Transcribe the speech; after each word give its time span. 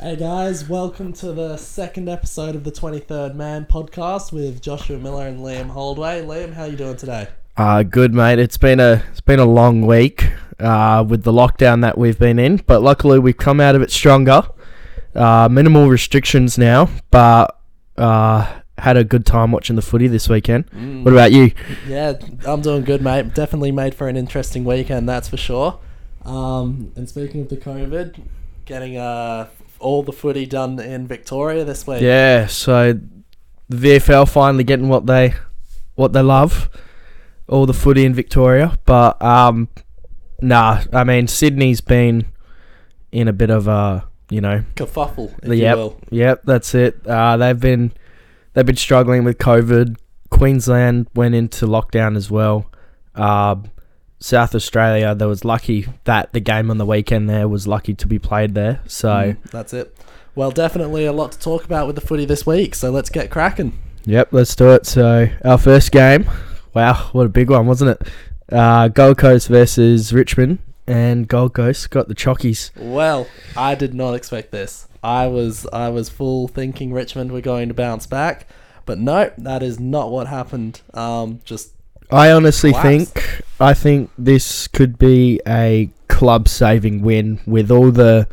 Hey 0.00 0.14
guys, 0.14 0.68
welcome 0.68 1.12
to 1.14 1.32
the 1.32 1.56
second 1.56 2.08
episode 2.08 2.54
of 2.54 2.62
the 2.62 2.70
23rd 2.70 3.34
Man 3.34 3.66
podcast 3.66 4.30
with 4.30 4.62
Joshua 4.62 4.96
Miller 4.96 5.26
and 5.26 5.40
Liam 5.40 5.70
Holdway. 5.70 6.22
Liam, 6.22 6.52
how 6.52 6.62
are 6.62 6.68
you 6.68 6.76
doing 6.76 6.96
today? 6.96 7.26
Uh, 7.56 7.82
good 7.82 8.14
mate. 8.14 8.38
It's 8.38 8.56
been 8.56 8.78
a 8.78 9.02
it's 9.10 9.20
been 9.20 9.40
a 9.40 9.44
long 9.44 9.84
week 9.84 10.30
uh, 10.60 11.04
with 11.06 11.24
the 11.24 11.32
lockdown 11.32 11.82
that 11.82 11.98
we've 11.98 12.16
been 12.16 12.38
in, 12.38 12.58
but 12.58 12.80
luckily 12.80 13.18
we've 13.18 13.36
come 13.36 13.60
out 13.60 13.74
of 13.74 13.82
it 13.82 13.90
stronger. 13.90 14.44
Uh, 15.16 15.48
minimal 15.50 15.88
restrictions 15.88 16.56
now, 16.56 16.88
but 17.10 17.58
uh, 17.96 18.60
had 18.78 18.96
a 18.96 19.02
good 19.02 19.26
time 19.26 19.50
watching 19.50 19.74
the 19.74 19.82
footy 19.82 20.06
this 20.06 20.28
weekend. 20.28 20.70
Mm. 20.70 21.02
What 21.02 21.12
about 21.12 21.32
you? 21.32 21.50
Yeah, 21.88 22.12
I'm 22.46 22.62
doing 22.62 22.84
good, 22.84 23.02
mate. 23.02 23.34
Definitely 23.34 23.72
made 23.72 23.96
for 23.96 24.06
an 24.06 24.16
interesting 24.16 24.64
weekend, 24.64 25.08
that's 25.08 25.28
for 25.28 25.36
sure. 25.36 25.80
Um, 26.24 26.92
and 26.94 27.08
speaking 27.08 27.40
of 27.40 27.48
the 27.48 27.56
COVID, 27.56 28.20
getting 28.64 28.96
uh, 28.96 29.48
all 29.80 30.02
the 30.02 30.12
footy 30.12 30.46
done 30.46 30.78
in 30.80 31.06
Victoria 31.06 31.64
this 31.64 31.86
week. 31.86 32.00
Yeah, 32.02 32.46
so 32.46 32.98
the 33.68 33.76
VFL 33.76 34.28
finally 34.28 34.64
getting 34.64 34.88
what 34.88 35.06
they 35.06 35.34
what 35.94 36.12
they 36.12 36.22
love, 36.22 36.70
all 37.48 37.66
the 37.66 37.74
footy 37.74 38.04
in 38.04 38.14
Victoria. 38.14 38.78
But 38.84 39.20
um, 39.22 39.68
nah, 40.40 40.82
I 40.92 41.04
mean 41.04 41.26
Sydney's 41.26 41.80
been 41.80 42.26
in 43.12 43.28
a 43.28 43.32
bit 43.32 43.50
of 43.50 43.68
a 43.68 44.06
you 44.30 44.40
know 44.40 44.64
Kerfuffle, 44.76 45.32
if 45.42 45.48
The- 45.48 45.56
you 45.56 45.62
yep. 45.62 45.76
will. 45.76 46.00
Yep, 46.10 46.42
that's 46.44 46.74
it. 46.74 47.06
Uh, 47.06 47.36
they've 47.36 47.58
been 47.58 47.92
they've 48.54 48.66
been 48.66 48.76
struggling 48.76 49.24
with 49.24 49.38
COVID. 49.38 49.96
Queensland 50.30 51.08
went 51.14 51.34
into 51.34 51.66
lockdown 51.66 52.16
as 52.16 52.30
well. 52.30 52.70
Uh, 53.14 53.56
South 54.20 54.54
Australia, 54.54 55.14
there 55.14 55.28
was 55.28 55.44
lucky 55.44 55.86
that 56.04 56.32
the 56.32 56.40
game 56.40 56.70
on 56.70 56.78
the 56.78 56.86
weekend 56.86 57.28
there 57.30 57.46
was 57.48 57.66
lucky 57.68 57.94
to 57.94 58.06
be 58.06 58.18
played 58.18 58.54
there. 58.54 58.80
So 58.86 59.08
Mm, 59.08 59.50
that's 59.50 59.72
it. 59.72 59.96
Well, 60.34 60.50
definitely 60.50 61.04
a 61.04 61.12
lot 61.12 61.32
to 61.32 61.38
talk 61.38 61.64
about 61.64 61.86
with 61.86 61.96
the 61.96 62.02
footy 62.02 62.24
this 62.24 62.46
week, 62.46 62.74
so 62.74 62.90
let's 62.90 63.10
get 63.10 63.30
cracking. 63.30 63.76
yep, 64.04 64.28
let's 64.32 64.54
do 64.54 64.70
it. 64.72 64.86
So 64.86 65.28
our 65.44 65.58
first 65.58 65.90
game, 65.92 66.28
wow, 66.74 67.08
what 67.12 67.26
a 67.26 67.28
big 67.28 67.50
one, 67.50 67.66
wasn't 67.66 67.90
it? 68.00 68.08
Uh, 68.52 68.88
Gold 68.88 69.18
Coast 69.18 69.48
versus 69.48 70.12
Richmond, 70.12 70.58
and 70.86 71.28
Gold 71.28 71.54
Coast 71.54 71.90
got 71.90 72.08
the 72.08 72.14
chockies. 72.14 72.70
Well, 72.76 73.26
I 73.56 73.74
did 73.74 73.94
not 73.94 74.14
expect 74.14 74.52
this. 74.52 74.86
I 75.02 75.26
was 75.26 75.66
I 75.72 75.90
was 75.90 76.08
full 76.08 76.48
thinking 76.48 76.92
Richmond 76.92 77.30
were 77.30 77.40
going 77.40 77.68
to 77.68 77.74
bounce 77.74 78.06
back, 78.06 78.46
but 78.86 78.98
no, 78.98 79.30
that 79.38 79.62
is 79.62 79.78
not 79.78 80.10
what 80.10 80.26
happened. 80.28 80.80
Um, 80.94 81.40
just 81.44 81.72
I 82.10 82.30
honestly 82.32 82.72
Collapsed. 82.72 83.14
think 83.14 83.42
I 83.60 83.74
think 83.74 84.10
this 84.16 84.68
could 84.68 84.98
be 84.98 85.40
a 85.46 85.90
club 86.08 86.48
saving 86.48 87.02
win 87.02 87.40
with 87.46 87.70
all 87.70 87.90
the 87.90 88.26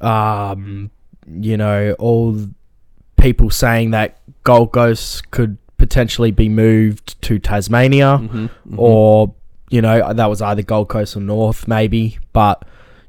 um 0.00 0.90
you 1.26 1.56
know 1.56 1.94
all 1.98 2.36
people 3.16 3.50
saying 3.50 3.92
that 3.92 4.18
Gold 4.44 4.72
Coast 4.72 5.30
could 5.30 5.56
potentially 5.78 6.30
be 6.30 6.48
moved 6.48 7.20
to 7.22 7.38
Tasmania 7.38 8.18
mhm, 8.20 8.50
mhm. 8.68 8.78
or 8.78 9.34
you 9.70 9.80
know 9.80 10.12
that 10.12 10.26
was 10.26 10.42
either 10.42 10.62
Gold 10.62 10.88
Coast 10.88 11.16
or 11.16 11.20
North 11.20 11.66
maybe 11.66 12.18
but 12.32 12.64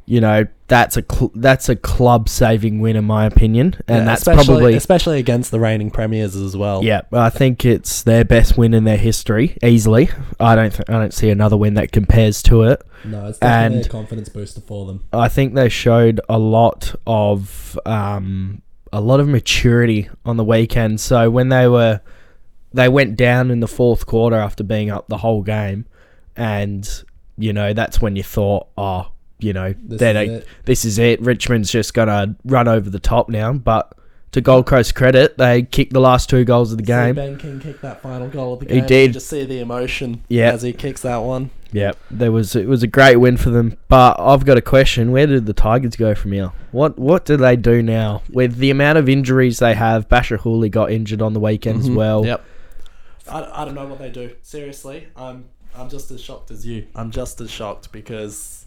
you 0.05 0.21
know 0.21 0.45
that's 0.73 0.97
a 0.97 1.03
cl- 1.09 1.31
that's 1.35 1.69
a 1.69 1.75
club 1.75 2.27
saving 2.27 2.79
win 2.79 2.95
in 2.95 3.05
my 3.05 3.25
opinion 3.25 3.75
and 3.87 3.99
Yeah, 3.99 4.05
that's 4.05 4.21
especially, 4.21 4.45
probably 4.45 4.73
especially 4.75 5.19
against 5.19 5.51
the 5.51 5.59
reigning 5.59 5.91
premiers 5.91 6.35
as 6.35 6.57
well. 6.57 6.83
yeah, 6.83 7.01
I 7.11 7.29
think 7.29 7.63
it's 7.63 8.01
their 8.01 8.25
best 8.25 8.57
win 8.57 8.73
in 8.73 8.83
their 8.83 8.97
history, 8.97 9.55
easily. 9.63 10.09
I 10.39 10.55
don't, 10.55 10.71
th- 10.71 10.89
I 10.89 10.93
don't 10.93 11.13
see 11.13 11.29
another 11.29 11.55
win 11.57 11.75
that 11.75 11.91
compares 11.91 12.41
to 12.43 12.63
it. 12.63 12.81
no, 13.05 13.27
it's 13.27 13.37
definitely 13.37 13.39
definitely 13.39 13.81
a 13.81 13.85
a 13.85 13.89
confidence 13.89 14.29
booster 14.29 14.61
for 14.61 14.87
them. 14.87 15.03
I 15.13 15.27
think 15.29 15.53
they 15.53 15.69
showed 15.69 16.19
a 16.27 16.39
lot 16.39 16.95
of, 17.05 17.77
um, 17.85 18.61
a 18.91 18.99
lot 19.01 19.19
of 19.19 19.27
maturity 19.27 20.09
on 20.25 20.37
the 20.37 20.43
weekend. 20.43 20.99
So 21.01 21.29
when 21.29 21.49
they 21.49 21.67
were, 21.67 22.01
they 22.73 22.89
went 22.89 23.15
down 23.15 23.51
in 23.51 23.59
the 23.59 23.67
fourth 23.67 24.05
quarter 24.07 24.35
after 24.37 24.63
being 24.63 24.89
up 24.89 25.07
the 25.07 25.17
whole 25.17 25.43
game, 25.43 25.85
and 26.35 27.03
you 27.37 27.53
know 27.53 27.73
that's 27.73 28.01
when 28.01 28.15
you 28.15 28.23
thought, 28.23 28.67
oh, 28.77 29.09
you 29.43 29.53
know, 29.53 29.73
This 29.83 29.93
is 29.93 29.99
they- 29.99 30.25
it. 30.27 30.47
this 30.65 30.85
is 30.85 30.99
it. 30.99 31.21
Richmond's 31.21 31.71
just 31.71 31.93
gonna 31.93 32.35
run 32.45 32.67
over 32.67 32.89
the 32.89 32.99
top 32.99 33.29
now, 33.29 33.53
but. 33.53 33.93
To 34.31 34.41
Gold 34.41 34.65
Coast 34.65 34.95
credit, 34.95 35.37
they 35.37 35.61
kicked 35.61 35.93
the 35.93 35.99
last 36.01 36.27
two 36.27 36.43
goals 36.43 36.71
of 36.71 36.77
the 36.79 36.83
game. 36.83 37.13
Ben 37.13 37.37
King 37.37 37.59
kick 37.59 37.81
that 37.81 38.01
final 38.01 38.27
goal 38.27 38.53
of 38.53 38.61
the 38.61 38.65
game. 38.65 38.81
He 38.81 38.87
did. 38.87 39.07
You 39.09 39.13
just 39.13 39.27
see 39.27 39.45
the 39.45 39.59
emotion 39.59 40.23
Yeah. 40.27 40.51
as 40.53 40.63
he 40.63 40.73
kicks 40.73 41.01
that 41.03 41.17
one. 41.17 41.51
Yeah, 41.71 41.91
there 42.09 42.31
was 42.31 42.55
it 42.55 42.67
was 42.67 42.81
a 42.81 42.87
great 42.87 43.17
win 43.17 43.37
for 43.37 43.51
them. 43.51 43.77
But 43.89 44.19
I've 44.19 44.43
got 44.43 44.57
a 44.57 44.61
question: 44.61 45.11
Where 45.11 45.27
did 45.27 45.45
the 45.45 45.53
Tigers 45.53 45.95
go 45.95 46.15
from 46.15 46.31
here? 46.31 46.51
What 46.71 46.97
what 46.97 47.25
do 47.25 47.37
they 47.37 47.55
do 47.55 47.83
now 47.83 48.23
with 48.31 48.55
the 48.57 48.71
amount 48.71 48.97
of 48.97 49.07
injuries 49.07 49.59
they 49.59 49.75
have? 49.75 50.09
Bachar 50.09 50.39
Houli 50.39 50.71
got 50.71 50.91
injured 50.91 51.21
on 51.21 51.33
the 51.33 51.39
weekend 51.39 51.81
as 51.81 51.89
Mhm, 51.91 51.95
well. 51.95 52.25
Yep. 52.25 52.43
I, 53.29 53.61
I 53.61 53.65
don't 53.65 53.75
know 53.75 53.85
what 53.85 53.99
they 53.99 54.09
do. 54.09 54.31
Seriously, 54.41 55.09
I'm 55.15 55.45
I'm 55.75 55.89
just 55.91 56.09
as 56.09 56.19
shocked 56.19 56.49
as 56.49 56.65
you. 56.65 56.87
I'm 56.95 57.11
just 57.11 57.39
as 57.39 57.51
shocked 57.51 57.91
because, 57.91 58.62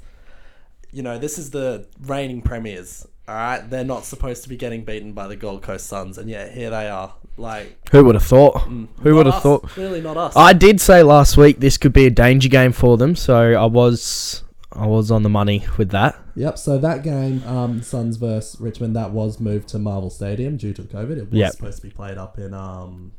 you 0.96 1.02
know, 1.02 1.18
this 1.18 1.38
is 1.38 1.50
the 1.50 1.86
reigning 2.06 2.40
premiers. 2.40 3.06
All 3.28 3.34
right, 3.34 3.68
they're 3.68 3.84
not 3.84 4.04
supposed 4.04 4.42
to 4.44 4.48
be 4.48 4.56
getting 4.56 4.84
beaten 4.84 5.12
by 5.12 5.26
the 5.26 5.36
Gold 5.36 5.60
Coast 5.62 5.86
Suns, 5.88 6.16
and 6.16 6.30
yet 6.30 6.52
here 6.54 6.70
they 6.70 6.88
are. 6.88 7.14
Like, 7.36 7.76
Who 7.90 8.04
would 8.04 8.14
have 8.14 8.24
thought? 8.24 8.54
mm, 8.62 8.88
Who 9.02 9.14
would 9.16 9.26
have 9.26 9.42
thought? 9.42 9.64
Clearly 9.68 10.00
not 10.00 10.16
us. 10.16 10.34
I 10.36 10.52
did 10.54 10.80
say 10.80 11.02
last 11.02 11.36
week 11.36 11.60
this 11.60 11.76
could 11.76 11.92
be 11.92 12.06
a 12.06 12.10
danger 12.10 12.48
game 12.48 12.72
for 12.72 12.96
them, 12.96 13.14
so 13.14 13.52
I 13.52 13.66
was 13.66 14.42
I 14.72 14.86
was 14.86 15.10
on 15.10 15.22
the 15.22 15.28
money 15.28 15.66
with 15.76 15.90
that. 15.90 16.16
Yep. 16.34 16.56
So 16.58 16.78
that 16.78 17.02
game, 17.02 17.42
um, 17.46 17.82
Suns 17.82 18.16
versus 18.16 18.58
Richmond, 18.60 18.94
that 18.96 19.10
was 19.10 19.38
moved 19.40 19.68
to 19.68 19.78
Marvel 19.78 20.08
Stadium 20.10 20.56
due 20.56 20.72
to 20.74 20.82
COVID. 20.82 21.16
It 21.18 21.30
was 21.30 21.32
Yep. 21.38 21.52
supposed 21.52 21.76
to 21.78 21.82
be 21.82 21.90
played 21.90 22.16
up 22.18 22.38
in 22.38 22.54
um 22.54 23.12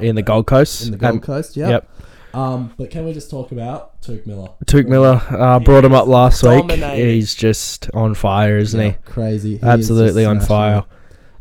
In 0.00 0.14
the 0.16 0.22
Gold 0.22 0.46
Coast, 0.46 0.84
in 0.86 0.90
the 0.92 0.96
Gold 0.96 1.14
Um, 1.14 1.20
Coast. 1.20 1.56
Yep. 1.56 1.70
yep. 1.70 1.90
Um, 2.32 2.72
but 2.76 2.90
can 2.90 3.04
we 3.04 3.12
just 3.12 3.30
talk 3.30 3.52
about 3.52 4.00
Touk 4.02 4.26
Miller? 4.26 4.48
Touk 4.66 4.86
Miller 4.86 5.20
uh, 5.30 5.58
brought 5.60 5.84
him 5.84 5.92
up 5.94 6.06
last 6.06 6.42
week. 6.42 6.60
dominating. 6.60 7.06
He's 7.06 7.34
just 7.34 7.90
on 7.94 8.14
fire, 8.14 8.58
isn't 8.58 8.78
Yeah, 8.80 8.88
he? 8.90 8.96
Crazy. 9.04 9.48
He 9.50 9.56
is 9.56 9.62
Absolutely 9.64 10.22
just 10.22 10.30
on 10.30 10.36
smashing 10.40 10.48
fire. 10.48 10.78
it. 10.78 10.84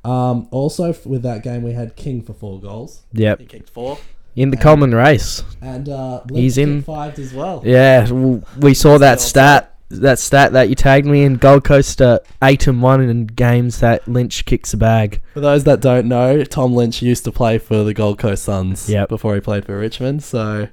Um, 0.09 0.47
also 0.51 0.89
f- 0.91 1.05
with 1.05 1.21
that 1.23 1.43
game, 1.43 1.61
we 1.61 1.73
had 1.73 1.95
King 1.95 2.21
for 2.23 2.33
four 2.33 2.59
goals. 2.59 3.03
Yep, 3.13 3.39
He 3.41 3.45
kicked 3.45 3.69
four, 3.69 3.97
in 4.35 4.49
the 4.49 4.57
And- 4.57 4.63
Coleman 4.63 4.95
race. 4.95 5.43
and 5.61 5.89
uh, 5.89 6.21
He's 6.33 6.57
Lynch 6.57 6.69
in- 6.69 6.75
kicked 6.77 6.85
five 6.87 7.19
as 7.19 7.33
well. 7.33 7.61
Yeah, 7.65 8.05
w- 8.05 8.41
we 8.59 8.73
saw 8.73 8.97
that 8.97 9.19
stat. 9.21 9.75
That 9.91 10.19
stat 10.19 10.53
that 10.53 10.69
you 10.69 10.75
tagged 10.75 11.07
me 11.07 11.23
in. 11.23 11.37
Gold 11.37 11.63
Coast 11.63 11.99
are 11.99 12.19
eight 12.43 12.67
and 12.67 12.79
one 12.79 13.01
in 13.01 13.25
games 13.25 13.79
that 13.79 14.07
Lynch 14.07 14.45
kicks 14.45 14.71
a 14.71 14.77
bag. 14.77 15.19
For 15.33 15.39
those 15.39 15.63
that 15.63 15.79
don't 15.81 16.07
know, 16.07 16.43
Tom 16.43 16.75
Lynch 16.75 17.01
used 17.01 17.23
to 17.25 17.31
play 17.31 17.57
for 17.57 17.83
the 17.83 17.93
Gold 17.95 18.19
Coast 18.19 18.43
Suns 18.43 18.87
Yep. 18.87 19.09
before 19.09 19.33
he 19.33 19.41
played 19.41 19.65
for 19.65 19.79
Richmond, 19.79 20.21
so 20.23 20.67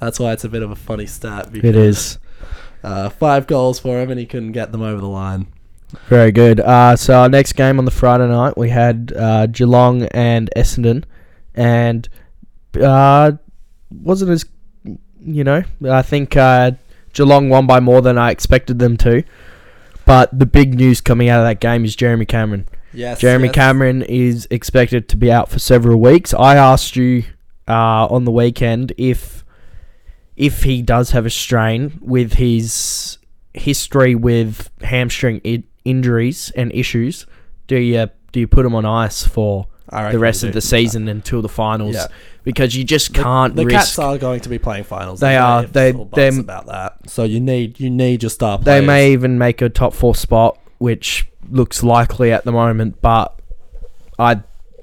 that's 0.00 0.18
why 0.18 0.32
it's 0.32 0.44
a 0.44 0.48
bit 0.48 0.62
of 0.62 0.70
a 0.70 0.76
funny 0.76 1.06
stat. 1.06 1.52
Because, 1.52 1.68
It 1.68 1.76
is 1.76 2.18
uh, 2.82 3.08
five 3.10 3.46
goals 3.46 3.78
for 3.78 4.00
him, 4.00 4.10
and 4.10 4.18
he 4.18 4.26
couldn't 4.26 4.52
get 4.52 4.72
them 4.72 4.82
over 4.82 5.00
the 5.00 5.08
line. 5.08 5.46
very 6.08 6.32
good. 6.32 6.60
Uh, 6.60 6.96
so 6.96 7.20
our 7.20 7.28
next 7.28 7.52
game 7.54 7.78
on 7.78 7.84
the 7.84 7.90
Friday 7.90 8.28
night 8.28 8.56
we 8.56 8.70
had 8.70 9.12
uh, 9.16 9.46
Geelong 9.46 10.04
and 10.06 10.50
Essendon, 10.56 11.04
and 11.54 12.08
uh, 12.80 13.32
wasn't 13.90 14.30
as 14.30 14.44
you 15.22 15.44
know. 15.44 15.62
I 15.88 16.02
think 16.02 16.36
uh, 16.36 16.72
Geelong 17.12 17.48
won 17.48 17.66
by 17.66 17.80
more 17.80 18.00
than 18.02 18.18
I 18.18 18.30
expected 18.30 18.78
them 18.78 18.96
to. 18.98 19.22
But 20.06 20.36
the 20.36 20.46
big 20.46 20.74
news 20.74 21.00
coming 21.00 21.28
out 21.28 21.40
of 21.40 21.46
that 21.46 21.60
game 21.60 21.84
is 21.84 21.94
Jeremy 21.94 22.24
Cameron. 22.26 22.66
Yes, 22.92 23.20
Jeremy 23.20 23.46
yes. 23.46 23.54
Cameron 23.54 24.02
is 24.02 24.48
expected 24.50 25.08
to 25.10 25.16
be 25.16 25.30
out 25.30 25.48
for 25.48 25.58
several 25.58 26.00
weeks. 26.00 26.34
I 26.34 26.56
asked 26.56 26.96
you 26.96 27.24
uh, 27.68 28.06
on 28.06 28.24
the 28.24 28.32
weekend 28.32 28.92
if 28.96 29.44
if 30.40 30.62
he 30.62 30.80
does 30.80 31.10
have 31.10 31.26
a 31.26 31.30
strain 31.30 31.98
with 32.00 32.32
his 32.32 33.18
history 33.52 34.14
with 34.14 34.70
hamstring 34.80 35.38
I- 35.44 35.64
injuries 35.84 36.50
and 36.56 36.72
issues. 36.72 37.26
Do 37.66 37.76
you 37.76 38.08
do 38.32 38.40
you 38.40 38.48
put 38.48 38.64
him 38.64 38.74
on 38.74 38.86
ice 38.86 39.26
for 39.26 39.66
the 39.90 40.18
rest 40.18 40.42
of 40.42 40.54
the 40.54 40.62
season 40.62 41.08
until 41.08 41.42
the 41.42 41.48
finals? 41.48 41.94
Yeah. 41.94 42.06
Because 42.42 42.74
you 42.74 42.84
just 42.84 43.12
can't 43.12 43.54
The 43.54 43.66
risk. 43.66 43.76
Cats 43.76 43.98
are 43.98 44.16
going 44.16 44.40
to 44.40 44.48
be 44.48 44.58
playing 44.58 44.84
finals. 44.84 45.20
They 45.20 45.36
are. 45.36 45.64
They- 45.64 45.92
them- 45.92 46.40
about 46.40 46.66
that. 46.66 47.10
So 47.10 47.24
you 47.24 47.38
need 47.38 47.78
you 47.78 47.90
need 47.90 48.22
your 48.22 48.30
star 48.30 48.56
they 48.58 48.80
may 48.80 49.12
even 49.12 49.36
make 49.36 49.60
a 49.60 49.68
top 49.68 49.92
four 49.92 50.14
spot, 50.14 50.58
which 50.78 51.28
looks 51.50 51.82
likely 51.82 52.32
at 52.32 52.46
the 52.46 52.52
moment. 52.52 53.02
But 53.02 53.38
I, 54.18 54.40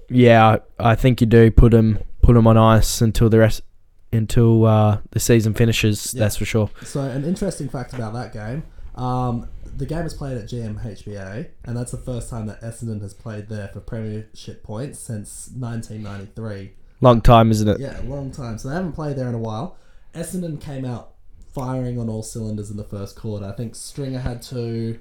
yeah, 0.08 0.58
I 0.78 0.94
think 0.94 1.20
you 1.20 1.26
do 1.26 1.50
put 1.50 1.74
him 1.74 1.98
put 2.22 2.38
him 2.38 2.46
on 2.46 2.58
ice 2.58 3.02
until 3.02 3.30
the 3.30 3.40
rest 3.40 3.64
until 4.12 4.66
uh, 4.66 5.00
the 5.12 5.20
season 5.20 5.54
finishes. 5.54 6.14
Yeah. 6.14 6.20
That's 6.22 6.38
for 6.38 6.46
sure. 6.46 6.70
So 6.84 7.02
an 7.02 7.24
interesting 7.26 7.70
fact 7.70 7.94
about 7.94 8.14
that 8.14 8.34
game, 8.34 8.64
um, 8.96 9.50
the 9.76 9.86
game 9.86 10.06
is 10.06 10.14
played 10.14 10.38
at 10.38 10.46
GMHBA, 10.46 11.50
and 11.66 11.78
that's 11.78 11.92
the 11.92 11.98
first 11.98 12.30
time 12.30 12.48
that 12.48 12.62
Essendon 12.62 13.02
has 13.02 13.14
played 13.14 13.48
there 13.48 13.68
for 13.68 13.80
premiership 13.80 14.64
points 14.64 15.00
since 15.00 15.50
1993. 15.58 16.72
Long 17.02 17.22
time, 17.22 17.52
isn't 17.52 17.68
it? 17.68 17.80
Yeah, 17.80 18.00
long 18.06 18.32
time. 18.32 18.58
So 18.58 18.70
they 18.70 18.76
haven't 18.76 18.94
played 18.94 19.18
there 19.18 19.30
in 19.30 19.36
a 19.36 19.40
while. 19.40 19.78
Essendon 20.16 20.60
came 20.60 20.84
out 20.84 21.14
firing 21.54 22.00
on 22.00 22.10
all 22.10 22.24
cylinders 22.24 22.72
in 22.72 22.78
the 22.78 22.84
first 22.84 23.16
quarter. 23.16 23.46
I 23.46 23.52
think 23.52 23.76
Stringer 23.76 24.20
had 24.20 24.42
to. 24.44 25.00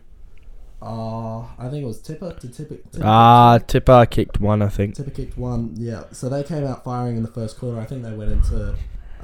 Uh, 0.82 1.38
I 1.58 1.69
think 1.70 1.82
it 1.82 1.87
was 1.87 2.03
Tipper. 2.03 2.37
Did 2.38 2.53
Tipper? 2.55 2.76
Tipper 2.76 3.03
Ah, 3.03 3.58
Tipper 3.67 4.05
kicked 4.06 4.41
one, 4.41 4.61
I 4.61 4.69
think. 4.69 4.94
Tipper 4.94 5.11
kicked 5.11 5.38
one. 5.38 5.73
Yeah. 5.76 6.05
So 6.12 6.29
they 6.29 6.43
came 6.43 6.64
out 6.67 6.85
firing 6.85 7.17
in 7.17 7.23
the 7.23 7.31
first 7.32 7.58
quarter. 7.58 7.81
I 7.81 7.87
think 7.87 8.03
they 8.03 8.12
went 8.12 8.31
into 8.31 8.75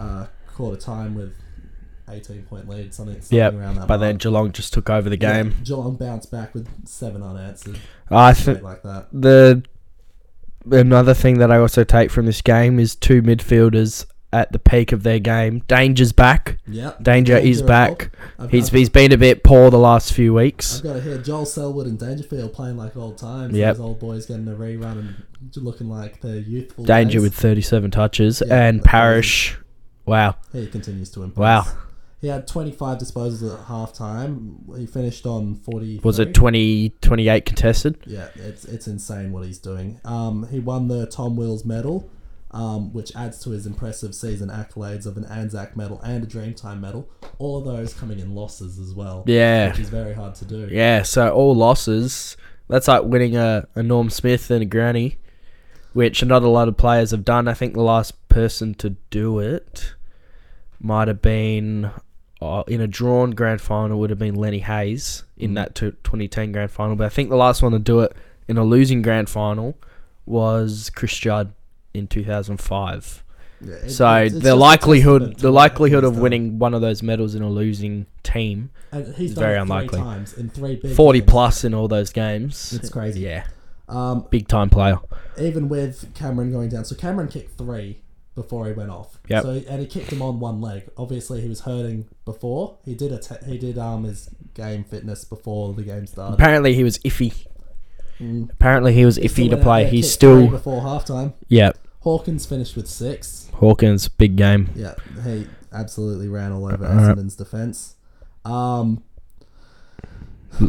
uh, 0.02 0.26
quarter 0.54 0.80
time 0.80 1.14
with 1.14 1.32
18 2.08 2.42
point 2.42 2.68
lead, 2.68 2.92
something, 2.92 3.14
something 3.20 3.38
Yep, 3.38 3.54
around 3.54 3.74
that. 3.76 3.88
But 3.88 3.98
then. 3.98 4.16
Geelong 4.16 4.52
just 4.52 4.72
took 4.72 4.90
over 4.90 5.08
the 5.08 5.18
Yeah, 5.18 5.42
game. 5.44 5.54
Geelong 5.64 5.96
bounced 5.96 6.30
back 6.30 6.54
with 6.54 6.68
seven 6.86 7.22
unanswered. 7.22 7.78
I 8.10 8.32
think 8.34 8.62
like 8.62 8.82
that. 8.82 9.06
the 9.12 9.62
another 10.70 11.14
thing 11.14 11.38
that 11.38 11.50
I 11.50 11.58
also 11.58 11.84
take 11.84 12.10
from 12.10 12.26
this 12.26 12.40
game 12.40 12.78
is 12.78 12.94
two 12.94 13.22
midfielders 13.22 14.06
at 14.34 14.50
the 14.52 14.58
peak 14.58 14.92
of 14.92 15.02
their 15.02 15.18
game. 15.18 15.58
Danger's 15.68 16.12
back. 16.12 16.58
Yeah. 16.66 16.92
Danger 17.02 17.36
is 17.36 17.60
back. 17.62 18.12
I've, 18.38 18.50
He's 18.50 18.68
I've, 18.68 18.74
he's 18.74 18.88
been 18.88 19.12
a 19.12 19.18
bit 19.18 19.44
poor 19.44 19.70
the 19.70 19.78
last 19.78 20.12
few 20.14 20.32
weeks. 20.32 20.78
I've 20.78 20.84
got 20.84 20.92
to 20.94 21.00
hear 21.02 21.18
Joel 21.18 21.44
Selwood 21.44 21.86
and 21.86 21.98
Dangerfield 21.98 22.52
playing 22.54 22.76
like 22.78 22.96
old 22.96 23.18
times. 23.18 23.54
Yeah. 23.54 23.72
Those 23.72 23.80
old 23.80 24.00
boys 24.00 24.26
getting 24.26 24.48
a 24.48 24.52
rerun 24.52 24.92
and 25.00 25.14
looking 25.56 25.88
like 25.90 26.20
they're 26.22 26.36
youthful. 26.36 26.84
Danger 26.84 27.18
days. 27.18 27.22
with 27.24 27.34
37 27.34 27.90
touches 27.90 28.42
Yeah, 28.46 28.54
and 28.68 28.82
Parish. 28.82 29.58
Wow. 30.04 30.36
He 30.52 30.66
continues 30.66 31.10
to 31.10 31.22
impress. 31.22 31.66
Wow. 31.66 31.72
He 32.20 32.28
had 32.28 32.46
25 32.46 32.98
disposals 32.98 33.52
at 33.52 33.66
half 33.66 33.92
time. 33.92 34.64
He 34.76 34.86
finished 34.86 35.26
on 35.26 35.56
40. 35.56 36.00
Was 36.04 36.20
it 36.20 36.32
20 36.34 36.90
28 37.00 37.44
contested? 37.44 37.98
Yeah, 38.06 38.28
it's 38.36 38.64
it's 38.64 38.86
insane 38.86 39.32
what 39.32 39.44
he's 39.44 39.58
doing. 39.58 40.00
Um, 40.04 40.46
he 40.48 40.60
won 40.60 40.86
the 40.86 41.06
Tom 41.06 41.34
Wills 41.36 41.64
medal, 41.64 42.08
um, 42.52 42.92
which 42.92 43.14
adds 43.16 43.40
to 43.40 43.50
his 43.50 43.66
impressive 43.66 44.14
season 44.14 44.50
accolades 44.50 45.04
of 45.04 45.16
an 45.16 45.24
Anzac 45.24 45.76
medal 45.76 46.00
and 46.02 46.22
a 46.22 46.26
Dreamtime 46.28 46.78
medal. 46.78 47.08
All 47.38 47.58
of 47.58 47.64
those 47.64 47.92
coming 47.92 48.20
in 48.20 48.36
losses 48.36 48.78
as 48.78 48.94
well. 48.94 49.24
Yeah. 49.26 49.70
Which 49.70 49.80
is 49.80 49.88
very 49.88 50.14
hard 50.14 50.36
to 50.36 50.44
do. 50.44 50.68
Yeah, 50.70 51.02
so 51.02 51.32
all 51.32 51.56
losses. 51.56 52.36
That's 52.68 52.86
like 52.86 53.02
winning 53.02 53.36
a, 53.36 53.66
a 53.74 53.82
Norm 53.82 54.10
Smith 54.10 54.48
and 54.50 54.62
a 54.62 54.64
Granny, 54.64 55.18
which 55.92 56.24
not 56.24 56.42
a 56.42 56.48
lot 56.48 56.68
of 56.68 56.76
players 56.76 57.10
have 57.10 57.24
done. 57.24 57.48
I 57.48 57.54
think 57.54 57.74
the 57.74 57.82
last 57.82 58.28
person 58.28 58.74
to 58.74 58.90
do 59.10 59.38
it 59.38 59.94
might 60.80 61.08
have 61.08 61.22
been 61.22 61.90
uh, 62.40 62.64
in 62.66 62.80
a 62.80 62.86
drawn 62.88 63.30
grand 63.30 63.60
final 63.60 63.98
would 64.00 64.10
have 64.10 64.18
been 64.18 64.34
Lenny 64.34 64.58
Hayes 64.60 65.22
in 65.36 65.52
Mm. 65.52 65.54
that 65.54 65.74
t- 65.76 65.92
2010 66.02 66.50
grand 66.52 66.70
final. 66.72 66.96
But 66.96 67.04
I 67.06 67.08
think 67.08 67.30
the 67.30 67.36
last 67.36 67.62
one 67.62 67.70
to 67.72 67.78
do 67.78 68.00
it 68.00 68.14
in 68.48 68.56
a 68.58 68.64
losing 68.64 69.00
grand 69.02 69.28
final 69.30 69.76
was 70.26 70.90
Chris 70.90 71.16
Judd 71.16 71.52
in 71.94 72.06
2005. 72.08 73.22
Yeah, 73.60 73.74
it- 73.74 73.90
so 73.90 74.06
it's- 74.16 74.32
it's 74.32 74.42
the 74.44 74.56
likelihood 74.56 75.38
the 75.38 75.52
likelihood 75.52 76.02
of 76.02 76.18
winning 76.18 76.58
one 76.58 76.74
of 76.74 76.80
those 76.80 77.00
medals 77.00 77.36
in 77.36 77.42
a 77.42 77.48
losing 77.48 78.06
team 78.24 78.70
and 78.90 79.06
he's 79.14 79.30
is 79.32 79.38
very 79.38 79.56
unlikely. 79.56 80.00
times 80.00 80.32
in 80.34 80.48
three 80.48 80.80
40 80.80 81.20
games. 81.20 81.30
plus 81.30 81.64
in 81.64 81.72
all 81.74 81.86
those 81.86 82.10
games. 82.10 82.72
It's 82.72 82.88
crazy. 82.90 83.20
Yeah, 83.20 83.44
Um, 83.92 84.26
big 84.30 84.48
time 84.48 84.70
player. 84.70 84.98
even 85.38 85.68
with 85.68 86.14
Cameron 86.14 86.50
going 86.50 86.68
down. 86.70 86.84
So 86.84 86.94
Cameron 86.94 87.28
kicked 87.28 87.58
three 87.58 88.00
before 88.34 88.66
he 88.66 88.72
went 88.72 88.90
off. 88.90 89.18
Yep. 89.28 89.42
So 89.42 89.62
and 89.68 89.80
he 89.80 89.86
kicked 89.86 90.10
him 90.12 90.22
on 90.22 90.40
one 90.40 90.60
leg. 90.60 90.88
Obviously, 90.96 91.40
he 91.42 91.48
was 91.48 91.60
hurting 91.60 92.08
before. 92.24 92.78
He 92.84 92.94
did 92.94 93.12
a 93.12 93.18
te- 93.18 93.44
he 93.46 93.58
did 93.58 93.76
um 93.78 94.04
his 94.04 94.30
game 94.54 94.84
fitness 94.84 95.24
before 95.24 95.72
the 95.74 95.82
game 95.82 96.06
started. 96.06 96.34
Apparently 96.34 96.74
he 96.74 96.84
was 96.84 96.98
iffy. 96.98 97.46
Mm. 98.20 98.50
Apparently 98.52 98.92
he 98.94 99.04
was 99.04 99.18
iffy 99.18 99.50
to 99.50 99.56
play. 99.56 99.86
He's 99.86 100.10
still 100.10 100.48
before 100.48 100.80
halftime. 100.82 101.34
yeah. 101.48 101.72
Hawkins 102.00 102.46
finished 102.46 102.74
with 102.74 102.88
six. 102.88 103.48
Hawkins 103.54 104.08
big 104.08 104.34
game. 104.34 104.70
Yeah, 104.74 104.94
he 105.24 105.46
absolutely 105.72 106.26
ran 106.28 106.50
all 106.50 106.64
over. 106.66 106.84
Essendon's 106.84 107.36
defense. 107.36 107.94
Um, 108.44 109.04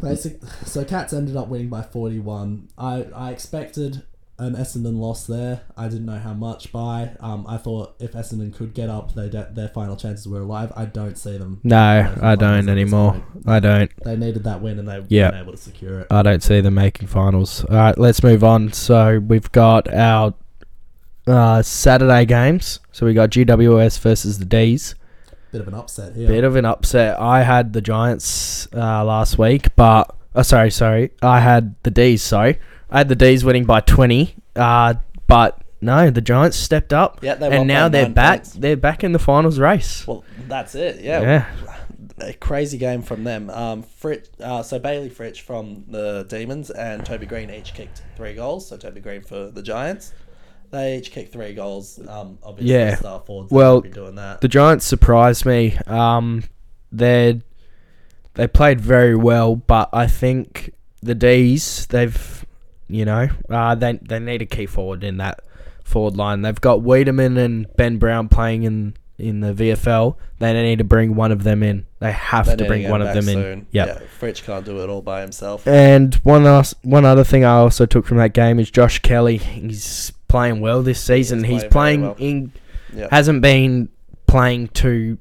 basic. 0.02 0.44
So 0.66 0.84
Cats 0.86 1.14
ended 1.14 1.36
up 1.36 1.48
winning 1.48 1.70
by 1.70 1.82
forty-one. 1.82 2.70
I 2.78 3.06
I 3.16 3.32
expected 3.32 4.04
an 4.40 4.56
Essendon 4.56 4.98
loss 4.98 5.28
there. 5.28 5.62
I 5.78 5.88
didn't 5.88 6.08
know 6.08 6.18
how 6.18 6.34
much 6.34 6.72
by. 6.72 7.12
Um, 7.20 7.46
I 7.48 7.58
thought 7.58 7.96
if 8.00 8.14
Essendon 8.14 8.54
could 8.54 8.74
get 8.74 8.90
up, 8.90 9.14
they 9.14 9.30
de- 9.30 9.50
their 9.54 9.68
final 9.70 9.96
chances 9.96 10.28
were 10.28 10.42
alive. 10.42 10.74
I 10.76 10.86
don't 10.86 11.18
see 11.18 11.38
them. 11.38 11.62
No, 11.64 12.14
I 12.22 12.36
don't 12.36 12.68
anymore. 12.68 13.24
I 13.46 13.60
don't. 13.60 13.92
They 14.04 14.16
needed 14.18 14.44
that 14.46 14.60
win 14.62 14.80
and 14.80 14.88
they 14.88 15.04
Yeah. 15.08 15.30
weren't 15.30 15.42
able 15.44 15.52
to 15.52 15.58
secure 15.58 16.00
it. 16.00 16.08
I 16.10 16.24
don't 16.24 16.42
see 16.42 16.62
them 16.62 16.74
making 16.74 17.08
finals. 17.10 17.64
All 17.66 17.76
right, 17.76 17.98
let's 17.98 18.24
move 18.24 18.44
on. 18.44 18.74
So 18.74 19.20
we've 19.20 19.52
got 19.52 19.94
our 19.94 20.34
uh, 21.28 21.62
Saturday 21.62 22.26
games. 22.26 22.80
So 22.92 23.06
we 23.06 23.14
got 23.14 23.30
GWS 23.30 24.00
versus 24.00 24.40
the 24.40 24.46
D's. 24.46 24.96
Bit 25.54 25.62
of 25.62 25.68
an 25.68 25.76
upset 25.76 26.16
here. 26.16 26.28
Bit 26.28 26.44
of 26.44 26.56
an 26.56 26.66
upset. 26.66 27.20
I 27.20 27.44
had 27.44 27.74
the 27.74 27.82
Giants 27.82 28.68
uh, 28.74 29.06
last 29.06 29.38
week, 29.38 29.76
but 29.76 30.14
oh, 30.34 30.42
sorry, 30.42 30.72
sorry. 30.72 31.12
I 31.22 31.42
had 31.42 31.76
the 31.84 31.92
D's. 31.92 32.24
Sorry, 32.24 32.58
I 32.90 32.98
had 32.98 33.08
the 33.08 33.16
D's 33.16 33.46
winning 33.46 33.64
by 33.64 33.80
twenty. 33.80 34.36
Uh, 34.56 34.96
but 35.28 35.62
no, 35.80 36.10
the 36.10 36.22
Giants 36.22 36.58
stepped 36.58 36.92
up, 36.92 37.20
yeah, 37.22 37.36
they 37.36 37.56
and 37.56 37.68
now 37.68 37.88
they're 37.88 38.10
back. 38.10 38.46
They're 38.46 38.76
back 38.76 39.04
in 39.04 39.12
the 39.12 39.20
finals 39.20 39.60
race. 39.60 40.08
Well, 40.08 40.24
that's 40.48 40.74
it. 40.74 41.04
Yeah. 41.04 41.22
Yeah. 41.22 41.46
a 42.18 42.34
crazy 42.34 42.80
game 42.80 43.04
from 43.04 43.24
them. 43.24 43.52
Um, 43.52 43.84
Fritsch, 43.84 44.30
uh, 44.40 44.64
so 44.64 44.80
Bailey 44.80 45.12
Fritsch 45.12 45.42
from 45.42 45.84
the 45.88 46.26
Demons 46.28 46.72
and 46.72 47.06
Toby 47.06 47.28
Greene 47.28 47.52
each 47.52 47.76
kicked 47.76 48.02
three 48.16 48.34
goals. 48.34 48.68
So 48.68 48.78
Toby 48.78 49.02
Greene 49.02 49.22
for 49.22 49.52
the 49.52 49.62
Giants, 49.62 50.14
they 50.74 50.98
each 50.98 51.12
kicked 51.12 51.32
three 51.32 51.54
goals. 51.54 52.00
Um, 52.06 52.38
obviously 52.44 52.74
Yeah. 52.74 52.96
star 52.96 53.22
forwards. 53.22 53.52
Well, 53.52 53.80
be 53.82 53.90
doing 53.90 54.16
that. 54.16 54.42
The 54.42 54.48
Giants 54.50 54.86
surprised 54.86 55.46
me. 55.46 55.78
Um, 55.88 56.44
they 56.92 57.42
they 58.34 58.48
played 58.48 58.82
very 58.82 59.16
well, 59.16 59.56
but 59.56 59.90
I 59.94 60.08
think 60.08 60.74
the 61.02 61.16
D's 61.16 61.86
they've 61.88 62.46
you 62.90 63.06
know 63.06 63.30
uh, 63.50 63.76
they 63.76 63.94
they 64.02 64.20
need 64.20 64.42
a 64.42 64.46
key 64.46 64.66
forward 64.66 65.04
in 65.04 65.18
that 65.18 65.40
forward 65.84 66.18
line. 66.18 66.42
They've 66.42 66.60
got 66.60 66.80
Weideman 66.80 67.38
and 67.38 67.68
Ben 67.78 67.98
Brown 67.98 68.28
playing 68.28 68.64
in 68.64 68.96
in 69.20 69.42
the 69.42 69.54
VFL. 69.54 70.16
They 70.40 70.54
need 70.54 70.80
to 70.80 70.84
bring 70.84 71.16
one 71.16 71.32
of 71.32 71.44
them 71.44 71.62
in. 71.62 71.86
They 72.00 72.12
have 72.12 72.48
They 72.48 72.56
to 72.56 72.66
bring 72.66 72.82
get 72.82 72.92
one 72.92 73.02
of 73.02 73.10
them 73.14 73.30
in. 73.30 73.34
soon. 73.36 73.68
Yep. 73.72 73.88
Yeah, 73.88 74.00
Fritsch 74.20 74.44
can't 74.44 74.66
do 74.66 74.82
it 74.82 74.90
all 74.90 75.04
by 75.04 75.22
himself. 75.22 75.68
And 75.68 76.16
one 76.24 76.44
last, 76.44 76.76
one 76.82 77.06
other 77.06 77.24
thing 77.24 77.46
I 77.46 77.52
also 77.58 77.86
took 77.86 78.06
from 78.06 78.18
that 78.18 78.34
game 78.34 78.60
is 78.60 78.72
Josh 78.72 79.00
Kelly. 79.00 79.38
He's 79.38 80.12
playing 80.34 80.60
well 80.62 80.82
this 80.82 81.00
season. 81.00 81.44
He 81.44 81.56
is 81.56 81.62
He's 81.64 81.72
playing 81.72 82.02
playing 82.16 82.16
very 82.16 82.30
in 82.30 82.52
Yeah. 83.00 83.08
hasn't 83.12 83.42
been 83.44 83.90
playing 84.28 84.70
to 84.70 85.18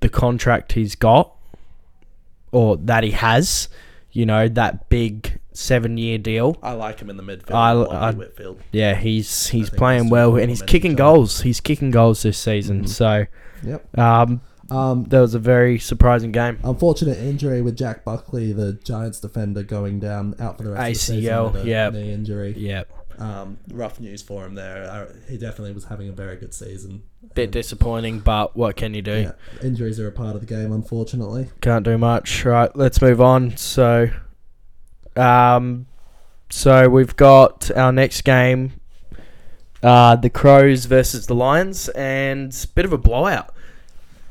the 0.00 0.08
contract 0.10 0.72
he's 0.72 0.94
got 0.94 1.32
or 2.50 2.76
that 2.76 3.04
he 3.04 3.12
has. 3.12 3.68
You 4.10 4.26
know 4.26 4.46
that 4.48 4.90
big 4.90 5.38
seven-year 5.54 6.18
deal. 6.18 6.58
I 6.62 6.72
like 6.72 7.00
him 7.00 7.08
in 7.08 7.16
the 7.16 7.22
midfield. 7.22 7.54
I- 7.54 7.72
I, 7.72 8.08
I- 8.08 8.12
Whitfield. 8.12 8.60
Yeah, 8.70 8.94
he's 8.94 9.46
he's 9.48 9.70
playing 9.70 10.04
those 10.04 10.12
well 10.12 10.36
and 10.36 10.50
he's 10.50 10.60
kicking 10.62 10.92
each 10.92 10.98
goals. 10.98 11.40
He's 11.40 11.60
kicking 11.60 11.90
goals 11.90 12.22
this 12.22 12.36
season. 12.38 12.82
Mhm. 12.84 12.88
So 12.88 13.24
Yep. 13.64 13.98
um, 13.98 14.40
Um, 14.70 15.04
that 15.10 15.20
was 15.20 15.34
a 15.34 15.38
very 15.38 15.78
surprising 15.78 16.32
game. 16.32 16.58
unfortunate 16.64 17.18
injury 17.18 17.60
with 17.60 17.76
Jack 17.76 18.04
Buckley, 18.06 18.52
the 18.54 18.72
Giants 18.84 19.20
defender, 19.20 19.62
going 19.62 19.98
down 20.00 20.34
out 20.40 20.56
for 20.56 20.64
the 20.64 20.70
rest 20.70 20.82
ACL, 21.10 21.46
of 21.48 21.52
the 21.52 21.58
season 21.58 21.58
with 21.60 21.64
a 21.64 21.68
yep. 21.68 21.92
knee 21.92 22.12
injury. 22.12 22.54
Yeah, 22.56 22.82
Um, 23.22 23.58
rough 23.70 24.00
news 24.00 24.20
for 24.20 24.44
him 24.44 24.54
there. 24.56 24.84
Uh, 24.84 25.12
he 25.30 25.38
definitely 25.38 25.72
was 25.72 25.84
having 25.84 26.08
a 26.08 26.12
very 26.12 26.36
good 26.36 26.52
season. 26.52 27.04
bit 27.34 27.44
And, 27.44 27.52
disappointing, 27.52 28.18
but 28.18 28.56
what 28.56 28.74
can 28.76 28.94
you 28.94 29.02
do? 29.02 29.12
yeah, 29.20 29.32
injuries 29.62 30.00
are 30.00 30.08
a 30.08 30.12
part 30.12 30.34
of 30.34 30.40
the 30.40 30.46
game, 30.46 30.72
unfortunately. 30.72 31.50
Can't 31.60 31.84
do 31.84 31.96
much. 31.98 32.44
Right, 32.44 32.74
let's 32.74 33.00
move 33.00 33.20
on. 33.20 33.56
So, 33.56 34.10
um, 35.16 35.86
so 36.50 36.88
we've 36.88 37.14
got 37.14 37.70
our 37.76 37.92
next 37.92 38.22
game, 38.22 38.72
uh, 39.82 40.16
the 40.16 40.30
Crows 40.30 40.86
versus 40.86 41.26
the 41.26 41.34
Lions, 41.34 41.88
and 41.90 42.66
bit 42.74 42.84
of 42.84 42.92
a 42.92 42.98
blowout. 42.98 43.54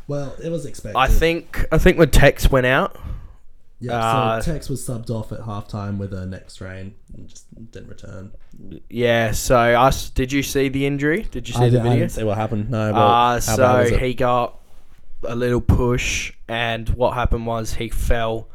Well, 0.07 0.35
it 0.43 0.49
was 0.49 0.65
expected. 0.65 0.97
I 0.97 1.07
think 1.07 1.65
I 1.71 1.77
think 1.77 1.97
when 1.97 2.09
Tex 2.11 2.51
went 2.51 2.65
out, 2.65 2.97
Yeah, 3.81 3.93
uh, 3.97 4.41
so 4.41 4.53
Tex 4.53 4.69
was 4.69 4.85
subbed 4.87 5.09
off 5.09 5.31
at 5.31 5.39
halftime 5.41 5.97
with 5.97 6.13
a 6.13 6.25
neck 6.25 6.49
strain 6.51 6.93
and 7.15 7.27
just 7.27 7.45
didn't 7.71 7.89
return. 7.89 8.31
yeah. 8.89 9.31
So 9.31 9.57
us, 9.57 10.09
did 10.11 10.31
you 10.31 10.43
see 10.43 10.69
the 10.69 10.85
injury? 10.85 11.23
Did 11.31 11.47
you 11.49 11.55
see 11.55 11.61
I, 11.61 11.65
the 11.65 11.71
did, 11.71 11.79
I 11.79 11.83
video? 11.83 11.99
didn't 11.99 12.11
see 12.11 12.23
what 12.23 12.37
happened. 12.37 12.69
No, 12.69 12.93
well, 12.93 13.01
Uh, 13.07 13.39
so 13.39 13.97
he 13.97 14.13
got 14.13 14.59
a 15.23 15.35
little 15.35 15.61
push, 15.61 16.33
and 16.47 16.89
what 16.89 17.13
happened 17.15 17.45
was 17.47 17.73
he 17.75 17.89
fell 17.89 18.47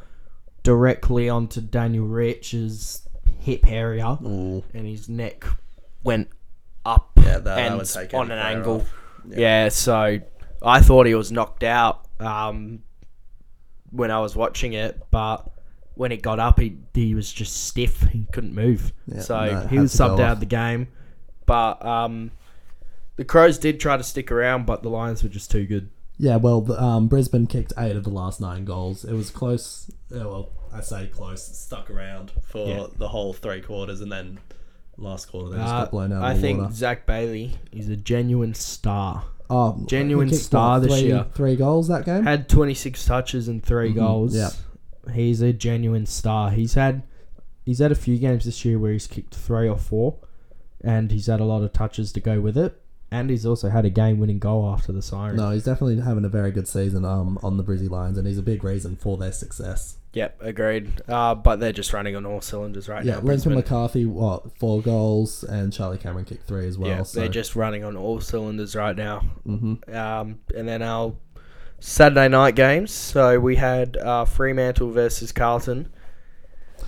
directly 0.62 1.28
onto 1.28 1.61
Daniel 1.61 2.06
Rich's 2.06 3.09
hip 3.40 3.66
area, 3.71 4.18
Ooh. 4.25 4.64
and 4.75 4.87
his 4.87 5.09
neck 5.09 5.45
went 6.02 6.28
up 6.85 7.11
Yeah, 7.16 7.25
that, 7.38 7.45
that 7.45 7.73
and 7.73 7.85
take 7.87 8.14
on 8.14 8.30
an 8.30 8.38
angle. 8.38 8.76
off. 8.83 8.92
Yeah. 9.28 9.68
so 9.71 10.18
I 10.62 10.80
thought 10.80 11.06
he 11.06 11.14
was 11.14 11.30
knocked 11.33 11.64
out 11.64 12.06
um, 12.21 12.83
when 13.97 14.11
I 14.11 14.21
was 14.21 14.37
watching 14.37 14.73
it, 14.75 15.00
but 15.11 15.49
when 15.95 16.12
it 16.12 16.23
got 16.23 16.38
up, 16.38 16.61
he 16.61 16.76
he 16.95 17.15
was 17.15 17.33
just 17.33 17.65
stiff. 17.67 18.03
He 18.12 18.26
couldn't 18.33 18.55
move. 18.55 18.93
Yeah, 19.07 19.21
so 19.21 19.45
no, 19.47 19.67
he 19.69 19.79
was 19.79 19.95
subbed 19.95 20.21
out 20.21 20.33
of 20.33 20.41
the 20.41 20.47
game. 20.47 20.88
But 21.47 21.85
um, 21.85 22.33
the 23.17 23.25
Crows 23.25 23.59
did 23.59 23.81
try 23.81 23.97
to 23.97 24.03
stick 24.03 24.31
around, 24.33 24.67
but 24.67 24.83
the 24.83 24.91
Lions 24.91 25.23
were 25.23 25.29
just 25.29 25.50
too 25.50 25.65
good. 25.67 25.91
Yeah, 26.19 26.37
well, 26.37 26.61
the, 26.62 26.83
um, 26.83 27.09
Brisbane 27.09 27.47
kicked 27.47 27.73
eight 27.79 27.95
of 27.95 28.05
the 28.05 28.11
last 28.11 28.41
nine 28.41 28.65
goals. 28.65 29.05
It 29.05 29.12
was 29.12 29.31
close. 29.31 29.91
yeah, 30.11 30.25
well, 30.25 30.50
I 30.73 30.81
say 30.81 31.07
close. 31.09 31.43
Stuck 31.45 31.91
around 31.91 32.33
for 32.43 32.67
Yeah. 32.69 32.87
the 32.97 33.09
whole 33.09 33.33
three 33.35 33.61
quarters, 33.61 34.00
and 34.00 34.11
then 34.11 34.38
last 34.97 35.26
quarter 35.31 35.50
they 35.50 35.57
just 35.59 35.73
Uh, 35.75 35.81
got 35.83 35.91
blown 35.91 36.12
out 36.12 36.23
I 36.25 36.31
of 36.33 36.37
the 36.37 36.43
think 36.43 36.61
water. 36.61 36.75
Zac 36.75 37.07
Bailey 37.07 37.53
is 37.71 37.88
a 37.91 37.97
genuine 37.97 38.55
star. 38.55 39.25
Oh, 39.49 39.83
genuine 39.87 40.33
star 40.33 40.81
this 40.81 40.93
three, 40.99 41.09
year. 41.09 41.26
Three 41.35 41.57
goals 41.57 41.88
that 41.88 42.05
game. 42.05 42.25
Had 42.25 42.49
26 42.49 43.05
touches 43.05 43.49
and 43.49 43.62
3 43.62 43.93
Mhm, 43.93 43.95
goals. 43.95 44.35
yeah. 44.37 44.50
He's 45.12 45.41
a 45.41 45.53
genuine 45.53 46.07
star. 46.07 46.50
He's 46.50 46.75
had 46.75 47.03
he's 47.65 47.79
had 47.81 47.93
a 47.93 47.97
few 47.97 48.19
games 48.19 48.45
this 48.45 48.65
year 48.65 48.79
where 48.79 48.93
he's 48.93 49.07
kicked 49.07 49.35
3 49.35 49.69
or 49.69 49.76
4 49.76 50.17
and 50.83 51.11
he's 51.11 51.26
had 51.26 51.41
a 51.41 51.45
lot 51.45 51.62
of 51.62 51.73
touches 51.73 52.12
to 52.12 52.21
go 52.21 52.41
with 52.41 52.57
it. 52.57 52.81
And 53.11 53.31
he's 53.31 53.47
also 53.47 53.69
had 53.69 53.85
a 53.85 53.91
game-winning 53.91 54.41
goal 54.41 54.69
after 54.69 54.93
the 54.93 55.00
siren. 55.00 55.37
No, 55.37 55.50
he's 55.53 55.62
definitely 55.65 56.00
having 56.00 56.25
a 56.25 56.29
very 56.29 56.50
good 56.50 56.67
season 56.67 57.05
um, 57.05 57.38
on 57.41 57.57
the 57.57 57.62
Brizzy 57.62 57.88
Lions, 57.88 58.19
and 58.19 58.26
he's 58.26 58.37
a 58.38 58.43
big 58.43 58.65
reason 58.65 58.97
for 58.97 59.17
their 59.17 59.31
success. 59.31 59.97
Yep, 60.17 60.39
agreed. 60.41 61.03
Uh, 61.07 61.35
but 61.35 61.61
they're 61.61 61.73
just 61.73 61.93
running 61.93 62.17
on 62.17 62.25
all 62.25 62.41
cylinders 62.41 62.89
right 62.89 63.05
yeah, 63.05 63.13
now. 63.13 63.17
Lincoln 63.19 63.27
Brisbane. 63.27 63.55
McCarthy, 63.57 64.07
what, 64.07 64.59
four 64.59 64.81
goals, 64.81 65.45
and 65.45 65.71
Charlie 65.71 65.99
Cameron 65.99 66.25
kicked 66.25 66.49
three 66.49 66.67
as 66.67 66.79
well. 66.79 66.89
yeah, 66.89 67.03
so. 67.03 67.21
they're 67.21 67.29
just 67.29 67.55
running 67.55 67.85
on 67.85 67.99
all 67.99 68.23
cylinders 68.23 68.75
right 68.75 68.97
now. 68.97 69.21
hmm 69.45 69.75
Um, 69.93 70.41
and 70.57 70.67
then 70.67 70.81
our 70.81 71.13
Saturday 71.81 72.29
night 72.29 72.55
games. 72.55 72.91
So 72.93 73.39
we 73.39 73.57
had 73.57 73.99
uh, 73.99 74.25
Fremantle 74.25 74.91
versus 74.91 75.33
Carlton. 75.33 75.91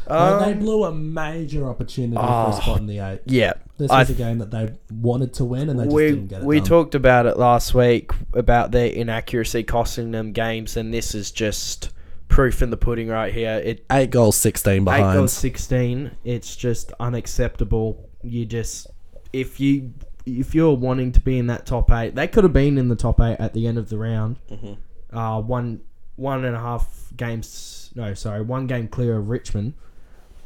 Well, 0.08 0.40
they 0.42 0.52
Um, 0.52 0.58
blew 0.60 0.84
a 0.84 0.92
major 0.92 1.68
opportunity 1.68 2.16
for 2.16 2.48
a 2.48 2.52
spot 2.54 2.78
in 2.78 2.86
the 2.86 2.98
eight. 3.00 3.20
yeah, 3.26 3.52
This 3.76 3.90
I 3.90 3.98
was 4.00 4.08
a 4.10 4.14
game 4.14 4.38
that 4.38 4.50
they 4.50 4.72
wanted 4.90 5.34
to 5.34 5.44
win, 5.44 5.68
and 5.68 5.78
they 5.78 5.84
just 5.84 5.94
we 5.94 6.06
didn't 6.06 6.26
get 6.28 6.40
it 6.40 6.46
we 6.46 6.60
done. 6.60 6.66
talked 6.68 6.94
about 6.94 7.26
it 7.26 7.36
last 7.36 7.74
week 7.74 8.10
about 8.32 8.70
their 8.70 8.86
inaccuracy 8.90 9.64
costing 9.64 10.12
them 10.12 10.32
games, 10.32 10.78
and 10.78 10.94
this 10.94 11.14
is 11.14 11.30
just 11.30 11.90
proof 12.28 12.62
in 12.62 12.70
the 12.70 12.76
pudding 12.76 13.08
right 13.08 13.32
here. 13.32 13.60
It 13.64 13.84
eight 13.90 14.10
goals, 14.10 14.36
sixteen 14.36 14.84
behind. 14.84 15.04
Eight 15.04 15.14
goals 15.18 15.32
sixteen. 15.32 16.12
It's 16.24 16.54
just 16.56 16.92
unacceptable. 17.00 18.08
You 18.22 18.44
just 18.46 18.86
if 19.32 19.60
you 19.60 19.92
if 20.26 20.54
you're 20.54 20.74
wanting 20.76 21.12
to 21.12 21.20
be 21.20 21.38
in 21.38 21.46
that 21.48 21.66
top 21.66 21.90
eight, 21.90 22.14
they 22.14 22.28
could 22.28 22.44
have 22.44 22.52
been 22.52 22.76
in 22.78 22.88
the 22.88 22.96
top 22.96 23.20
eight 23.20 23.36
at 23.38 23.54
the 23.54 23.66
end 23.66 23.78
of 23.78 23.88
the 23.88 23.98
round. 23.98 24.36
Mhm. 24.50 24.76
Uh, 25.12 25.40
one 25.40 25.80
one 26.16 26.44
and 26.44 26.54
a 26.54 26.60
half 26.60 27.10
games. 27.16 27.90
No, 27.94 28.12
sorry, 28.14 28.42
one 28.42 28.66
game 28.66 28.88
clear 28.88 29.16
of 29.16 29.28
Richmond, 29.28 29.74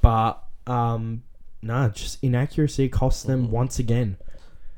but 0.01 0.43
um, 0.67 1.23
no, 1.62 1.89
just 1.89 2.23
inaccuracy 2.23 2.89
costs 2.89 3.23
them 3.25 3.45
Mm-hmm. 3.45 3.53
once 3.53 3.79
again. 3.79 4.17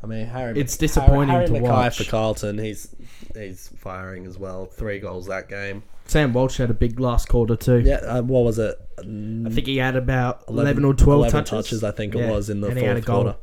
I 0.05 0.07
mean, 0.07 0.27
Harry. 0.27 0.61
It's 0.61 0.77
disappointing 0.77 1.31
Harry, 1.31 1.47
to 1.47 1.53
Harry 1.55 1.65
McKay 1.65 1.69
watch. 1.71 1.97
for 1.99 2.05
Carlton. 2.05 2.59
He's 2.59 2.95
he's 3.35 3.69
firing 3.79 4.27
as 4.27 4.39
well. 4.39 4.67
Three 4.67 4.99
goals 5.01 5.27
that 5.29 5.49
game. 5.49 5.83
Sam 6.07 6.35
Walsh 6.35 6.59
had 6.59 6.69
a 6.71 6.75
big 6.75 7.01
last 7.01 7.29
quarter 7.29 7.57
too. 7.57 7.81
Yeah. 7.81 7.97
Uh, 7.97 8.23
what 8.23 8.45
was 8.45 8.59
it? 8.59 8.77
I 8.99 9.03
think 9.51 9.67
he 9.67 9.79
had 9.79 9.97
about 9.97 10.45
11, 10.49 10.85
or 10.85 10.93
12 10.93 11.19
11 11.21 11.45
touches. 11.45 11.83
I 11.83 11.91
think 11.91 12.15
Yeah, 12.15 12.29
it 12.29 12.31
was 12.31 12.51
in 12.51 12.61
the 12.61 12.69
and 12.69 12.79
he 12.79 12.85
had 12.85 12.99
a 12.99 13.03
fourth 13.03 13.07
quarter. 13.07 13.37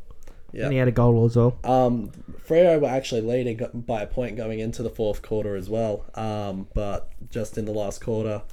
Yeah. 0.53 0.63
And 0.65 0.72
he 0.74 0.77
had 0.77 0.88
a 0.88 0.91
goal 0.91 1.25
as 1.25 1.36
well. 1.36 1.58
Um, 1.63 2.12
Freo 2.48 2.80
were 2.80 2.88
actually 2.89 3.22
leading 3.22 3.60
by 3.74 4.03
a 4.03 4.08
point 4.08 4.38
going 4.38 4.60
into 4.60 4.84
the 4.84 4.89
fourth 4.91 5.22
quarter 5.24 5.56
as 5.56 5.70
well. 5.70 6.06
Um, 6.13 6.68
but 6.75 7.10
just 7.32 7.58
in 7.58 7.65
the 7.65 7.72
last 7.72 8.01
quarter, 8.01 8.44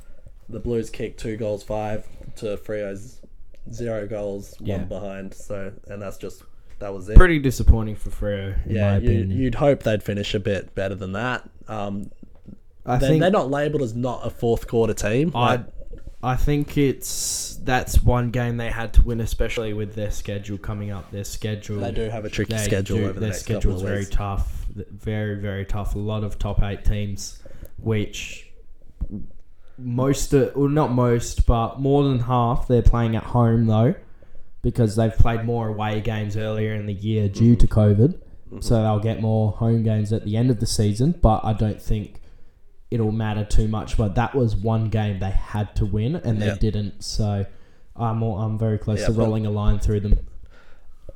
the 0.48 0.60
Blues 0.60 0.88
kicked 0.90 1.20
two 1.20 1.36
goals, 1.36 1.62
five 1.62 2.06
to 2.36 2.56
Freo's 2.56 3.20
zero 3.70 4.06
goals, 4.06 4.54
Yeah. 4.60 4.78
one 4.78 4.88
behind. 4.88 5.34
So, 5.34 5.72
and 5.88 6.00
that's 6.00 6.16
just 6.16 6.42
that 6.78 6.94
was 6.94 7.08
it. 7.08 7.16
Pretty 7.16 7.38
disappointing 7.38 7.96
for 7.96 8.10
Freo, 8.10 8.56
yeah, 8.66 8.98
my 8.98 9.04
you, 9.04 9.24
you'd 9.24 9.56
hope 9.56 9.82
they'd 9.82 10.02
finish 10.02 10.34
a 10.34 10.40
bit 10.40 10.74
better 10.74 10.94
than 10.94 11.12
that. 11.12 11.48
Um, 11.66 12.10
I 12.86 12.96
they're, 12.96 13.08
think 13.10 13.20
they're 13.20 13.30
not 13.30 13.50
labelled 13.50 13.82
as 13.82 13.94
not 13.94 14.26
a 14.26 14.30
fourth 14.30 14.66
quarter 14.66 14.94
team. 14.94 15.32
I, 15.34 15.56
Like, 15.56 15.66
I 16.22 16.36
think 16.36 16.76
it's 16.76 17.60
that's 17.62 18.02
one 18.02 18.30
game 18.30 18.56
they 18.56 18.70
had 18.70 18.92
to 18.94 19.02
win, 19.02 19.20
especially 19.20 19.72
with 19.72 19.94
their 19.94 20.10
schedule 20.10 20.58
coming 20.58 20.90
up. 20.90 21.10
Their 21.10 21.24
schedule 21.24 21.80
they 21.80 21.92
do 21.92 22.08
have 22.08 22.24
a 22.24 22.30
tricky 22.30 22.58
schedule 22.58 22.98
do- 22.98 23.04
over 23.04 23.12
the 23.14 23.20
their 23.20 23.28
next 23.30 23.42
schedule's 23.42 23.82
of 23.82 23.88
very 23.88 24.06
tough, 24.06 24.66
very 24.74 25.36
very 25.36 25.64
tough. 25.64 25.94
A 25.94 25.98
lot 25.98 26.24
of 26.24 26.38
top 26.38 26.62
eight 26.62 26.84
teams, 26.84 27.40
which 27.76 28.50
most, 29.78 30.34
uh, 30.34 30.50
well 30.56 30.68
not 30.68 30.90
most, 30.90 31.46
but 31.46 31.78
more 31.78 32.02
than 32.02 32.18
half 32.20 32.66
they're 32.66 32.82
playing 32.82 33.14
at 33.14 33.22
home 33.22 33.66
though, 33.66 33.94
because 34.62 34.96
they've 34.96 35.14
played 35.16 35.44
more 35.44 35.68
away 35.68 36.00
games 36.00 36.36
earlier 36.36 36.74
in 36.74 36.86
the 36.86 36.92
year 36.94 37.28
due 37.28 37.56
to 37.56 37.66
COVID. 37.66 38.14
Mm-hmm. 38.48 38.60
So 38.60 38.82
they'll 38.82 38.98
get 39.00 39.20
more 39.20 39.52
home 39.52 39.82
games 39.82 40.12
at 40.12 40.24
the 40.24 40.36
end 40.36 40.50
of 40.50 40.58
the 40.60 40.66
season, 40.66 41.14
but 41.22 41.44
I 41.44 41.52
don't 41.52 41.80
think 41.80 42.20
it'll 42.90 43.12
matter 43.12 43.44
too 43.44 43.68
much. 43.68 43.96
But 43.96 44.14
that 44.14 44.34
was 44.34 44.56
one 44.56 44.88
game 44.88 45.20
they 45.20 45.30
had 45.30 45.76
to 45.76 45.84
win, 45.86 46.16
and 46.16 46.40
they 46.40 46.46
Yeah. 46.46 46.54
didn't. 46.56 47.04
So 47.04 47.44
I'm 47.94 48.22
all, 48.22 48.38
I'm 48.38 48.58
very 48.58 48.78
close 48.78 49.00
Yeah, 49.00 49.06
to 49.06 49.12
rolling 49.12 49.44
a 49.46 49.50
line 49.50 49.78
through 49.78 50.00
them. 50.00 50.18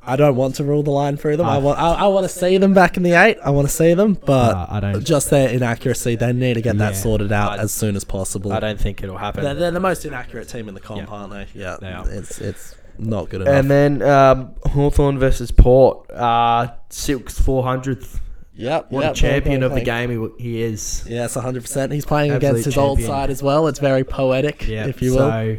I 0.05 0.17
don't 0.17 0.35
want 0.35 0.55
to 0.55 0.65
rule 0.65 0.83
the 0.83 0.91
line 0.91 1.15
through 1.15 1.37
them. 1.37 1.45
I 1.47 1.55
Ah. 1.55 1.59
want 1.59 1.79
I, 1.79 1.93
I 1.93 2.07
want 2.07 2.25
to 2.25 2.29
see 2.29 2.57
them 2.57 2.73
back 2.73 2.97
in 2.97 3.03
the 3.03 3.13
eight. 3.13 3.37
I 3.43 3.51
want 3.51 3.67
to 3.69 3.73
see 3.73 3.93
them, 3.93 4.17
but 4.25 4.53
Uh, 4.53 4.65
I 4.69 4.79
don't. 4.81 5.03
just 5.05 5.29
their 5.29 5.47
inaccuracy. 5.49 6.15
They 6.17 6.33
need 6.33 6.55
to 6.55 6.61
get 6.61 6.77
that 6.79 6.97
sorted 6.97 7.31
out 7.31 7.53
I- 7.57 7.63
as 7.63 7.71
soon 7.71 7.95
as 7.95 8.03
possible. 8.03 8.51
I 8.51 8.59
don't 8.59 8.79
think 8.79 9.01
it'll 9.01 9.17
happen. 9.17 9.43
They're, 9.45 9.53
they're 9.55 9.71
the 9.71 9.79
most 9.79 10.03
inaccurate 10.05 10.49
team 10.49 10.67
in 10.67 10.73
the 10.73 10.81
comp, 10.81 11.07
Yeah. 11.07 11.07
aren't 11.15 11.31
they? 11.31 11.47
Yeah, 11.55 11.77
They 11.79 11.87
are. 11.93 12.09
it's 12.11 12.39
it's 12.41 12.75
not 12.97 13.29
good 13.29 13.41
enough. 13.41 13.53
And 13.53 13.69
then 13.71 14.01
um, 14.01 14.55
Hawthorn 14.65 15.19
versus 15.19 15.51
Port. 15.51 16.09
Uh, 16.11 16.73
Silk's 16.89 17.39
400th. 17.39 18.19
yep, 18.55 18.91
What 18.91 19.01
yep, 19.01 19.11
a 19.11 19.15
champion 19.15 19.61
well 19.61 19.71
of 19.71 19.75
the 19.75 19.83
game 19.83 20.09
he, 20.09 20.15
w- 20.15 20.35
he 20.39 20.61
is. 20.61 21.05
Yes, 21.07 21.35
100. 21.35 21.61
percent 21.63 21.91
He's 21.91 22.05
playing 22.05 22.31
Absolute 22.31 22.49
against 22.51 22.65
his 22.65 22.77
old 22.77 23.01
side 23.01 23.29
as 23.29 23.41
well. 23.41 23.67
It's 23.67 23.79
very 23.79 24.03
poetic, 24.03 24.67
Yeah, 24.67 24.87
if 24.87 25.01
you 25.01 25.11
will. 25.11 25.29
So, 25.29 25.57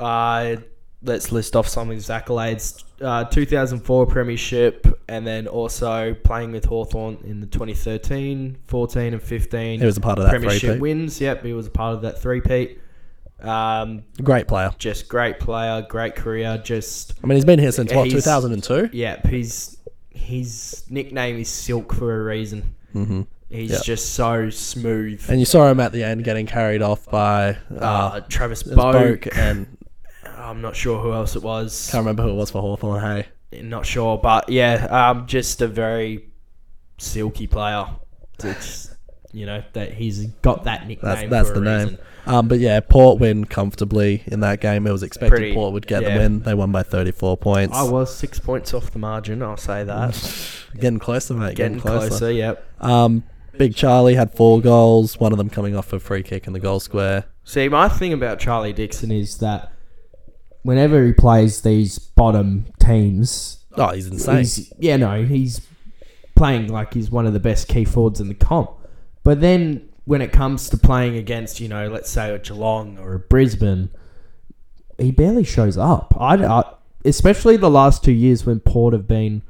uh, 0.00 0.56
let's 1.02 1.32
list 1.32 1.56
off 1.56 1.68
some 1.68 1.90
of 1.90 1.96
his 1.96 2.08
accolades. 2.08 2.82
Uh, 3.00 3.24
2004 3.24 4.06
Premiership, 4.06 4.86
and 5.08 5.26
then 5.26 5.46
also 5.46 6.14
playing 6.24 6.52
with 6.52 6.64
Hawthorn 6.64 7.18
in 7.24 7.40
the 7.40 7.46
2013, 7.46 8.56
14, 8.64 9.12
and 9.12 9.22
15 9.22 9.80
he 9.80 9.84
was 9.86 9.98
a 9.98 10.00
part 10.00 10.18
of 10.18 10.24
that 10.24 10.30
Premiership 10.30 10.70
three 10.72 10.78
wins. 10.80 11.20
Yep, 11.20 11.44
he 11.44 11.52
was 11.52 11.66
a 11.66 11.70
part 11.70 11.94
of 11.94 12.02
that 12.02 12.20
three-peat. 12.20 12.80
Um, 13.40 14.02
Great 14.22 14.48
player. 14.48 14.70
just 14.78 15.08
great 15.08 15.38
player, 15.38 15.84
great 15.88 16.14
career. 16.16 16.60
Just 16.64 17.14
I 17.22 17.26
mean, 17.26 17.36
he's 17.36 17.44
been 17.44 17.58
here 17.58 17.72
since 17.72 17.92
what 17.92 18.08
2002. 18.10 18.90
Yeah, 18.92 19.20
he's 19.28 19.76
his 20.10 20.84
nickname 20.88 21.36
is 21.38 21.48
Silk 21.48 21.92
for 21.94 22.20
a 22.20 22.24
reason. 22.24 22.74
hmm 22.92 23.22
He's 23.48 23.70
Yep. 23.70 23.82
just 23.84 24.14
so 24.14 24.50
smooth. 24.50 25.24
And 25.28 25.38
you 25.38 25.44
saw 25.46 25.68
him 25.70 25.78
at 25.78 25.92
the 25.92 26.02
end 26.02 26.24
getting 26.24 26.46
carried 26.46 26.82
off 26.82 27.08
by 27.08 27.56
uh, 27.70 27.74
uh, 27.80 28.20
Travis. 28.28 28.64
Boak 28.64 29.28
and 29.36 29.76
I'm 30.36 30.60
not 30.62 30.74
sure 30.74 31.00
who 31.00 31.12
else 31.12 31.36
it 31.36 31.42
was. 31.42 31.88
can't 31.92 32.02
remember 32.02 32.24
who 32.24 32.30
it 32.30 32.34
was 32.34 32.50
for 32.50 32.60
Hawthorn. 32.60 33.00
Hey, 33.52 33.62
Not 33.62 33.86
sure, 33.86 34.18
but 34.18 34.48
yeah, 34.48 34.86
um, 34.90 35.26
just 35.28 35.60
a 35.62 35.68
very 35.68 36.30
silky 36.98 37.46
player. 37.46 37.86
It's, 38.42 38.85
you 39.36 39.46
know 39.46 39.62
that 39.74 39.92
he's 39.94 40.26
got 40.42 40.64
that 40.64 40.86
nickname. 40.88 41.08
That's- 41.14 41.30
that's 41.30 41.48
for 41.50 41.60
the 41.60 41.70
a 41.70 41.78
name. 41.78 41.88
reason. 41.88 41.98
Um, 42.28 42.48
but 42.48 42.58
yeah, 42.58 42.80
Port 42.80 43.20
win 43.20 43.44
comfortably 43.44 44.24
in 44.26 44.40
that 44.40 44.60
game. 44.60 44.84
It 44.86 44.90
was 44.90 45.04
expected 45.04 45.30
Pretty- 45.36 45.54
Port 45.54 45.72
would 45.74 45.86
get 45.86 46.02
yeah. 46.02 46.14
the 46.14 46.18
win. 46.18 46.40
They 46.42 46.54
won 46.54 46.72
by 46.72 46.82
34 46.82 47.36
points. 47.36 47.76
I 47.76 47.84
was 47.84 48.12
six 48.12 48.40
points 48.40 48.74
off 48.74 48.90
the 48.90 48.98
margin. 48.98 49.42
I'll 49.42 49.56
say 49.56 49.84
that. 49.84 50.50
Getting 50.80 50.98
closer, 50.98 51.34
mate. 51.34 51.54
Getting 51.54 51.78
closer. 51.78 52.32
Yep. 52.32 52.82
Um, 52.82 53.22
Big 53.56 53.76
Charlie 53.76 54.16
had 54.16 54.32
four 54.32 54.60
goals, 54.60 55.20
one 55.20 55.30
of 55.32 55.38
them 55.38 55.48
coming 55.48 55.76
off 55.76 55.92
a 55.92 56.00
free 56.00 56.22
kick 56.24 56.46
in 56.48 56.52
the 56.52 56.58
goal 56.60 56.80
square. 56.80 57.24
See, 57.44 57.68
my 57.68 57.88
thing 57.88 58.12
about 58.12 58.40
Charlie 58.40 58.72
Dixon 58.72 59.10
is 59.12 59.38
that 59.38 59.72
whenever 60.62 61.04
he 61.06 61.12
plays 61.12 61.60
these 61.62 61.98
bottom 61.98 62.66
teams, 62.80 63.64
Oh, 63.76 63.88
he's 63.92 64.06
insane. 64.08 64.38
He's, 64.38 64.72
yeah, 64.78 64.96
no, 64.96 65.22
he's 65.22 65.60
playing 66.34 66.68
like 66.72 66.94
he's 66.94 67.10
one 67.10 67.26
of 67.26 67.32
the 67.34 67.40
best 67.40 67.68
key 67.68 67.84
forwards 67.84 68.20
in 68.20 68.28
the 68.28 68.34
comp. 68.34 68.70
But 69.26 69.40
then 69.40 69.88
when 70.04 70.22
it 70.22 70.30
comes 70.30 70.70
to 70.70 70.76
playing 70.76 71.16
against, 71.16 71.58
you 71.58 71.66
know, 71.66 71.88
let's 71.88 72.08
say 72.08 72.32
a 72.32 72.38
Geelong 72.38 72.96
or 72.96 73.14
a 73.14 73.18
Brisbane, 73.18 73.90
he 74.98 75.10
barely 75.10 75.42
shows 75.42 75.76
up. 75.76 76.14
I, 76.16 76.36
I 76.44 76.74
especially 77.04 77.56
the 77.56 77.68
last 77.68 78.04
two 78.04 78.12
years 78.12 78.46
when 78.46 78.60
Port 78.60 78.92
have 78.92 79.08
been 79.08 79.42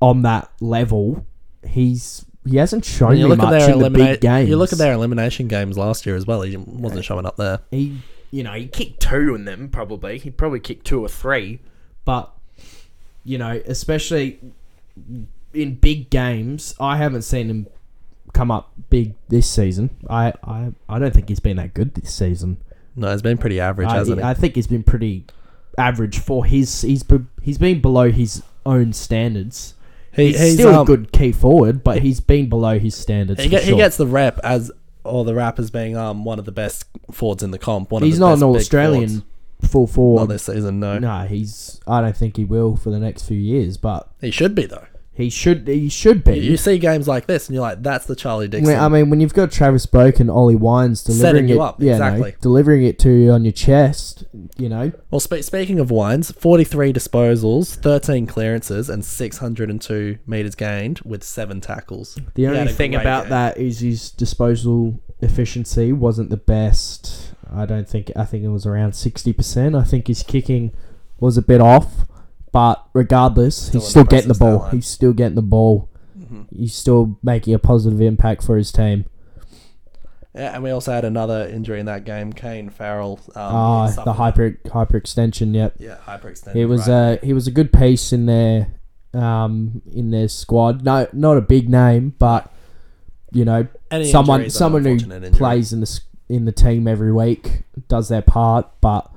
on 0.00 0.22
that 0.22 0.50
level, 0.60 1.24
he's 1.64 2.26
he 2.44 2.56
hasn't 2.56 2.84
shown 2.84 3.16
you 3.16 3.28
me 3.28 3.28
look 3.28 3.38
at 3.38 3.44
much 3.44 3.60
their 3.60 3.70
in 3.70 3.78
the 3.78 3.90
big 3.90 4.20
games. 4.20 4.48
you 4.48 4.56
look 4.56 4.72
at 4.72 4.78
their 4.78 4.92
elimination 4.92 5.46
games 5.46 5.78
last 5.78 6.04
year 6.04 6.16
as 6.16 6.26
well. 6.26 6.42
He 6.42 6.56
wasn't 6.56 7.04
showing 7.04 7.24
up 7.24 7.36
there. 7.36 7.60
he 7.70 7.98
you 8.32 8.42
know 8.42 8.54
he 8.54 8.66
kicked 8.66 8.98
two 8.98 9.36
in 9.36 9.44
them 9.44 9.68
probably 9.68 10.18
he 10.18 10.30
probably 10.30 10.58
kicked 10.58 10.84
two 10.84 11.00
or 11.04 11.08
three 11.08 11.60
but 12.04 12.32
you 13.22 13.36
know 13.38 13.60
especially 13.66 14.40
in 15.52 15.74
big 15.74 16.08
games 16.08 16.74
i 16.80 16.96
haven't 16.96 17.20
seen 17.20 17.50
him 17.50 17.66
come 18.32 18.50
up 18.50 18.72
big 18.90 19.14
this 19.28 19.48
season 19.50 19.90
i 20.08 20.32
i, 20.44 20.72
I 20.88 20.98
don't 20.98 21.12
think 21.14 21.28
he's 21.28 21.40
been 21.40 21.56
that 21.58 21.74
good 21.74 21.94
this 21.94 22.12
season 22.14 22.58
No, 22.96 23.10
he's 23.12 23.22
been 23.22 23.38
pretty 23.38 23.60
average, 23.60 23.88
I, 23.88 23.96
hasn't 23.96 24.18
he? 24.18 24.24
I 24.24 24.34
think 24.34 24.54
he's 24.54 24.66
been 24.66 24.82
pretty 24.82 25.26
average 25.78 26.18
for 26.18 26.44
his 26.44 26.82
he's 26.82 27.04
he's 27.42 27.58
been 27.58 27.80
below 27.80 28.10
his 28.10 28.42
own 28.66 28.92
standards 28.92 29.74
He, 30.14 30.28
he's, 30.28 30.40
he's 30.40 30.52
still 30.54 30.74
um, 30.74 30.82
a 30.82 30.84
good 30.84 31.12
key 31.12 31.32
forward, 31.32 31.82
but 31.82 32.02
he's 32.02 32.20
been 32.20 32.48
below 32.50 32.78
his 32.78 32.94
standards. 32.94 33.42
He, 33.42 33.48
get, 33.48 33.64
he 33.64 33.74
gets 33.76 33.96
the 33.96 34.06
rep 34.06 34.38
as 34.44 34.70
or 35.04 35.24
the 35.24 35.34
rap 35.34 35.58
as 35.58 35.70
being 35.70 35.96
um 35.96 36.24
one 36.24 36.38
of 36.38 36.44
the 36.44 36.52
best 36.52 36.84
forwards 37.10 37.42
in 37.42 37.50
the 37.50 37.58
comp. 37.58 37.90
One 37.90 38.02
He's 38.02 38.14
of 38.14 38.20
the 38.20 38.26
not 38.26 38.32
best 38.34 38.42
an 38.42 38.52
big 38.52 38.60
Australian 38.60 39.08
forwards. 39.62 39.72
full 39.72 39.86
Not 39.86 39.90
forward. 39.94 40.26
this 40.28 40.42
season, 40.44 40.78
no. 40.80 40.98
No, 40.98 41.22
he's. 41.26 41.80
I 41.86 42.00
don't 42.02 42.16
think 42.16 42.36
he 42.36 42.44
will 42.44 42.76
for 42.76 42.90
the 42.90 42.98
next 42.98 43.22
few 43.24 43.38
years, 43.38 43.78
but 43.78 44.08
He 44.20 44.30
should 44.30 44.54
be 44.54 44.66
though. 44.66 44.86
He 45.14 45.28
should. 45.28 45.68
He 45.68 45.88
should 45.90 46.24
be. 46.24 46.36
You, 46.38 46.52
you 46.52 46.56
see 46.56 46.78
games 46.78 47.06
like 47.06 47.26
this, 47.26 47.46
and 47.46 47.54
you're 47.54 47.60
like, 47.62 47.82
"That's 47.82 48.06
the 48.06 48.16
Charlie 48.16 48.46
I 48.46 48.48
Dixon." 48.48 48.72
mean, 48.74 48.82
I 48.82 48.88
mean, 48.88 49.10
when 49.10 49.20
you've 49.20 49.34
got 49.34 49.52
Travis 49.52 49.84
Boak 49.84 50.20
and 50.20 50.30
Ollie 50.30 50.54
Wines 50.56 51.04
delivering 51.04 51.34
Setting 51.34 51.48
you 51.48 51.56
it, 51.56 51.60
up, 51.64 51.82
yeah, 51.82 51.98
no, 51.98 52.06
exactly. 52.06 52.34
delivering 52.40 52.84
it 52.84 52.98
to 53.00 53.10
you 53.10 53.30
on 53.30 53.44
your 53.44 53.52
chest, 53.52 54.24
you 54.56 54.68
know, 54.70 54.90
well, 55.10 55.20
spe- 55.20 55.42
speaking 55.42 55.78
of 55.78 55.90
wines, 55.90 56.32
43 56.32 56.92
disposals, 56.94 57.74
13 57.76 58.26
clearances, 58.26 58.88
and 58.88 59.04
602 59.04 60.18
meters 60.26 60.54
gained 60.54 61.00
with 61.04 61.22
seven 61.22 61.60
tackles. 61.60 62.18
The 62.34 62.42
He 62.42 62.46
only 62.48 62.60
a 62.60 62.66
thing 62.68 62.92
great 62.92 63.02
about 63.02 63.24
game. 63.24 63.30
that 63.30 63.58
is 63.58 63.80
his 63.80 64.10
disposal 64.10 64.98
efficiency 65.20 65.92
wasn't 65.92 66.30
the 66.30 66.36
best. 66.38 67.34
I 67.54 67.66
don't 67.66 67.86
think. 67.88 68.10
I 68.16 68.24
think 68.24 68.44
it 68.44 68.48
was 68.48 68.64
around 68.64 68.94
sixty 68.94 69.34
percent. 69.34 69.74
I 69.76 69.84
think 69.84 70.06
his 70.06 70.22
kicking 70.22 70.72
was 71.20 71.36
a 71.36 71.42
bit 71.42 71.60
off, 71.60 72.06
but 72.52 72.86
regardless, 72.92 73.56
Still 73.56 73.80
he's 73.80 73.90
still 73.90 74.04
getting 74.04 74.28
the 74.28 74.34
ball. 74.38 74.68
He's 74.70 74.86
still 74.86 75.12
getting 75.12 75.34
the 75.36 75.42
ball. 75.42 75.88
Mhm. 76.18 76.46
He's 76.54 76.74
still 76.74 77.18
making 77.22 77.54
a 77.54 77.58
positive 77.58 78.00
impact 78.00 78.44
for 78.44 78.56
his 78.56 78.70
team. 78.70 79.06
Yeah, 80.34 80.54
and 80.54 80.62
we 80.62 80.70
also 80.70 80.92
had 80.92 81.04
another 81.04 81.46
injury 81.46 81.78
in 81.78 81.86
that 81.86 82.04
game. 82.04 82.32
Kane 82.32 82.70
Farrell. 82.70 83.20
Um, 83.36 83.42
Ah, 83.54 83.90
the 84.04 84.14
hyper 84.14 84.58
hyper 84.72 84.96
extension. 84.96 85.52
Yep, 85.52 85.74
Yeah, 85.78 85.96
hyperextended. 86.06 86.54
he 86.54 86.64
was 86.64 86.88
right. 86.88 86.94
uh 86.94 87.16
he 87.22 87.32
was 87.34 87.46
a 87.46 87.50
good 87.50 87.70
piece 87.72 88.14
in 88.14 88.24
their 88.26 88.68
um 89.12 89.82
in 89.92 90.10
their 90.10 90.28
squad. 90.28 90.84
No, 90.84 91.06
not 91.12 91.36
a 91.36 91.42
big 91.42 91.68
name, 91.68 92.14
but 92.18 92.50
you 93.30 93.44
know 93.44 93.66
Any 93.90 94.10
someone 94.10 94.48
someone 94.48 94.84
who 94.84 94.92
injury. 94.92 95.30
plays 95.32 95.70
in 95.72 95.80
the 95.80 96.00
in 96.30 96.46
the 96.46 96.52
team 96.52 96.88
every 96.88 97.12
week 97.12 97.64
does 97.88 98.08
their 98.08 98.22
part, 98.22 98.66
but 98.80 99.10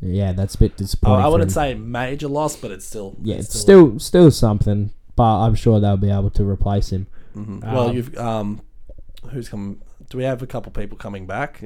yeah, 0.00 0.32
that's 0.32 0.54
a 0.54 0.58
bit 0.58 0.72
Oh, 0.74 0.78
disappointing. 0.78 1.20
I 1.20 1.24
for 1.24 1.30
wouldn't 1.32 1.50
him. 1.50 1.54
say 1.54 1.74
major 1.74 2.28
loss, 2.28 2.56
but 2.56 2.70
it's 2.70 2.86
still 2.86 3.16
yeah, 3.22 3.36
it's 3.36 3.58
still 3.58 3.98
still 3.98 4.30
something, 4.30 4.90
but 5.16 5.40
I'm 5.40 5.54
sure 5.54 5.80
they'll 5.80 5.96
be 5.96 6.10
able 6.10 6.30
to 6.30 6.44
replace 6.48 6.90
him. 6.92 7.06
Mhm. 7.36 7.62
well, 7.64 7.88
um, 7.90 7.96
you've 7.96 8.16
um, 8.18 8.60
who's 9.30 9.48
come? 9.48 9.80
Do 10.10 10.18
we 10.18 10.24
have 10.24 10.42
a 10.42 10.46
couple 10.46 10.70
people 10.72 10.96
coming 10.98 11.26
back 11.26 11.64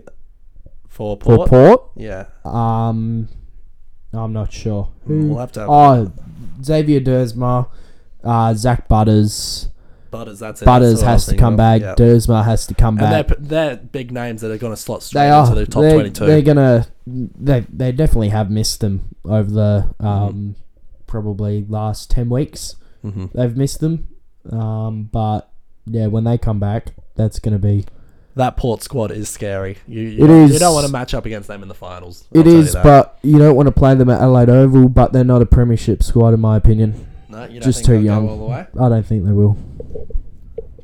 for 0.89 1.17
For 1.17 1.37
Port? 1.47 1.49
Port, 1.51 1.91
Yeah, 1.97 2.27
um, 2.45 3.29
I'm 4.13 4.33
not 4.33 4.53
sure. 4.53 4.89
Who? 5.07 5.29
we'll 5.29 5.39
have 5.39 5.53
to. 5.53 5.61
Have 5.61 5.69
Oh, 5.71 6.13
Xavier 6.63 7.01
Duursma, 7.01 7.69
uh, 8.25 8.55
Zak 8.55 8.89
Butters. 8.89 9.69
Butters. 10.11 10.39
That's 10.39 10.63
it. 10.63 10.65
Butters 10.65 11.01
that's 11.01 11.25
has 11.25 11.27
to 11.27 11.37
come 11.37 11.57
back. 11.57 11.81
Yeah. 11.83 11.95
Duursma 11.95 12.45
has 12.45 12.67
to 12.67 12.75
come 12.75 12.99
And 12.99 13.27
back. 13.27 13.27
they're, 13.29 13.37
they're 13.39 13.77
big 13.77 14.13
names 14.13 14.41
that 14.43 14.51
are 14.51 14.59
going 14.59 14.73
to 14.73 14.77
slot 14.81 15.03
straight 15.03 15.23
They 15.23 15.31
are. 15.31 15.47
into 15.47 15.61
the 15.61 15.67
top 15.67 15.83
they're, 15.83 15.93
22. 15.95 16.27
They're 16.27 16.43
gonna. 16.43 16.87
They 17.07 17.67
they 17.73 17.93
definitely 17.93 18.29
have 18.29 18.51
missed 18.51 18.81
them 18.81 19.15
over 19.25 19.51
the 19.51 19.95
um 20.01 20.57
probably 21.07 21.65
last 21.69 22.11
ten 22.11 22.29
weeks. 22.29 22.77
hmm 23.03 23.27
They've 23.35 23.57
missed 23.57 23.81
them, 23.81 24.09
um, 24.51 25.05
but 25.05 25.51
yeah, 25.87 26.07
when 26.07 26.25
they 26.25 26.39
come 26.39 26.61
back, 26.61 26.89
that's 27.17 27.39
gonna 27.39 27.59
be. 27.59 27.85
That 28.37 28.57
Port 28.57 28.83
squad 28.83 29.11
is 29.11 29.29
scary. 29.29 29.79
You, 29.89 30.03
you, 30.03 30.25
It 30.25 30.29
don't, 30.29 30.53
you 30.53 30.59
don't 30.61 30.73
want 30.73 30.87
to 30.87 30.93
match 30.93 31.15
up 31.15 31.27
against 31.27 31.49
them 31.49 31.63
in 31.63 31.69
the 31.69 31.75
finals. 31.75 32.29
It 32.33 32.47
you 32.47 32.65
but 32.81 33.19
you 33.23 33.39
don't 33.39 33.57
want 33.57 33.67
to 33.67 33.73
play 33.73 33.95
them 33.97 34.09
at 34.09 34.21
Adelaide 34.21 34.49
Oval. 34.49 34.89
But 34.89 35.13
they're 35.13 35.25
not 35.25 35.43
a 35.43 35.47
premiership 35.47 36.03
squad, 36.03 36.33
in 36.33 36.41
my 36.41 36.57
opinion. 36.57 37.09
No, 37.31 37.45
you 37.45 37.61
don't 37.61 37.63
just 37.63 37.85
too 37.85 38.01
young. 38.01 38.27
Go 38.27 38.33
all 38.33 38.39
the 38.39 38.45
way? 38.45 38.67
I 38.81 38.89
don't 38.89 39.07
think 39.07 39.25
they 39.25 39.33
will. 39.33 39.57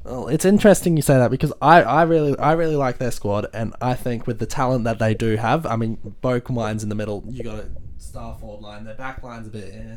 Well, 0.04 0.28
it's 0.28 0.44
interesting 0.44 0.96
you 0.96 1.02
say 1.02 1.18
that 1.18 1.30
because 1.32 1.52
I, 1.60 1.82
I 1.82 2.02
really 2.04 2.38
I 2.38 2.52
really 2.52 2.76
like 2.76 2.98
their 2.98 3.10
squad 3.10 3.48
and 3.52 3.74
I 3.80 3.94
think 3.94 4.26
with 4.26 4.38
the 4.38 4.46
talent 4.46 4.84
that 4.84 5.00
they 5.00 5.14
do 5.14 5.36
have, 5.36 5.66
I 5.66 5.74
mean 5.76 5.98
Boak 6.22 6.48
line's 6.48 6.84
in 6.84 6.88
the 6.88 6.94
middle, 6.94 7.24
you 7.28 7.42
got 7.42 7.58
a 7.58 7.68
star 7.98 8.36
forward 8.38 8.62
line, 8.62 8.84
their 8.84 8.94
back 8.94 9.22
line's 9.24 9.48
a 9.48 9.50
bit 9.50 9.74
eh, 9.74 9.96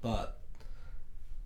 but 0.00 0.38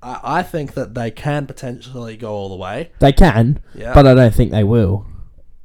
I, 0.00 0.20
I 0.23 0.42
think 0.42 0.75
that 0.75 0.94
they 0.94 1.11
can 1.11 1.46
potentially 1.46 2.16
go 2.16 2.33
all 2.33 2.48
the 2.48 2.57
way. 2.57 2.92
They 3.00 3.12
can, 3.12 3.61
Yeah. 3.74 3.94
but 3.94 4.07
I 4.07 4.14
don't 4.14 4.35
think 4.35 4.52
they 4.52 4.64
will. 4.64 5.07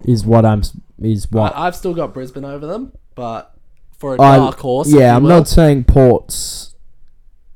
Is 0.05 0.25
what 0.25 0.45
I'm. 0.45 0.63
Is 0.99 1.29
what. 1.29 1.55
I, 1.55 1.67
I've 1.67 1.75
still 1.75 1.93
got 1.93 2.13
Brisbane 2.13 2.45
over 2.45 2.65
them, 2.65 2.93
but 3.15 3.53
for 3.97 4.13
a 4.15 4.17
dark 4.17 4.57
horse, 4.59 4.91
yeah, 4.91 5.15
I'm 5.15 5.23
will, 5.23 5.29
not 5.29 5.47
saying 5.49 5.83
Ports. 5.83 6.73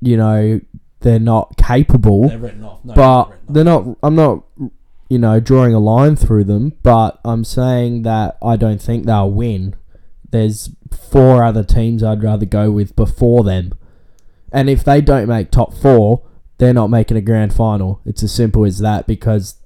You 0.01 0.17
know, 0.17 0.59
they're 1.03 1.19
not 1.19 1.55
capable. 1.57 2.29
they're 2.29 2.39
written 2.39 2.63
off. 2.63 2.83
No, 2.83 2.93
but 2.95 3.29
written 3.29 3.41
off. 3.41 3.53
they're 3.53 3.63
not. 3.63 3.97
I'm 4.01 4.15
not, 4.15 4.43
you 5.09 5.19
know, 5.19 5.39
drawing 5.39 5.73
a 5.73 5.79
line 5.79 6.15
through 6.15 6.45
them. 6.45 6.73
But 6.81 7.19
I'm 7.23 7.43
saying 7.43 8.01
that 8.03 8.37
I 8.41 8.55
don't 8.55 8.81
think 8.81 9.05
they'll 9.05 9.29
win. 9.29 9.75
There's 10.31 10.71
four 11.11 11.43
other 11.43 11.63
teams 11.63 12.03
I'd 12.03 12.23
rather 12.23 12.45
go 12.45 12.71
with 12.71 12.95
before 12.95 13.43
them, 13.43 13.77
and 14.51 14.69
if 14.69 14.83
they 14.83 15.01
don't 15.01 15.27
make 15.27 15.51
top 15.51 15.73
four, 15.75 16.23
they're 16.57 16.73
not 16.73 16.87
making 16.87 17.17
a 17.17 17.21
grand 17.21 17.53
final. 17.53 18.01
It's 18.05 18.23
as 18.23 18.33
simple 18.33 18.65
as 18.65 18.79
that 18.79 19.05
because 19.05 19.57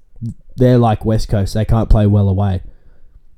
they're 0.58 0.78
like 0.78 1.06
West 1.06 1.30
Coast. 1.30 1.54
They 1.54 1.65
can't 1.65 1.89
play 1.89 2.08
well 2.08 2.28
away 2.28 2.63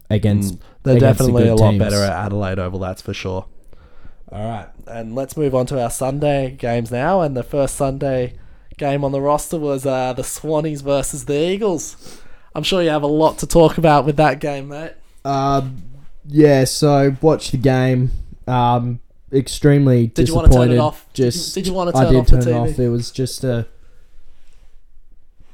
against. 0.10 0.56
Mm, 0.56 0.62
they're 0.84 0.98
against 0.98 1.20
the 1.20 1.26
definitely 1.26 1.44
good 1.44 1.52
a 1.52 1.56
lot 1.56 1.72
teams. 1.72 1.84
better 1.84 2.04
at 2.04 2.26
Adelaide 2.26 2.60
Oval, 2.60 2.80
that's 2.80 3.02
for 3.02 3.14
sure. 3.14 3.46
All 4.32 4.44
right, 4.48 4.68
and 4.88 5.16
let's 5.16 5.36
move 5.36 5.56
on 5.56 5.66
to 5.68 5.82
our 5.82 5.90
Sunday 5.90 6.52
games 6.52 6.92
now. 6.92 7.22
And 7.22 7.36
the 7.36 7.42
first 7.44 7.76
Sunday 7.76 8.36
game 8.78 9.04
on 9.04 9.12
the 9.12 9.22
roster 9.22 9.58
was 9.60 9.86
uh, 9.86 10.14
the 10.14 10.22
Swannies 10.22 10.84
versus 10.84 11.26
the 11.26 11.34
Eagles. 11.50 12.22
I'm 12.54 12.64
sure 12.64 12.82
you 12.84 12.90
have 12.90 13.04
a 13.04 13.08
lot 13.08 13.40
to 13.40 13.48
talk 13.48 13.78
about 13.78 14.06
with 14.06 14.18
that 14.18 14.40
game, 14.40 14.68
mate. 14.70 14.94
Um, 15.26 15.82
yeah. 16.28 16.64
So 16.66 17.16
watch 17.22 17.52
the 17.52 17.58
game. 17.58 18.12
Um, 18.48 19.00
extremely 19.34 20.08
Did 20.08 20.28
you 20.28 20.36
want 20.36 20.52
to 20.52 20.58
turn 20.58 20.72
it 20.72 20.78
off? 20.78 21.08
Did 21.14 21.24
you- 21.26 21.32
Just 21.32 21.56
did 21.56 21.68
you, 21.68 21.74
want 21.74 21.92
to 21.94 21.98
I 21.98 22.04
turn 22.04 22.14
did 22.14 22.20
off 22.20 22.28
turn 22.28 22.40
the 22.42 22.50
it 22.50 22.54
TV? 22.54 22.72
off. 22.74 22.80
It 22.80 22.90
was 22.90 23.12
just 23.12 23.44
a 23.44 23.68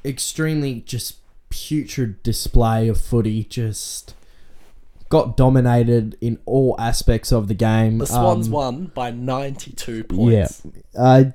extremely 0.03 0.81
just 0.81 1.17
putrid 1.49 2.21
display 2.23 2.87
of 2.87 2.99
footy. 2.99 3.43
Just 3.43 4.14
got 5.09 5.37
dominated 5.37 6.17
in 6.21 6.39
all 6.45 6.75
aspects 6.79 7.31
of 7.31 7.47
the 7.47 7.53
game. 7.53 7.99
The 7.99 8.07
Swans 8.07 8.47
Um, 8.47 8.53
won 8.53 8.91
by 8.95 9.11
92 9.11 10.03
points. 10.05 10.61
Yeah. 10.65 11.01
I 11.01 11.33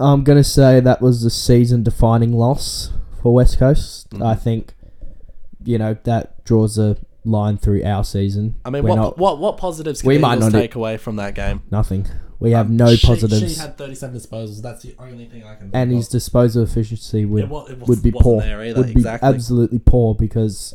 I'm 0.00 0.22
gonna 0.24 0.44
say 0.44 0.78
that 0.80 1.00
was 1.02 1.22
the 1.22 1.30
season 1.30 1.82
defining 1.82 2.32
loss 2.32 2.90
for 3.22 3.34
West 3.34 3.58
Coast. 3.58 4.10
Mhm. 4.10 4.24
I 4.24 4.34
think 4.34 4.74
you 5.64 5.76
know 5.78 5.96
that 6.04 6.44
draws 6.44 6.78
a 6.78 6.96
line 7.24 7.56
through 7.58 7.82
our 7.84 8.04
season. 8.04 8.54
I 8.64 8.70
mean, 8.70 8.82
We're 8.84 8.90
what, 8.90 8.96
not- 8.96 9.18
what 9.18 9.38
what 9.40 9.56
positives 9.58 10.00
can 10.02 10.08
we 10.08 10.18
might 10.18 10.38
not 10.38 10.52
take 10.52 10.74
away 10.74 10.96
from 10.96 11.16
that 11.16 11.34
game? 11.34 11.62
nothing. 11.70 12.06
We 12.40 12.52
have 12.52 12.66
Um, 12.66 12.76
no 12.76 12.94
she, 12.94 13.04
positives, 13.04 13.54
She 13.54 13.58
had 13.60 13.76
37 13.76 14.16
disposals. 14.16 14.62
That's 14.62 14.84
the 14.84 14.94
only 15.00 15.24
thing 15.26 15.42
I 15.42 15.56
can. 15.56 15.70
and 15.74 15.90
think 15.90 15.96
his 15.96 16.06
disposal 16.08 16.62
efficiency 16.62 17.24
would 17.24 17.42
it, 17.42 17.48
wa- 17.48 17.64
it 17.64 17.80
was, 17.80 17.88
would 17.88 18.02
be 18.02 18.12
poor. 18.12 18.40
There 18.42 18.62
either. 18.62 18.76
would 18.78 18.86
be 18.86 18.92
exactly. 18.92 19.28
absolutely 19.28 19.80
poor 19.80 20.14
because 20.14 20.72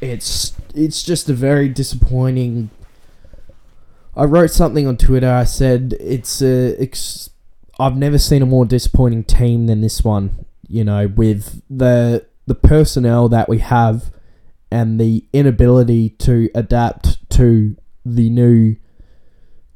it's 0.00 0.52
it's 0.74 1.02
just 1.02 1.28
a 1.28 1.34
very 1.34 1.68
disappointing. 1.68 2.70
I 4.16 4.24
wrote 4.24 4.50
something 4.50 4.86
on 4.86 4.96
Twitter. 4.96 5.30
I 5.30 5.44
said 5.44 5.94
it's 6.00 6.42
a. 6.42 6.80
Ex- 6.80 7.30
I've 7.78 7.96
never 7.96 8.18
seen 8.18 8.42
a 8.42 8.46
more 8.46 8.64
disappointing 8.64 9.24
team 9.24 9.66
than 9.66 9.80
this 9.80 10.02
one. 10.02 10.44
You 10.68 10.84
know, 10.84 11.06
with 11.06 11.62
the 11.70 12.26
the 12.46 12.54
personnel 12.54 13.28
that 13.28 13.48
we 13.48 13.58
have 13.58 14.10
and 14.70 15.00
the 15.00 15.24
inability 15.32 16.10
to 16.10 16.50
adapt 16.54 17.28
to 17.30 17.76
the 18.04 18.30
new 18.30 18.76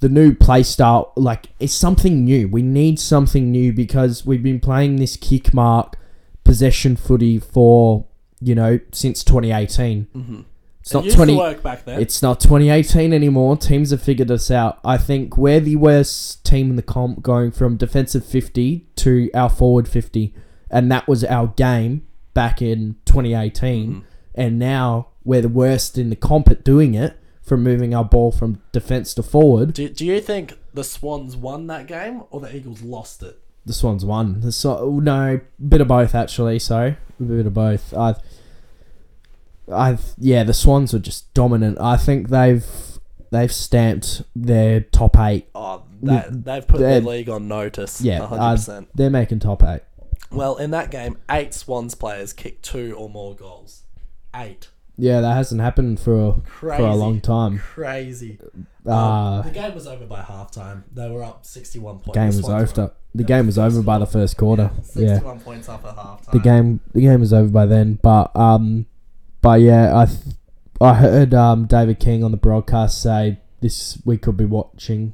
the 0.01 0.09
new 0.09 0.35
play 0.35 0.63
style 0.63 1.13
like 1.17 1.51
it's 1.61 1.73
something 1.73 2.25
new 2.25 2.49
we 2.49 2.61
need 2.63 2.99
something 2.99 3.53
new 3.53 3.73
because 3.73 4.27
we've 4.27 4.43
been 4.43 4.59
playing 4.59 4.97
this 4.97 5.17
kick 5.17 5.55
mark 5.55 5.97
possession 6.45 6.97
footy 6.97 7.39
for 7.39 8.07
you 8.43 8.55
know 8.55 8.79
since 8.93 9.23
2018 9.25 10.07
Mm-hmm. 10.15 10.41
it's 10.81 10.91
It 10.91 10.95
not 10.95 11.05
used 11.05 11.17
20 11.17 11.33
to 11.33 11.39
work 11.39 11.63
back 11.63 11.85
then. 11.85 12.01
it's 12.01 12.23
not 12.23 12.41
2018 12.41 13.13
anymore 13.13 13.57
teams 13.57 13.91
have 13.91 14.03
figured 14.03 14.29
this 14.29 14.51
out 14.51 14.79
i 14.85 14.97
think 14.97 15.37
we're 15.37 15.61
the 15.61 15.77
worst 15.77 16.45
team 16.45 16.71
in 16.71 16.77
the 16.77 16.83
comp 16.83 17.23
going 17.23 17.51
from 17.53 17.77
defensive 17.77 18.25
50 18.25 18.87
to 18.97 19.31
our 19.35 19.49
forward 19.51 19.89
50 19.89 20.35
and 20.71 20.91
that 20.91 21.07
was 21.09 21.25
our 21.25 21.49
game 21.49 22.07
back 22.35 22.61
in 22.63 22.97
2018 23.05 23.93
Mhm. 23.93 24.03
and 24.35 24.59
now 24.59 25.09
we're 25.25 25.43
the 25.43 25.49
worst 25.49 25.99
in 25.99 26.11
the 26.11 26.17
comp 26.17 26.51
at 26.51 26.65
doing 26.65 26.95
it 26.95 27.17
from 27.43 27.63
moving 27.63 27.95
our 27.95 28.05
ball 28.05 28.33
from 28.33 28.61
defense 28.73 29.13
to 29.15 29.23
forward 29.23 29.73
Do, 29.75 29.89
do 29.89 30.07
you 30.07 30.21
think 30.21 30.55
the 30.75 30.85
Swans 30.85 31.37
won 31.37 31.67
that 31.67 31.87
game 31.87 32.23
or 32.31 32.41
the 32.41 32.55
Eagles 32.57 32.81
lost 32.83 33.23
it? 33.23 33.39
The 33.65 33.73
Swans 33.73 34.05
won. 34.05 34.41
The 34.41 34.53
so, 34.53 34.99
no, 35.03 35.41
bit 35.69 35.81
of 35.81 35.89
both 35.89 36.15
actually. 36.15 36.59
So 36.59 36.95
a 37.21 37.23
bit 37.23 37.47
of 37.47 37.55
both. 37.55 37.95
I, 37.95 38.17
I 39.73 39.99
yeah, 40.19 40.45
the 40.45 40.55
Swans 40.55 40.93
were 40.93 40.99
just 40.99 41.33
dominant. 41.35 41.81
I 41.81 41.97
think 41.97 42.29
they've 42.29 42.67
they've 43.31 43.53
stamped 43.53 44.23
their 44.35 44.81
top 44.81 45.19
eight. 45.19 45.49
Oh, 45.55 45.85
that, 46.03 46.45
they've 46.45 46.67
put 46.67 46.81
they're- 46.81 47.01
the 47.01 47.09
league 47.09 47.29
on 47.29 47.49
notice. 47.49 48.01
Yeah, 48.01 48.23
uh, 48.23 48.57
100%. 48.57 48.89
They're 48.95 49.11
making 49.11 49.41
top 49.41 49.63
eight. 49.63 49.83
Well, 50.31 50.57
in 50.57 50.71
that 50.71 50.91
game, 50.91 51.19
eight 51.31 51.53
Swans 51.55 51.95
players 51.95 52.33
kicked 52.33 52.65
two 52.65 52.95
or 52.97 53.09
more 53.09 53.35
goals. 53.35 53.83
Eight. 54.35 54.69
Yeah, 54.97 55.21
that 55.21 55.35
hasn't 55.35 55.61
happened 55.61 56.01
for 56.01 56.41
Crazy. 56.47 56.77
for 56.83 56.89
a 56.89 56.95
long 56.95 57.21
time. 57.21 57.59
Crazy. 57.59 58.39
Uh, 58.87 58.91
Um, 58.93 59.43
the 59.45 59.51
game 59.53 59.75
was 59.75 59.87
over 59.87 60.07
by 60.07 60.21
halftime. 60.23 60.83
They 60.93 61.09
were 61.09 61.23
up 61.23 61.45
61 61.47 61.99
points. 62.01 62.17
game 62.19 62.31
The 62.31 62.37
was 62.39 62.73
over. 62.75 62.93
The 63.15 63.25
game 63.25 63.47
was 63.47 63.59
over 63.59 63.83
by 63.83 63.99
the 63.99 64.07
first 64.07 64.37
quarter. 64.37 64.71
Yeah, 64.95 65.17
61 65.17 65.41
points 65.41 65.69
up 65.69 65.85
at 65.85 65.97
halftime. 65.97 66.33
the 66.33 66.39
game 66.41 66.81
the 66.93 67.01
game 67.03 67.21
was 67.21 67.33
over 67.33 67.49
by 67.49 67.67
then. 67.67 67.99
But 68.03 68.35
um, 68.35 68.87
but 69.41 69.61
yeah, 69.61 69.97
I 69.99 70.07
th- 70.07 70.19
I 70.81 70.95
heard 70.95 71.33
um 71.35 71.67
David 71.67 72.01
King 72.01 72.25
on 72.25 72.31
the 72.33 72.37
broadcast 72.37 73.01
say 73.01 73.39
this 73.61 74.01
we 74.05 74.19
could 74.19 74.37
be 74.37 74.45
watching 74.47 75.13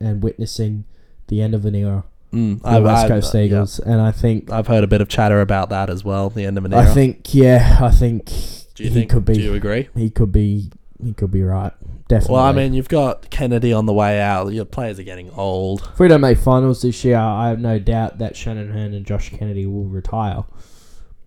and 0.00 0.22
witnessing 0.22 0.84
the 1.28 1.40
end 1.40 1.54
of 1.54 1.64
an 1.64 1.74
era 1.74 2.04
Mm, 2.34 2.60
for 2.60 2.70
the 2.70 2.82
West 2.82 3.06
Coast 3.08 3.32
yeah. 3.34 3.40
Eagles, 3.42 3.78
and 3.78 4.00
I 4.00 4.10
think 4.10 4.50
I've 4.50 4.66
heard 4.66 4.82
a 4.84 4.86
bit 4.88 5.00
of 5.00 5.08
chatter 5.08 5.40
about 5.40 5.70
that 5.70 5.88
as 5.88 6.04
well. 6.04 6.28
The 6.28 6.44
end 6.44 6.58
of 6.58 6.64
an 6.66 6.74
era. 6.74 6.82
I 6.82 6.92
think 6.92 7.32
yeah, 7.32 7.78
I 7.80 7.90
think 7.92 8.26
do 8.74 8.82
you 8.82 8.90
he 8.90 8.94
think? 8.94 9.10
could 9.10 9.24
be 9.24 9.34
Do 9.34 9.40
you 9.40 9.54
agree? 9.54 9.88
he 9.94 10.10
could 10.10 10.32
be 10.32 10.70
he 11.02 11.12
could 11.12 11.30
be 11.30 11.42
right. 11.42 11.72
Definitely. 12.08 12.34
Well, 12.34 12.44
I 12.44 12.52
mean, 12.52 12.72
you've 12.74 12.88
got 12.88 13.30
Kennedy 13.30 13.72
on 13.72 13.86
the 13.86 13.92
way 13.92 14.20
out. 14.20 14.52
Your 14.52 14.64
players 14.64 14.98
are 14.98 15.02
getting 15.04 15.30
old. 15.30 15.88
if 15.92 15.98
we 15.98 16.08
don't 16.08 16.20
make 16.20 16.38
finals 16.38 16.82
this 16.82 17.04
year, 17.04 17.16
I 17.18 17.48
have 17.48 17.60
no 17.60 17.78
doubt 17.78 18.18
that 18.18 18.36
Shannon 18.36 18.70
Hurn 18.72 18.94
and 18.94 19.04
Josh 19.04 19.30
Kennedy 19.30 19.66
will 19.66 19.84
retire. 19.84 20.44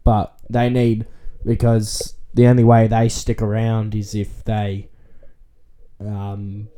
But 0.03 0.37
they 0.49 0.69
need 0.69 1.05
because 1.45 2.15
the 2.33 2.47
only 2.47 2.63
way 2.63 2.87
they 2.87 3.09
stick 3.09 3.41
around 3.41 3.93
is 3.95 4.15
if 4.15 4.43
they, 4.45 4.89
um, 5.99 6.69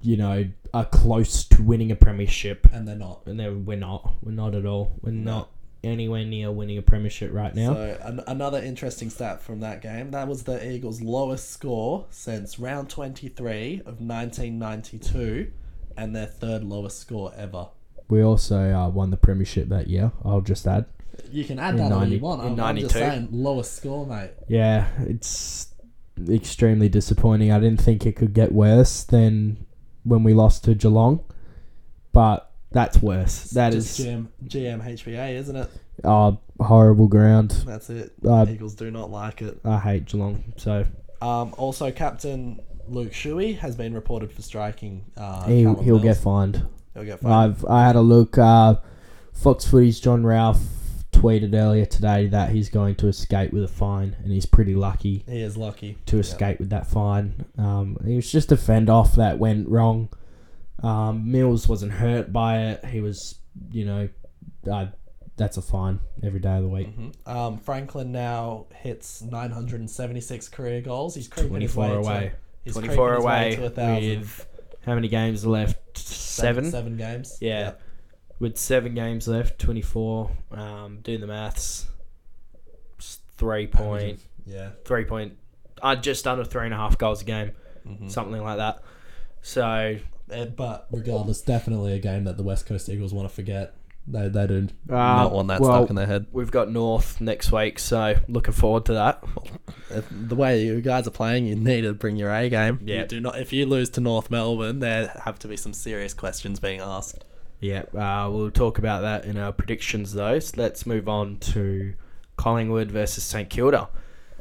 you 0.00 0.16
know, 0.16 0.44
are 0.74 0.86
close 0.86 1.44
to 1.44 1.62
winning 1.62 1.92
a 1.92 1.96
premiership, 1.96 2.66
And 2.72 2.88
they're 2.88 2.96
not. 2.96 3.22
and 3.26 3.38
then 3.38 3.64
we're 3.66 3.76
not. 3.76 4.14
We're 4.22 4.32
not 4.32 4.54
at 4.54 4.64
all. 4.66 4.98
We're 5.02 5.12
not 5.12 5.50
anywhere 5.84 6.24
near 6.24 6.50
winning 6.52 6.78
a 6.78 6.82
premiership 6.82 7.32
right 7.32 7.54
now. 7.54 7.74
So 7.74 7.98
an- 8.02 8.22
another 8.26 8.58
interesting 8.62 9.10
stat 9.10 9.40
from 9.40 9.60
that 9.60 9.82
game. 9.82 10.10
That 10.12 10.28
was 10.28 10.44
the 10.44 10.64
Eagles' 10.70 11.00
lowest 11.02 11.50
score 11.50 12.06
since 12.10 12.58
round 12.58 12.88
23 12.90 13.80
of 13.84 14.00
1992, 14.00 15.50
and 15.96 16.14
their 16.14 16.26
third 16.26 16.64
lowest 16.64 16.98
score 16.98 17.32
ever. 17.36 17.68
we 18.08 18.22
also 18.22 18.70
uh, 18.72 18.88
won 18.88 19.10
the 19.10 19.16
premiership 19.16 19.68
that 19.68 19.88
year. 19.88 20.12
I'll 20.24 20.40
just 20.40 20.66
add. 20.66 20.86
You 21.30 21.44
can 21.44 21.58
add 21.58 21.74
In 21.74 21.76
that 21.78 21.92
all 21.92 22.00
90 22.00 22.14
you 22.16 22.20
want. 22.22 22.42
in 22.42 22.52
I'm, 22.54 22.60
I'm 22.60 22.76
just 22.76 22.94
saying 22.94 23.28
lowest 23.32 23.74
score, 23.74 24.06
mate. 24.06 24.30
Yeah, 24.48 24.88
it's 25.00 25.68
extremely 26.28 26.88
disappointing. 26.88 27.50
I 27.52 27.58
didn't 27.58 27.80
think 27.80 28.06
it 28.06 28.16
could 28.16 28.32
get 28.34 28.52
worse 28.52 29.02
than 29.04 29.66
when 30.04 30.22
we 30.24 30.32
lost 30.34 30.64
to 30.64 30.74
Geelong, 30.74 31.24
but 32.12 32.50
that's 32.72 33.00
worse. 33.02 33.44
That 33.50 33.72
just 33.72 33.98
is 34.00 34.06
GM, 34.06 34.26
GM 34.46 34.84
HBA, 34.84 35.34
isn't 35.34 35.56
it? 35.56 35.70
uh, 36.04 36.32
horrible 36.60 37.08
ground. 37.08 37.50
That's 37.66 37.90
it. 37.90 38.12
Uh, 38.26 38.46
Eagles 38.48 38.74
do 38.74 38.90
not 38.90 39.10
like 39.10 39.42
it. 39.42 39.58
I 39.64 39.78
hate 39.78 40.06
Geelong. 40.06 40.42
So 40.56 40.84
Um, 41.20 41.54
also, 41.58 41.90
Captain 41.92 42.60
Luke 42.88 43.12
Shuey 43.12 43.58
has 43.58 43.76
been 43.76 43.94
reported 43.94 44.32
for 44.32 44.42
striking. 44.42 45.04
Uh, 45.16 45.44
he 45.46 45.62
Callum 45.62 45.84
he'll 45.84 45.94
Mills. 45.96 46.02
get 46.02 46.16
fined. 46.16 46.66
He'll 46.94 47.04
get 47.04 47.20
fined. 47.20 47.34
I've 47.34 47.64
I 47.66 47.86
had 47.86 47.96
a 47.96 48.00
look. 48.00 48.36
Uh, 48.38 48.76
Fox 49.32 49.64
Footy's 49.66 50.00
John 50.00 50.24
Ralph 50.26 50.60
tweeted 51.12 51.54
earlier 51.54 51.84
today 51.86 52.26
that 52.28 52.50
he's 52.50 52.68
going 52.68 52.94
to 52.96 53.06
escape 53.06 53.52
with 53.52 53.62
a 53.64 53.68
fine, 53.68 54.16
and 54.24 54.32
he's 54.32 54.46
pretty 54.46 54.74
lucky 54.74 55.22
he 55.28 55.40
is 55.42 55.56
lucky. 55.56 55.98
to 56.06 56.18
escape 56.18 56.58
with 56.58 56.70
that 56.70 56.86
fine. 56.86 57.44
Um, 57.58 57.96
it 58.06 58.16
was 58.16 58.30
just 58.32 58.50
a 58.50 58.56
fend 58.56 58.88
off 58.90 59.14
that 59.16 59.38
went 59.38 59.68
wrong. 59.68 60.08
Um, 60.82 61.30
Mills 61.30 61.68
wasn't 61.68 61.92
hurt 61.92 62.32
by 62.32 62.58
it. 62.62 62.84
He 62.84 63.00
was, 63.00 63.36
you 63.70 63.84
know, 63.84 64.08
uh, 64.70 64.86
that's 65.36 65.56
a 65.56 65.62
fine 65.62 66.00
every 66.22 66.40
day 66.40 66.56
of 66.56 66.62
the 66.62 66.68
week. 66.68 66.88
hmm 66.88 67.10
Um, 67.26 67.58
Franklin 67.58 68.12
now 68.12 68.66
hits 68.74 69.22
976 69.22 70.48
career 70.48 70.80
goals. 70.80 71.14
He's 71.14 71.28
creeping 71.28 71.60
his 71.60 71.72
24 71.74 71.84
way 72.00 72.06
away. 72.06 72.28
To, 72.30 72.36
he's 72.64 72.72
24 72.74 72.96
creeping 72.96 73.16
his 73.16 73.24
way 73.24 73.32
away 73.32 73.56
to 73.56 73.66
a 73.66 73.70
thousand. 73.70 74.18
with 74.20 74.46
how 74.84 74.94
many 74.94 75.08
games 75.08 75.46
left? 75.46 75.96
Seven. 75.98 76.70
Seven 76.70 76.96
games. 76.96 77.38
Yeah. 77.40 77.74
With 78.40 78.58
seven 78.58 78.94
games 78.94 79.28
left, 79.28 79.60
24. 79.60 80.30
Um, 80.50 80.98
doing 81.02 81.20
the 81.20 81.26
maths. 81.28 81.86
Three 83.36 83.66
point, 83.66 84.20
Yeah. 84.46 84.70
three 84.84 85.04
point, 85.04 85.36
uh, 85.82 85.96
just 85.96 86.26
under 86.28 86.44
three 86.44 86.64
and 86.64 86.74
a 86.74 86.76
half 86.76 86.96
goals 86.96 87.22
a 87.22 87.24
game, 87.24 87.52
Mhm. 87.86 88.08
something 88.10 88.40
like 88.42 88.58
that. 88.58 88.82
So 89.40 89.96
but 90.56 90.86
regardless, 90.90 91.40
definitely 91.40 91.94
a 91.94 91.98
game 91.98 92.24
that 92.24 92.36
the 92.36 92.42
West 92.42 92.66
Coast 92.66 92.88
Eagles 92.88 93.12
want 93.12 93.28
to 93.28 93.34
forget. 93.34 93.74
They 94.06 94.28
they 94.28 94.48
do 94.48 94.68
uh, 94.90 94.94
not 94.94 95.32
want 95.32 95.48
that 95.48 95.60
well, 95.60 95.78
stuck 95.78 95.90
in 95.90 95.96
their 95.96 96.06
head. 96.06 96.26
We've 96.32 96.50
got 96.50 96.70
North 96.70 97.20
next 97.20 97.52
week, 97.52 97.78
so 97.78 98.16
looking 98.28 98.54
forward 98.54 98.86
to 98.86 98.94
that. 98.94 99.22
If 99.94 100.06
the 100.10 100.34
way 100.34 100.64
you 100.64 100.80
guys 100.80 101.06
are 101.06 101.10
playing, 101.10 101.44
you 101.44 101.54
need 101.54 101.82
to 101.82 101.92
bring 101.92 102.16
your 102.16 102.34
A 102.34 102.48
game. 102.48 102.80
Yeah. 102.82 103.02
You 103.02 103.06
do 103.06 103.20
not. 103.20 103.38
If 103.38 103.52
you 103.52 103.66
lose 103.66 103.90
to 103.90 104.00
North 104.00 104.30
Melbourne, 104.30 104.78
there 104.78 105.08
have 105.26 105.38
to 105.40 105.48
be 105.48 105.56
some 105.58 105.74
serious 105.74 106.14
questions 106.14 106.58
being 106.60 106.80
asked. 106.80 107.26
Yeah, 107.60 107.82
uh, 107.94 108.30
we'll 108.30 108.50
talk 108.50 108.78
about 108.78 109.02
that 109.02 109.26
in 109.26 109.36
our 109.36 109.52
predictions, 109.52 110.14
though. 110.14 110.38
So 110.38 110.54
let's 110.56 110.86
move 110.86 111.10
on 111.10 111.36
to 111.40 111.92
Collingwood 112.36 112.90
versus 112.90 113.22
St 113.22 113.50
Kilda. 113.50 113.90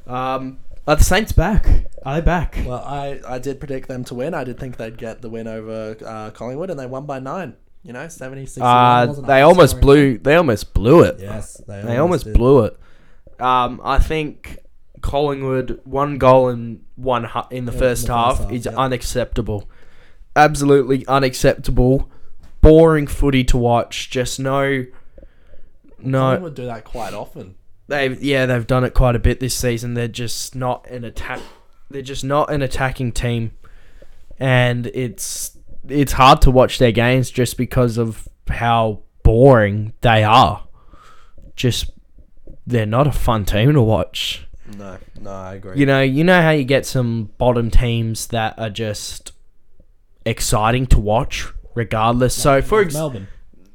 Um, 0.08 0.60
are 0.88 0.96
the 0.96 1.04
Saints 1.04 1.32
back? 1.32 1.66
Are 2.04 2.16
they 2.20 2.26
back? 2.26 2.58
Well, 2.66 2.84
I, 2.84 3.20
I 3.28 3.38
did 3.40 3.60
predict 3.60 3.88
them 3.88 4.04
to 4.06 4.16
win. 4.16 4.34
I 4.34 4.44
did 4.44 4.60
think 4.60 4.78
they'd 4.78 4.98
get 4.98 5.22
the 5.22 5.30
win 5.30 5.48
over 5.48 5.96
uh, 6.06 6.32
Collingwood, 6.32 6.70
and 6.70 6.80
they 6.80 6.86
won 6.88 7.06
by 7.06 7.20
nine. 7.20 7.56
You 7.84 7.94
know, 7.94 8.08
76. 8.08 8.62
Uh, 8.64 9.08
they 9.26 9.42
almost 9.42 9.82
blew. 9.82 10.18
They 10.18 10.36
almost 10.36 10.74
blew 10.74 11.02
it. 11.04 11.20
Yes, 11.20 11.62
they, 11.68 11.82
They 11.82 11.98
almost 11.98 12.26
did. 12.26 12.34
blew 12.36 12.66
it. 12.66 12.78
Um, 13.40 13.82
I 13.84 13.98
think 13.98 14.60
Collingwood 15.02 15.82
one 15.84 16.18
goal 16.20 16.50
and 16.50 16.84
one 16.96 17.24
hu- 17.24 17.42
in 17.50 17.66
the 17.66 17.72
Yeah, 17.72 17.80
first 17.80 18.04
in 18.04 18.08
the 18.10 18.14
half 18.16 18.32
first 18.38 18.44
half, 18.44 18.52
is 18.54 18.66
yeah. 18.68 18.76
unacceptable. 18.78 19.68
Absolutely 20.36 21.06
unacceptable. 21.08 22.10
Boring 22.62 23.08
footy 23.08 23.44
to 23.46 23.58
watch. 23.58 24.12
Just 24.12 24.40
no, 24.40 24.86
no. 26.00 26.20
Collingwood 26.20 26.56
do 26.56 26.66
that 26.68 26.84
quite 26.86 27.14
often. 27.16 27.56
They've 27.92 28.24
yeah, 28.24 28.46
they've 28.46 28.66
done 28.66 28.86
it 28.86 28.94
quite 28.94 29.18
a 29.18 29.20
bit 29.20 29.42
this 29.42 29.54
season. 29.54 29.96
They're 29.96 30.08
just 30.08 30.56
not 30.56 30.88
an 30.90 31.04
attack. 31.04 31.42
They're 31.90 32.02
just 32.02 32.24
not 32.24 32.50
an 32.50 32.62
attacking 32.62 33.12
team, 33.12 33.52
and 34.40 34.88
it's 34.88 35.58
it's 35.90 36.14
hard 36.14 36.42
to 36.44 36.52
watch 36.52 36.78
their 36.78 36.94
games 36.94 37.30
just 37.30 37.58
because 37.58 37.98
of 37.98 38.30
how 38.48 39.02
boring 39.24 39.92
they 40.00 40.24
are. 40.24 40.64
Just 41.58 41.92
they're 42.66 42.86
not 42.86 43.08
a 43.08 43.12
fun 43.12 43.44
team 43.44 43.74
to 43.74 43.82
watch. 43.82 44.48
No, 44.78 44.98
no, 45.20 45.30
I 45.30 45.56
agree. 45.56 45.78
You 45.78 45.86
know, 45.86 46.02
you 46.02 46.24
know 46.24 46.42
how 46.42 46.52
you 46.52 46.64
get 46.64 46.86
some 46.86 47.32
bottom 47.38 47.70
teams 47.70 48.28
that 48.28 48.58
are 48.58 48.70
just 48.70 49.34
exciting 50.26 50.88
to 50.88 51.00
watch, 51.00 51.46
regardless. 51.76 52.34
So 52.42 52.62
for 52.62 52.80
ex- 52.84 52.94
Melbourne, 52.94 53.28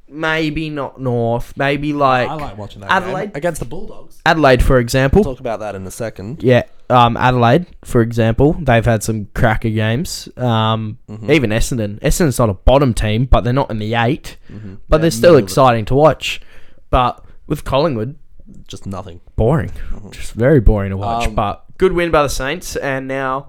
maybe 0.08 0.70
not 0.70 1.00
North, 1.00 1.52
maybe 1.56 1.92
like 1.92 2.28
I 2.28 2.34
like 2.34 2.58
watching 2.58 2.80
that 2.82 2.90
Adelaide- 2.92 3.26
game. 3.26 3.32
against 3.36 3.60
the 3.60 3.66
Bulldogs. 3.66 4.20
Adelaide, 4.24 4.62
for 4.62 4.78
example. 4.78 5.22
We'll 5.24 5.34
talk 5.34 5.40
about 5.40 5.60
that 5.60 5.74
in 5.74 5.86
a 5.86 5.90
second. 5.90 6.42
Yeah, 6.42 6.62
um, 6.90 7.16
Adelaide, 7.16 7.66
for 7.84 8.00
example, 8.02 8.54
they've 8.60 8.84
had 8.84 9.02
some 9.02 9.28
cracker 9.34 9.70
games. 9.70 10.28
Um, 10.36 10.98
Mhm. 11.10 11.30
Even 11.30 11.50
Essendon. 11.50 11.98
Essendon's 12.00 12.38
not 12.38 12.48
a 12.50 12.54
bottom 12.54 12.94
team, 12.94 13.24
but 13.26 13.42
they're 13.42 13.52
not 13.52 13.70
in 13.70 13.78
the 13.78 13.94
eight. 13.94 14.36
Mhm. 14.52 14.78
But 14.88 14.98
Yeah, 14.98 15.02
they're 15.02 15.10
still 15.10 15.30
middle 15.32 15.36
of 15.38 15.42
the- 15.42 15.44
exciting 15.44 15.84
to 15.86 15.94
watch. 15.94 16.40
But 16.90 17.24
with 17.46 17.64
Collingwood, 17.64 18.14
Just 18.68 18.86
nothing. 18.86 19.20
boring. 19.34 19.72
Just 20.12 20.32
very 20.32 20.60
boring 20.60 20.90
to 20.90 20.96
watch. 20.96 21.26
Um, 21.26 21.34
but 21.34 21.64
good 21.78 21.92
win 21.92 22.10
by 22.12 22.22
the 22.22 22.28
Saints, 22.28 22.76
and 22.76 23.08
now 23.08 23.48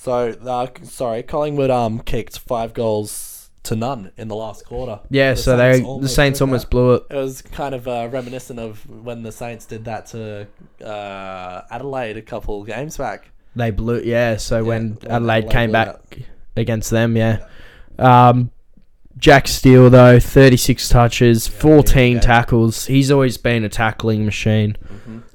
So, 0.00 0.32
uh, 0.46 0.66
sorry, 0.84 1.24
Collingwood 1.24 1.70
um 1.70 1.98
kicked 2.00 2.38
five 2.38 2.72
goals 2.72 3.37
to 3.64 3.76
none 3.76 4.12
in 4.16 4.28
the 4.28 4.36
last 4.36 4.64
quarter. 4.64 5.00
yeah, 5.10 5.32
The 5.34 5.36
so 5.36 5.56
they 5.56 5.74
Saints 5.80 6.02
the 6.02 6.08
Saints 6.08 6.40
almost 6.40 6.64
that. 6.66 6.70
blew 6.70 6.94
it. 6.94 7.02
It 7.10 7.16
was 7.16 7.42
kind 7.42 7.74
of 7.74 7.86
uh, 7.88 8.08
reminiscent 8.10 8.58
of 8.58 8.88
when 8.88 9.22
the 9.22 9.32
Saints 9.32 9.66
did 9.66 9.84
that 9.86 10.06
to 10.06 10.46
uh, 10.84 11.62
Adelaide 11.70 12.16
a 12.16 12.22
couple 12.22 12.62
games 12.64 12.96
back. 12.96 13.30
They 13.56 13.70
blew. 13.70 14.00
Yeah, 14.00 14.36
so 14.36 14.56
Yeah, 14.56 14.62
when 14.62 14.94
when 14.94 15.10
Adelaide 15.10 15.36
Adelaide 15.44 15.50
came 15.52 15.70
blew 15.70 15.72
back 15.72 16.18
against 16.56 16.90
them, 16.90 17.16
yeah. 17.16 17.46
Um, 17.98 18.50
Jack 19.16 19.48
Steele 19.48 19.90
though, 19.90 20.20
thirty 20.20 20.56
six 20.56 20.88
touches, 20.88 21.48
Yeah, 21.48 21.54
fourteen 21.58 22.14
yeah. 22.14 22.20
tackles. 22.20 22.86
He's 22.86 23.10
always 23.10 23.36
been 23.36 23.64
a 23.64 23.68
tackling 23.68 24.24
machine. 24.24 24.76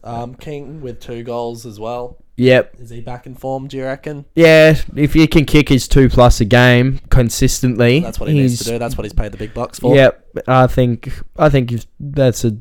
Um, 0.04 0.36
King 0.36 0.82
with 0.82 1.00
two 1.00 1.24
goals 1.24 1.66
as 1.66 1.80
well. 1.80 2.18
Yep. 2.36 2.76
Is 2.80 2.90
he 2.90 3.02
back 3.02 3.26
in 3.26 3.36
form? 3.36 3.68
Do 3.68 3.78
you 3.78 3.86
reckon? 3.86 4.26
Yeah, 4.36 4.76
if 4.96 5.16
you 5.16 5.28
can 5.28 5.46
kick 5.46 5.70
his 5.70 5.88
two 5.88 6.10
plus 6.10 6.42
a 6.42 6.46
game 6.46 7.00
consistently, 7.10 8.00
That's 8.00 8.20
what 8.20 8.30
he 8.30 8.36
needs 8.36 8.58
to 8.60 8.66
do. 8.66 8.80
That's 8.80 8.98
what 8.98 9.06
he's 9.06 9.14
paid 9.14 9.32
the 9.32 9.38
big 9.38 9.54
bucks 9.54 9.80
for. 9.80 9.96
Yep, 9.96 10.40
I 10.48 10.68
think 10.68 11.14
I 11.38 11.50
think 11.50 11.74
that's 12.00 12.44
a 12.44 12.58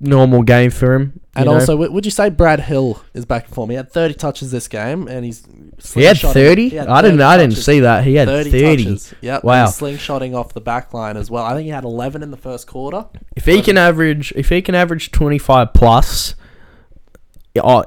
normal 0.00 0.42
game 0.42 0.70
for 0.70 0.94
him. 0.94 1.20
And 1.36 1.46
know? 1.46 1.54
also, 1.54 1.76
would 1.76 2.04
you 2.04 2.10
say 2.10 2.30
Brad 2.30 2.60
Hill 2.60 3.02
is 3.14 3.24
back 3.26 3.46
in 3.46 3.52
form? 3.52 3.70
He 3.70 3.76
had 3.76 3.92
30 3.92 4.14
touches 4.14 4.50
this 4.50 4.66
game, 4.66 5.06
and 5.06 5.24
he's 5.24 5.46
he 5.94 6.02
had 6.02 6.18
thirty. 6.18 6.70
he 6.70 6.76
had 6.76 6.88
I 6.88 7.02
didn't. 7.02 7.20
I 7.20 7.36
didn't 7.36 7.56
see 7.56 7.80
that. 7.80 8.04
He 8.04 8.14
had 8.14 8.26
30, 8.26 8.50
thirty. 8.50 8.84
touches. 8.84 9.14
Yep. 9.20 9.44
Wow. 9.44 9.64
Wow. 9.64 9.66
slingshotting 9.66 10.34
off 10.34 10.54
the 10.54 10.60
back 10.60 10.92
line 10.92 11.16
as 11.16 11.30
well. 11.30 11.44
I 11.44 11.54
think 11.54 11.64
he 11.64 11.70
had 11.70 11.84
11 11.84 12.22
in 12.22 12.30
the 12.30 12.36
first 12.36 12.66
quarter. 12.66 13.06
If 13.36 13.44
he 13.44 13.62
can 13.62 13.78
average, 13.78 14.32
if 14.34 14.48
he 14.48 14.62
can 14.62 14.74
average 14.74 15.12
twenty 15.12 15.38
five 15.38 15.72
plus, 15.72 16.34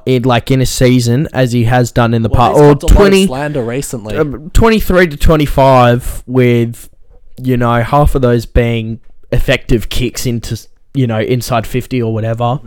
in 0.06 0.22
like 0.24 0.50
in 0.50 0.60
a 0.60 0.66
season 0.66 1.28
as 1.32 1.52
he 1.52 1.64
has 1.64 1.90
done 1.92 2.12
in 2.14 2.22
the 2.22 2.28
Well, 2.28 2.52
past, 2.52 2.60
or 2.60 2.70
copped 2.72 2.82
a 2.82 2.86
lot 2.86 2.92
of 2.92 2.96
20, 2.96 3.26
slander 3.26 3.64
recently. 3.64 4.16
um, 4.16 4.50
23 4.50 5.06
to 5.08 5.16
twenty 5.16 5.46
five, 5.46 6.22
with 6.26 6.90
you 7.42 7.56
know 7.56 7.82
half 7.82 8.14
of 8.14 8.22
those 8.22 8.46
being 8.46 9.00
effective 9.32 9.88
kicks 9.88 10.26
into 10.26 10.56
you 10.92 11.06
know 11.06 11.18
inside 11.20 11.66
fifty 11.66 12.02
or 12.02 12.12
whatever. 12.12 12.60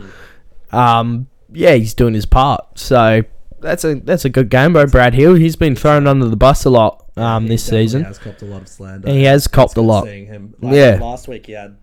Um, 0.72 1.28
yeah, 1.52 1.74
he's 1.74 1.94
doing 1.94 2.14
his 2.14 2.26
part. 2.26 2.78
So 2.78 3.22
that's 3.60 3.84
a 3.84 3.94
that's 3.96 4.24
a 4.24 4.28
good 4.28 4.50
game 4.50 4.72
by 4.72 4.84
Brad 4.86 5.14
Hill. 5.14 5.34
He's 5.34 5.56
been 5.56 5.74
thrown 5.76 6.06
under 6.06 6.26
the 6.28 6.36
bus 6.36 6.64
a 6.64 6.70
lot 6.70 7.04
um, 7.16 7.44
He 7.44 7.50
this 7.50 7.64
season. 7.64 8.04
Has 8.04 8.18
copped 8.18 8.42
a 8.42 8.44
lot 8.44 8.62
of 8.62 8.68
slander. 8.68 9.08
And 9.08 9.16
he 9.16 9.24
has 9.24 9.46
copped 9.48 9.76
a 9.76 9.80
lot. 9.80 10.04
Seeing 10.04 10.26
him. 10.26 10.54
Yeah. 10.60 10.98
Last 11.00 11.28
week 11.28 11.46
he 11.46 11.52
had 11.52 11.76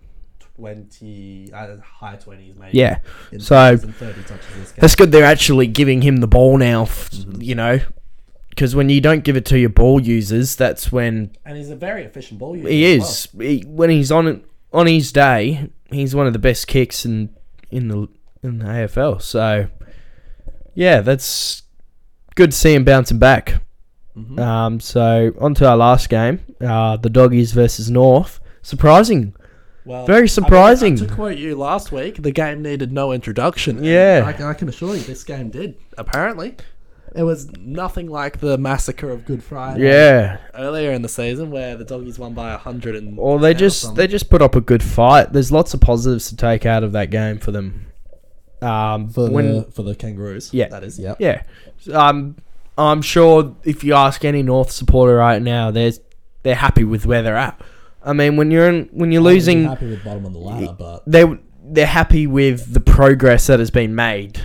20, 0.56 1.50
uh, 1.52 1.76
high 1.82 2.16
20s 2.16 2.58
maybe. 2.58 2.78
Yeah. 2.78 2.98
in 3.32 3.40
So, 3.40 3.54
touches 3.54 3.84
and 3.84 3.94
30 3.96 4.22
touches 4.22 4.46
this 4.58 4.70
game. 4.72 4.78
That's 4.80 4.94
good. 4.94 5.12
They're 5.12 5.24
actually 5.24 5.66
giving 5.66 6.02
him 6.02 6.18
the 6.18 6.26
ball 6.26 6.56
now. 6.58 6.82
f- 6.82 7.10
Mhm. 7.10 7.42
You 7.44 7.54
know, 7.54 7.80
because 8.50 8.74
when 8.74 8.88
you 8.88 9.00
don't 9.00 9.22
give 9.24 9.36
it 9.36 9.44
to 9.46 9.58
your 9.58 9.68
ball 9.70 10.00
users, 10.00 10.56
that's 10.56 10.90
when 10.90 11.30
and 11.44 11.56
he's 11.56 11.70
a 11.70 11.76
very 11.76 12.02
efficient 12.04 12.38
ball 12.40 12.56
user. 12.56 12.68
he 12.68 12.84
as 12.94 13.28
well. 13.34 13.42
is. 13.42 13.50
He, 13.62 13.64
when 13.66 13.90
he's 13.90 14.10
on 14.10 14.42
on 14.72 14.86
his 14.86 15.12
day, 15.12 15.70
he's 15.90 16.14
one 16.14 16.26
of 16.26 16.32
the 16.32 16.38
best 16.38 16.66
kicks 16.66 17.04
in 17.04 17.30
in 17.70 17.88
the 17.88 18.08
in 18.42 18.58
the 18.58 18.64
AFL. 18.66 19.20
So, 19.20 19.66
yeah, 20.74 21.00
that's 21.00 21.62
good 22.34 22.50
to 22.52 22.56
see 22.56 22.74
him 22.74 22.84
bouncing 22.84 23.18
back. 23.18 23.62
Mhm. 24.16 24.38
Um, 24.40 24.80
so 24.80 25.32
on 25.40 25.54
to 25.54 25.68
our 25.68 25.76
last 25.76 26.08
game, 26.08 26.40
uh, 26.60 26.96
the 26.96 27.10
Doggies 27.10 27.52
versus 27.52 27.90
North. 27.90 28.40
Surprising. 28.62 29.34
Well, 29.86 30.04
Very 30.04 30.18
I 30.18 30.20
mean, 30.22 30.28
surprising. 30.28 30.96
to 30.96 31.06
quote 31.06 31.38
you 31.38 31.54
last 31.54 31.92
week, 31.92 32.20
the 32.20 32.32
game 32.32 32.60
needed 32.60 32.92
no 32.92 33.12
introduction. 33.12 33.84
Yeah. 33.84 34.24
I, 34.26 34.50
I 34.50 34.54
can 34.54 34.68
assure 34.68 34.96
you 34.96 35.02
this 35.02 35.22
game 35.22 35.48
did. 35.48 35.76
Apparently, 35.96 36.56
it 37.14 37.22
was 37.22 37.50
nothing 37.56 38.10
like 38.10 38.40
the 38.40 38.58
massacre 38.58 39.10
of 39.10 39.24
Good 39.24 39.44
Friday. 39.44 39.84
Yeah. 39.84 40.38
Earlier 40.54 40.90
in 40.90 41.02
the 41.02 41.08
season, 41.08 41.52
where 41.52 41.76
the 41.76 41.84
doggies 41.84 42.18
won 42.18 42.34
by 42.34 42.52
a 42.52 42.58
hundred 42.58 42.96
and. 42.96 43.16
Well, 43.16 43.38
they 43.38 43.52
10 43.52 43.56
or 43.56 43.58
just 43.60 43.80
something. 43.80 43.96
they 43.96 44.06
just 44.08 44.28
put 44.28 44.42
up 44.42 44.56
a 44.56 44.60
good 44.60 44.82
fight. 44.82 45.32
There's 45.32 45.52
lots 45.52 45.72
of 45.72 45.80
positives 45.80 46.28
to 46.30 46.36
take 46.36 46.66
out 46.66 46.82
of 46.82 46.90
that 46.92 47.10
game 47.10 47.38
for 47.38 47.52
them. 47.52 47.86
Um, 48.60 49.08
for 49.10 49.30
when 49.30 49.52
the 49.52 49.62
for 49.70 49.82
the 49.84 49.94
kangaroos. 49.94 50.52
Yeah. 50.52 50.68
that 50.68 50.82
is. 50.82 50.98
Yeah. 50.98 51.14
yeah, 51.20 51.42
um, 51.92 52.36
I'm 52.76 53.02
sure 53.02 53.54
if 53.64 53.84
you 53.84 53.94
ask 53.94 54.24
any 54.24 54.42
North 54.42 54.72
supporter 54.72 55.14
right 55.14 55.40
now, 55.40 55.70
there's 55.70 56.00
they're 56.42 56.54
happy 56.54 56.82
with 56.82 57.06
where 57.06 57.22
they're 57.22 57.36
at. 57.36 57.60
I 58.06 58.12
mean, 58.12 58.36
when 58.36 58.50
you're 58.50 58.68
in, 58.68 58.88
when 58.92 59.10
you're 59.12 59.20
losing, 59.22 59.64
happy 59.64 59.88
with 59.90 60.04
bottom 60.04 60.24
on 60.26 60.32
the 60.32 60.38
ladder, 60.38 60.74
but 60.78 61.02
they 61.06 61.24
they're 61.62 61.86
happy 61.86 62.26
with 62.26 62.72
the 62.72 62.80
progress 62.80 63.48
that 63.48 63.58
has 63.58 63.70
been 63.70 63.94
made. 63.94 64.40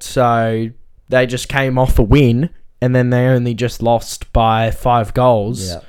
So 0.00 0.68
they 1.08 1.26
just 1.26 1.48
came 1.48 1.78
off 1.78 1.98
a 1.98 2.02
win, 2.02 2.50
and 2.80 2.94
then 2.94 3.10
they 3.10 3.26
only 3.26 3.54
just 3.54 3.82
lost 3.82 4.32
by 4.32 4.70
five 4.70 5.14
goals. 5.14 5.68
yeah, 5.68 5.80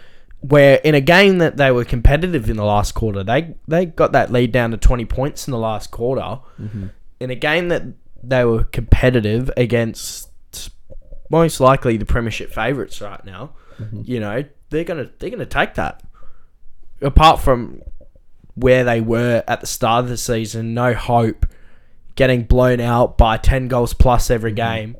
where 0.41 0.75
in 0.83 0.95
a 0.95 1.01
game 1.01 1.37
that 1.37 1.57
they 1.57 1.71
were 1.71 1.85
competitive 1.85 2.49
in 2.49 2.57
the 2.57 2.65
last 2.65 2.93
quarter, 2.93 3.23
they 3.23 3.55
they 3.67 3.85
got 3.85 4.11
that 4.13 4.31
lead 4.31 4.51
down 4.51 4.71
to 4.71 4.77
twenty 4.77 5.05
points 5.05 5.47
in 5.47 5.51
the 5.51 5.57
last 5.59 5.91
quarter. 5.91 6.39
mm-hmm. 6.59 6.87
In 7.19 7.29
a 7.29 7.35
game 7.35 7.67
that 7.69 7.83
they 8.23 8.43
were 8.45 8.63
competitive 8.63 9.51
against 9.55 10.29
most 11.29 11.59
likely 11.59 11.95
the 11.97 12.05
premiership 12.05 12.51
favourites 12.51 12.99
right 13.01 13.23
now, 13.23 13.51
Mhm. 13.79 14.07
you 14.07 14.19
know 14.19 14.43
they're 14.69 14.83
gonna 14.83 15.09
they're 15.19 15.29
gonna 15.29 15.45
take 15.45 15.75
that. 15.75 16.01
Apart 17.01 17.39
from 17.39 17.81
where 18.55 18.83
they 18.83 19.01
were 19.01 19.43
at 19.47 19.61
the 19.61 19.67
start 19.67 20.03
of 20.03 20.09
the 20.09 20.17
season, 20.17 20.73
no 20.73 20.93
hope, 20.93 21.45
getting 22.15 22.43
blown 22.43 22.79
out 22.79 23.17
by 23.17 23.37
ten 23.37 23.67
goals 23.67 23.93
plus 23.93 24.29
every 24.29 24.51
game. 24.51 24.95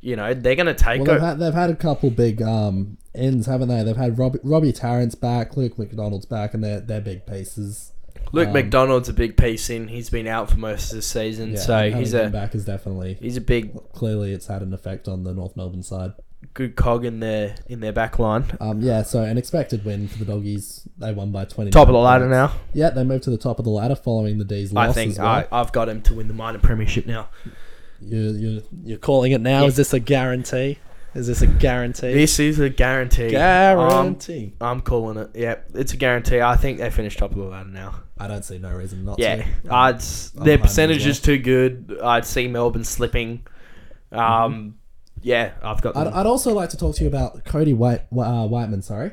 You 0.00 0.16
know 0.16 0.34
they're 0.34 0.54
gonna 0.54 0.74
take 0.74 1.02
Well, 1.02 1.14
they've 1.14 1.20
had, 1.20 1.38
they've 1.38 1.54
had 1.54 1.70
a 1.70 1.74
couple 1.74 2.10
big 2.10 2.42
um 2.42 2.98
ends, 3.14 3.46
haven't 3.46 3.68
they? 3.68 3.82
They've 3.82 3.96
had 3.96 4.18
Robbie, 4.18 4.38
Robbie 4.42 4.72
Tarrant's 4.72 5.14
back, 5.14 5.56
Luke 5.56 5.78
McDonald's 5.78 6.26
back, 6.26 6.54
and 6.54 6.62
they're, 6.62 6.80
they're 6.80 7.00
big 7.00 7.26
pieces. 7.26 7.92
Luke 8.32 8.48
um, 8.48 8.52
McDonald's 8.52 9.08
a 9.08 9.12
big 9.12 9.36
piece 9.36 9.70
in. 9.70 9.88
He's 9.88 10.10
been 10.10 10.26
out 10.26 10.50
for 10.50 10.58
most 10.58 10.90
of 10.90 10.96
the 10.96 11.02
season, 11.02 11.52
Yeah, 11.52 11.58
so 11.58 11.90
he's 11.90 12.12
a 12.14 12.28
back 12.28 12.54
is 12.54 12.64
definitely 12.64 13.16
he's 13.20 13.36
a 13.36 13.40
big 13.40 13.72
clearly 13.92 14.32
it's 14.32 14.46
had 14.46 14.62
an 14.62 14.74
effect 14.74 15.08
on 15.08 15.24
the 15.24 15.32
North 15.32 15.56
Melbourne 15.56 15.82
side. 15.82 16.12
Good 16.54 16.76
cog 16.76 17.04
in 17.04 17.20
their 17.20 17.54
in 17.68 17.80
their 17.80 17.92
back 17.92 18.18
line. 18.18 18.44
Um, 18.60 18.80
yeah, 18.80 19.02
so 19.02 19.22
an 19.22 19.38
expected 19.38 19.84
win 19.84 20.08
for 20.08 20.18
the 20.18 20.24
doggies. 20.24 20.88
They 20.98 21.12
won 21.12 21.32
by 21.32 21.44
twenty. 21.44 21.70
Top 21.70 21.88
of 21.88 21.92
the 21.94 21.98
ladder 21.98 22.28
now. 22.28 22.52
Yeah, 22.72 22.90
they 22.90 23.04
moved 23.04 23.24
to 23.24 23.30
the 23.30 23.38
top 23.38 23.58
of 23.58 23.64
the 23.64 23.70
ladder 23.70 23.96
following 23.96 24.38
the 24.38 24.44
D's 24.44 24.72
loss. 24.72 24.90
I 24.90 24.92
think 24.92 25.12
as 25.12 25.18
well. 25.18 25.28
I, 25.28 25.46
I've 25.52 25.72
got 25.72 25.88
him 25.88 26.02
to 26.02 26.14
win 26.14 26.28
the 26.28 26.34
minor 26.34 26.58
premiership 26.58 27.06
now. 27.06 27.28
you 28.00 28.18
you 28.32 28.62
You're 28.84 28.98
calling 28.98 29.32
it 29.32 29.40
now. 29.40 29.62
Yeah. 29.62 29.68
Is 29.68 29.76
this 29.76 29.92
a 29.92 30.00
guarantee? 30.00 30.78
Is 31.14 31.26
this 31.28 31.40
a 31.40 31.46
guarantee? 31.46 32.12
This 32.12 32.38
is 32.38 32.60
a 32.60 32.68
guarantee. 32.68 33.30
guarantee. 33.30 34.52
I'm, 34.60 34.68
I'm 34.68 34.80
calling 34.82 35.16
it. 35.16 35.30
Yeah, 35.34 35.54
it's 35.72 35.94
a 35.94 35.96
guarantee. 35.96 36.42
I 36.42 36.56
think 36.56 36.78
they 36.78 36.90
finished 36.90 37.18
top 37.18 37.30
of 37.30 37.38
the 37.38 37.44
ladder 37.44 37.70
now. 37.70 38.02
I 38.18 38.28
don't 38.28 38.44
see 38.44 38.58
no 38.58 38.70
reason 38.74 39.02
not 39.06 39.18
Yeah, 39.18 39.36
to. 39.36 39.44
I'd 39.70 40.02
I'm 40.36 40.44
their 40.44 40.58
percentage 40.58 41.00
well. 41.00 41.08
is 41.10 41.20
too 41.20 41.38
good. 41.38 41.98
I'd 42.04 42.26
see 42.26 42.48
Melbourne 42.48 42.84
slipping. 42.84 43.46
Um, 44.12 44.74
yeah, 45.22 45.52
I've 45.62 45.80
got. 45.82 45.96
I'd, 45.96 46.06
Them. 46.06 46.14
I'd 46.14 46.26
also 46.26 46.52
like 46.54 46.70
to 46.70 46.76
talk 46.76 46.94
to 46.96 47.02
you 47.02 47.08
about 47.08 47.44
Cody 47.44 47.72
White, 47.72 48.02
uh, 48.12 48.46
Weightman. 48.48 48.82
Sorry, 48.84 49.12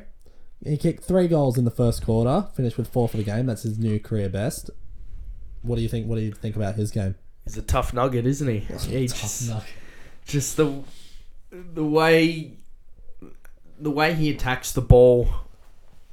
he 0.64 0.76
kicked 0.76 1.04
three 1.04 1.28
goals 1.28 1.58
in 1.58 1.64
the 1.64 1.70
first 1.70 2.04
quarter, 2.04 2.48
finished 2.54 2.76
with 2.78 2.88
four 2.88 3.08
for 3.08 3.16
the 3.16 3.24
game. 3.24 3.46
That's 3.46 3.62
his 3.62 3.78
new 3.78 3.98
career 4.00 4.28
best. 4.28 4.70
What 5.62 5.76
do 5.76 5.82
you 5.82 5.88
think? 5.88 6.06
What 6.06 6.16
do 6.16 6.22
you 6.22 6.32
think 6.32 6.56
about 6.56 6.74
his 6.74 6.90
game? 6.90 7.14
He's 7.44 7.56
a 7.56 7.62
tough 7.62 7.92
nugget, 7.92 8.26
isn't 8.26 8.48
he? 8.48 8.58
He 8.60 9.06
Tough 9.08 9.20
just- 9.20 9.48
nut. 9.48 9.64
just 10.26 10.56
the 10.56 10.82
the 11.52 11.84
way 11.84 12.52
the 13.78 13.90
way 13.90 14.14
he 14.14 14.30
attacks 14.30 14.72
the 14.72 14.80
ball 14.80 15.28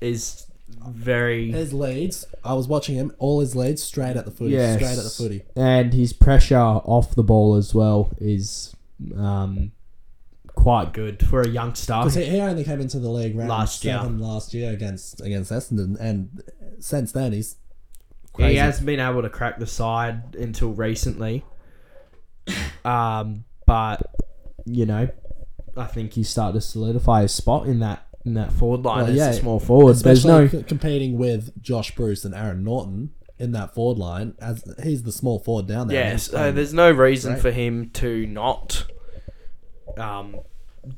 is 0.02 0.46
very 0.88 1.52
His 1.52 1.74
leads. 1.74 2.26
I 2.44 2.54
was 2.54 2.68
watching 2.68 2.96
him. 2.96 3.14
All 3.20 3.40
his 3.40 3.56
leads 3.56 3.84
straight 3.84 4.16
at 4.18 4.26
the 4.26 4.32
footy. 4.32 4.52
Yes. 4.54 4.78
Straight 4.78 4.98
at 4.98 5.04
the 5.04 5.10
footy. 5.10 5.44
and 5.56 5.94
his 5.94 6.12
pressure 6.14 6.58
off 6.58 7.14
the 7.14 7.24
ball 7.24 7.56
as 7.56 7.74
well 7.76 8.12
is 8.20 8.76
um 9.18 9.72
quite 10.62 10.94
good 10.94 11.26
for 11.26 11.42
a 11.42 11.48
youngster. 11.48 11.94
Because 11.94 12.16
he, 12.16 12.26
he 12.26 12.40
only 12.40 12.64
came 12.64 12.80
into 12.82 13.00
the 13.00 13.10
league 13.10 13.36
round 13.36 13.50
Last 13.50 13.84
year. 13.84 14.00
last 14.02 14.54
year 14.54 14.72
against 14.72 15.20
against 15.22 15.52
Essendon, 15.52 16.00
and 16.00 16.42
since 16.80 17.12
then 17.12 17.34
he's 17.34 17.56
He 18.38 18.56
hasn't 18.56 18.86
been 18.86 19.00
able 19.00 19.22
to 19.24 19.30
crack 19.30 19.60
the 19.60 19.68
side 19.68 20.36
until 20.36 20.72
recently. 20.72 21.44
Um, 22.86 23.46
but 23.66 24.02
you 24.66 24.86
know, 24.86 25.10
I 25.78 25.86
think 25.86 26.14
he's 26.14 26.30
starting 26.30 26.60
to 26.60 26.66
solidify 26.66 27.24
his 27.24 27.32
spot 27.34 27.66
in 27.68 27.80
that 27.80 28.08
in 28.26 28.36
that 28.36 28.52
forward 28.52 28.82
line 28.82 29.02
Well, 29.04 29.10
as 29.12 29.16
yeah, 29.18 29.30
a 29.30 29.34
small 29.34 29.60
forward. 29.60 29.96
There's 29.98 30.26
no 30.26 30.48
c- 30.48 30.64
competing 30.64 31.18
with 31.18 31.60
Josh 31.62 31.96
Bruce 31.96 32.24
and 32.24 32.36
Aaron 32.36 32.64
Naughton 32.64 33.12
in 33.40 33.52
that 33.54 33.74
forward 33.74 33.98
line 33.98 34.36
as 34.40 34.64
he's 34.84 35.02
the 35.04 35.12
small 35.12 35.40
forward 35.40 35.66
down 35.68 35.88
there. 35.88 35.98
Yes, 36.10 36.28
and- 36.30 36.38
uh, 36.38 36.52
there's 36.52 36.74
no 36.74 36.92
reason 36.92 37.34
Right. 37.34 37.42
for 37.42 37.52
him 37.52 37.90
to 37.96 38.28
not 38.28 38.86
um 39.98 40.36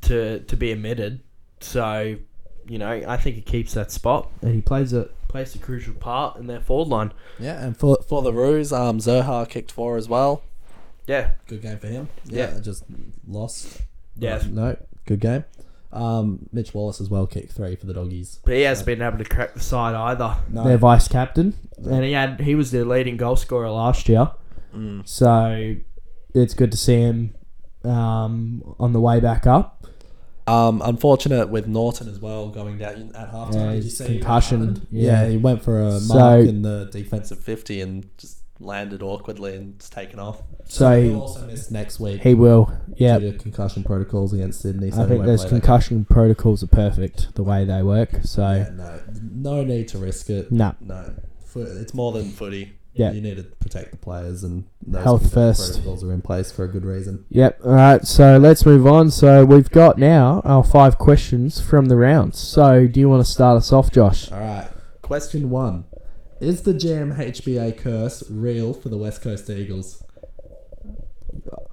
to 0.02 0.40
to 0.40 0.58
be 0.58 0.72
omitted. 0.72 1.22
So, 1.60 2.18
you 2.68 2.78
know, 2.78 2.92
I 3.08 3.18
think 3.18 3.36
he 3.36 3.42
keeps 3.42 3.74
that 3.74 3.92
spot 3.92 4.30
and 4.42 4.54
he 4.54 4.62
plays 4.62 4.94
a 4.94 5.10
plays 5.28 5.56
a 5.56 5.60
crucial 5.60 5.94
part 5.96 6.38
in 6.38 6.48
their 6.48 6.60
forward 6.62 6.90
line. 6.90 7.14
yeah, 7.40 7.64
and 7.64 7.76
for 7.76 7.98
For 8.08 8.22
the 8.22 8.34
Roos, 8.34 8.72
um, 8.72 9.00
Zurhaar 9.00 9.48
kicked 9.50 9.72
four 9.72 9.98
as 9.98 10.08
well. 10.08 10.44
Yeah, 11.08 11.32
good 11.48 11.62
game 11.62 11.80
for 11.80 11.88
him. 11.88 12.10
Yeah. 12.26 12.54
Yeah, 12.54 12.60
just 12.60 12.84
lost. 13.28 13.82
yeah. 14.18 14.36
Uh, 14.36 14.44
no, 14.50 14.78
good 15.06 15.20
game. 15.20 15.44
Um, 15.92 16.50
Mitch 16.52 16.74
Wallis 16.74 17.00
as 17.02 17.10
well 17.10 17.28
kicked 17.28 17.52
three 17.52 17.76
for 17.76 17.86
the 17.86 17.94
doggies. 17.94 18.40
But 18.44 18.56
he 18.56 18.62
hasn't 18.62 18.88
been 18.88 19.02
able 19.02 19.20
to 19.20 19.26
crack 19.26 19.54
the 19.54 19.60
side 19.60 19.94
either. 19.96 20.38
No. 20.50 20.64
Their 20.64 20.78
vice 20.78 21.08
captain, 21.08 21.54
and 21.78 22.04
he 22.04 22.14
had 22.14 22.42
he 22.42 22.56
was 22.56 22.72
their 22.72 22.86
leading 22.86 23.18
goal 23.18 23.36
scorer 23.36 23.70
last 23.70 24.10
year. 24.10 24.32
Mm. 24.76 25.08
So 25.08 25.76
it's 26.34 26.54
good 26.54 26.72
to 26.72 26.78
see 26.78 27.00
him 27.00 27.36
um, 27.84 28.76
on 28.80 28.94
the 28.94 29.00
way 29.02 29.20
back 29.20 29.46
up. 29.48 29.86
Um, 30.46 30.82
unfortunate 30.84 31.48
with 31.50 31.68
Naughton 31.68 32.10
as 32.10 32.20
well 32.20 32.50
going 32.50 32.78
down 32.78 33.12
at 33.16 33.32
halftime. 33.32 33.54
Yeah, 33.54 33.72
Did 33.74 33.84
you 33.86 33.90
see 33.90 34.06
concussion. 34.06 34.88
Yeah, 34.92 35.24
Yeah. 35.24 35.30
he 35.30 35.38
went 35.38 35.62
for 35.64 35.82
a 35.82 36.00
So- 36.02 36.14
mark 36.16 36.46
in 36.48 36.62
the 36.64 36.90
defensive. 36.92 37.40
Fifty 37.40 37.80
and 37.80 38.06
just 38.18 38.40
landed 38.60 39.02
awkwardly 39.02 39.56
and 39.56 39.80
just 39.80 39.94
taken 39.94 40.20
off. 40.20 40.44
So 40.66 41.02
He'll 41.02 41.14
he, 41.14 41.16
also 41.20 41.48
miss 41.48 41.72
next 41.72 42.00
week 42.00 42.22
he 42.24 42.34
will. 42.34 42.72
Yeah, 42.98 43.20
concussion 43.40 43.84
protocols 43.84 44.34
against 44.34 44.62
Sydney. 44.62 44.92
So 44.92 45.04
I 45.04 45.08
think 45.08 45.26
those 45.26 45.46
concussion 45.46 46.06
protocols 46.06 46.62
are 46.62 46.68
perfect 46.68 47.36
the 47.36 47.44
way 47.44 47.64
they 47.64 47.82
work. 47.82 48.10
So 48.24 48.42
Yeah, 48.42 48.70
no, 48.76 49.00
no 49.34 49.64
need 49.64 49.88
to 49.90 49.98
risk 49.98 50.30
it. 50.30 50.52
no, 50.52 50.76
No, 50.82 51.06
it's 51.56 51.94
more 51.94 52.12
than 52.12 52.30
footy. 52.32 52.74
Yeah. 52.96 53.12
you 53.12 53.22
need 53.22 53.38
to 53.38 53.44
protect 53.44 53.90
the 53.92 53.98
players 53.98 54.44
and 54.44 54.66
those 54.86 55.04
Health 55.04 55.22
contact 55.22 55.34
first. 55.34 55.72
protocols 55.74 56.04
are 56.04 56.14
in 56.14 56.22
place 56.22 56.52
for 56.52 56.64
a 56.64 56.68
good 56.68 56.86
reason. 56.86 57.26
Yep. 57.30 57.62
All 57.66 57.72
right. 57.72 58.06
So 58.06 58.38
let's 58.38 58.66
move 58.68 58.86
on. 58.86 59.10
So 59.10 59.44
we've 59.46 59.70
got 59.72 59.98
now 59.98 60.42
our 60.46 60.64
five 60.64 60.98
questions 61.00 61.60
from 61.60 61.86
the 61.88 61.96
rounds. 61.98 62.38
So 62.38 62.86
do 62.86 63.00
you 63.00 63.10
want 63.10 63.26
to 63.26 63.32
start 63.32 63.58
us 63.58 63.74
off, 63.74 63.92
Josh? 63.92 64.32
All 64.32 64.40
right. 64.40 64.70
Question 65.02 65.50
one: 65.50 65.86
Is 66.40 66.62
the 66.62 66.74
GMHBA 66.74 67.78
curse 67.80 68.24
real 68.30 68.74
for 68.74 68.90
the 68.90 68.98
West 68.98 69.22
Coast 69.24 69.50
Eagles? 69.50 70.04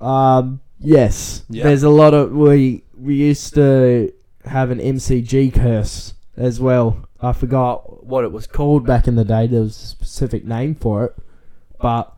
Um. 0.01 0.61
Yes. 0.79 1.45
Yeah. 1.51 1.65
There's 1.65 1.83
a 1.83 1.91
lot 1.91 2.15
of 2.15 2.33
we 2.33 2.85
we 2.97 3.15
used 3.17 3.55
to 3.55 4.13
have 4.47 4.71
an 4.71 4.79
MCG 4.79 5.53
curse 5.55 6.15
as 6.37 6.59
well. 6.61 7.07
I 7.21 7.33
forgot 7.35 8.00
what 8.05 8.25
it 8.25 8.33
was 8.33 8.47
called 8.47 8.87
back 8.87 9.07
in 9.07 9.17
the 9.17 9.25
day. 9.25 9.47
There 9.47 9.61
was 9.61 9.77
a 9.77 9.87
specific 9.87 10.45
name 10.45 10.75
for 10.75 11.05
it, 11.05 11.17
but 11.81 12.15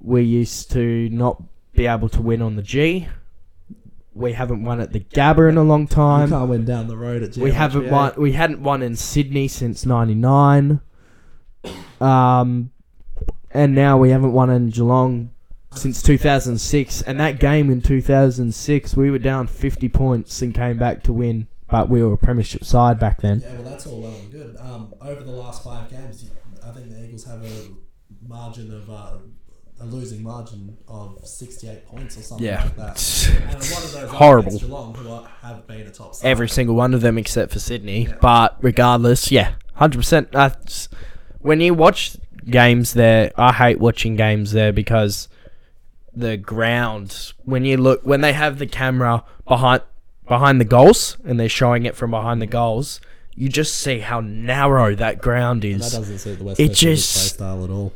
we 0.00 0.22
used 0.22 0.70
to 0.72 1.08
not 1.10 1.42
be 1.74 1.86
able 1.86 2.08
to 2.10 2.22
win 2.22 2.42
on 2.42 2.56
the 2.56 2.62
G. 2.62 3.08
We 4.14 4.34
haven't 4.34 4.62
won 4.62 4.80
at 4.80 4.92
the 4.92 5.00
Gabba 5.00 5.48
in 5.48 5.56
a 5.56 5.62
long 5.62 5.82
you 5.82 5.86
time. 5.88 6.28
can't 6.28 6.50
win 6.50 6.64
down 6.64 6.88
the 6.88 6.96
road 6.96 7.22
at 7.22 7.30
GMHBA. 7.30 7.42
We 7.42 7.50
haven't 7.52 7.90
won. 7.90 8.12
We 8.18 8.32
hadn't 8.32 8.62
won 8.62 8.82
in 8.82 8.96
Sydney 8.96 9.48
since 9.48 9.86
'99. 9.86 10.80
Um, 12.00 12.72
and 13.52 13.74
now 13.74 13.96
we 13.98 14.10
haven't 14.10 14.32
won 14.32 14.50
in 14.50 14.70
Geelong 14.70 15.30
since 15.74 16.02
2006. 16.02 17.02
And 17.02 17.20
that 17.20 17.38
game 17.38 17.70
in 17.70 17.80
2006, 17.80 18.96
we 18.96 19.10
were 19.10 19.18
down 19.18 19.46
50 19.46 19.88
points 19.88 20.42
and 20.42 20.54
came 20.54 20.78
back 20.78 21.02
to 21.04 21.12
win. 21.12 21.48
But 21.72 21.88
we 21.88 22.02
were 22.02 22.12
a 22.12 22.18
premiership 22.18 22.64
side 22.64 23.00
back 23.00 23.20
then. 23.22 23.40
Yeah, 23.40 23.54
well, 23.54 23.62
that's 23.64 23.86
all 23.86 24.00
well 24.02 24.14
and 24.14 24.30
good. 24.30 24.56
Um, 24.60 24.94
over 25.00 25.24
the 25.24 25.32
last 25.32 25.64
five 25.64 25.90
games, 25.90 26.30
I 26.64 26.70
think 26.70 26.90
the 26.90 27.02
Eagles 27.04 27.24
have 27.24 27.42
a 27.42 27.68
margin 28.28 28.72
of 28.74 28.88
uh, 28.90 29.16
a 29.80 29.86
losing 29.86 30.22
margin 30.22 30.76
of 30.86 31.18
sixty-eight 31.26 31.86
points 31.86 32.16
or 32.18 32.22
something 32.22 32.46
Yeah. 32.46 32.62
like 32.62 32.76
that. 32.76 33.28
And 33.42 33.54
one 33.54 33.82
of 33.82 33.92
those 33.92 34.10
Horrible. 34.10 34.58
Geelong, 34.58 34.94
who 34.94 35.10
are, 35.10 35.26
have 35.40 35.66
been 35.66 35.86
a 35.86 35.90
top 35.90 36.14
side. 36.14 36.28
Every 36.28 36.48
single 36.48 36.74
one 36.76 36.94
of 36.94 37.00
them 37.00 37.16
except 37.18 37.52
for 37.52 37.58
Sydney. 37.58 38.06
But 38.20 38.56
regardless, 38.60 39.32
yeah, 39.32 39.54
hundred 39.74 39.98
percent. 39.98 40.30
That's 40.30 40.88
when 41.40 41.60
you 41.60 41.74
watch 41.74 42.16
games 42.44 42.92
there. 42.92 43.32
I 43.36 43.52
hate 43.52 43.80
watching 43.80 44.14
games 44.14 44.52
there 44.52 44.72
because 44.74 45.28
the 46.14 46.36
ground. 46.36 47.32
When 47.44 47.64
you 47.64 47.78
look, 47.78 48.02
when 48.04 48.20
they 48.20 48.34
have 48.34 48.58
the 48.58 48.66
camera 48.66 49.24
behind 49.48 49.82
behind 50.28 50.60
the 50.60 50.64
goals 50.64 51.16
and 51.24 51.38
they're 51.38 51.48
showing 51.48 51.84
it 51.84 51.96
from 51.96 52.10
behind 52.10 52.40
the 52.42 52.46
goals, 52.46 53.00
you 53.34 53.48
just 53.48 53.76
see 53.76 54.00
how 54.00 54.20
narrow 54.20 54.94
that 54.94 55.20
ground 55.20 55.64
is. 55.64 55.74
And 55.74 55.82
that 55.82 55.96
doesn't 55.98 56.18
suit 56.18 56.38
the 56.38 56.44
West 56.44 56.60
It 56.60 56.68
Coast 56.68 56.80
just- 56.80 57.16
play 57.38 57.46
style 57.46 57.64
at 57.64 57.70
all. 57.70 57.92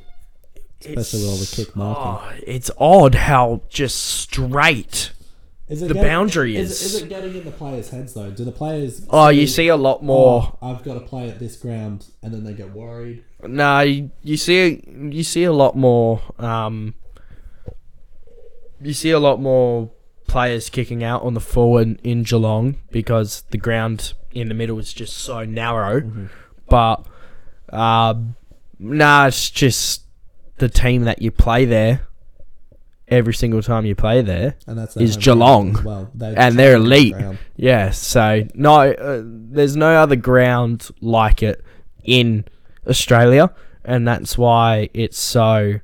especially 0.84 1.20
with 1.22 1.30
all 1.30 1.36
the 1.36 1.46
kick 1.46 1.74
marking. 1.76 2.38
Oh, 2.38 2.42
it's 2.46 2.70
odd 2.78 3.14
how 3.14 3.62
just 3.68 3.96
straight. 3.98 5.10
Is 5.68 5.82
it 5.82 5.88
The 5.88 5.94
getting- 5.94 6.08
boundary 6.10 6.56
is. 6.56 6.70
is- 6.70 6.94
Is 6.94 7.02
it 7.02 7.08
getting 7.08 7.34
in 7.34 7.44
the 7.44 7.50
players' 7.50 7.88
heads 7.90 8.14
though? 8.14 8.30
Do 8.30 8.44
the 8.44 8.52
players? 8.52 9.02
Oh, 9.10 9.28
you 9.30 9.48
see 9.48 9.66
a 9.66 9.74
lot 9.76 10.00
more. 10.04 10.56
"Oh, 10.62 10.68
I've 10.70 10.84
got 10.84 10.94
to 10.94 11.00
play 11.00 11.28
at 11.28 11.40
this 11.40 11.56
ground, 11.56 12.06
and 12.22 12.32
then 12.32 12.44
they 12.44 12.52
get 12.52 12.72
worried. 12.72 13.24
No, 13.44 13.80
you, 13.80 14.10
you 14.22 14.36
see 14.36 14.80
you 15.10 15.24
see 15.24 15.42
a 15.42 15.52
lot 15.52 15.76
more. 15.76 16.20
Um, 16.38 16.94
you 18.80 18.92
see 18.92 19.10
a 19.10 19.18
lot 19.18 19.40
more 19.40 19.90
players 20.26 20.70
kicking 20.70 21.02
out 21.04 21.22
on 21.22 21.34
the 21.34 21.40
forward 21.40 22.00
in 22.02 22.22
Geelong 22.22 22.78
because 22.90 23.42
the 23.50 23.58
ground 23.58 24.12
in 24.32 24.48
the 24.48 24.54
middle 24.54 24.78
is 24.78 24.92
just 24.92 25.16
so 25.16 25.44
narrow. 25.44 26.28
But 26.68 27.06
um, 27.70 28.36
nah, 28.78 29.26
it's 29.26 29.50
just 29.50 30.02
the 30.58 30.68
team 30.68 31.04
that 31.04 31.22
you 31.22 31.30
play 31.30 31.64
there. 31.64 32.06
Every 33.08 33.34
single 33.34 33.62
time 33.62 33.86
you 33.86 33.94
play 33.94 34.20
there, 34.20 34.56
And 34.66 34.76
that's 34.76 34.96
Is 34.96 35.16
Geelong. 35.16 35.80
well. 35.84 36.10
And 36.20 36.58
they're 36.58 36.74
elite. 36.74 37.12
ground. 37.12 37.38
Yeah, 37.54 37.90
so 37.90 38.48
no, 38.52 38.90
uh, 38.90 39.22
there's 39.24 39.76
no 39.76 39.94
other 39.94 40.16
ground 40.16 40.88
like 41.00 41.40
it 41.40 41.64
in 42.02 42.46
Australia, 42.84 43.54
and 43.84 44.08
that's 44.08 44.36
why 44.36 44.90
it's 44.92 45.20
so 45.20 45.78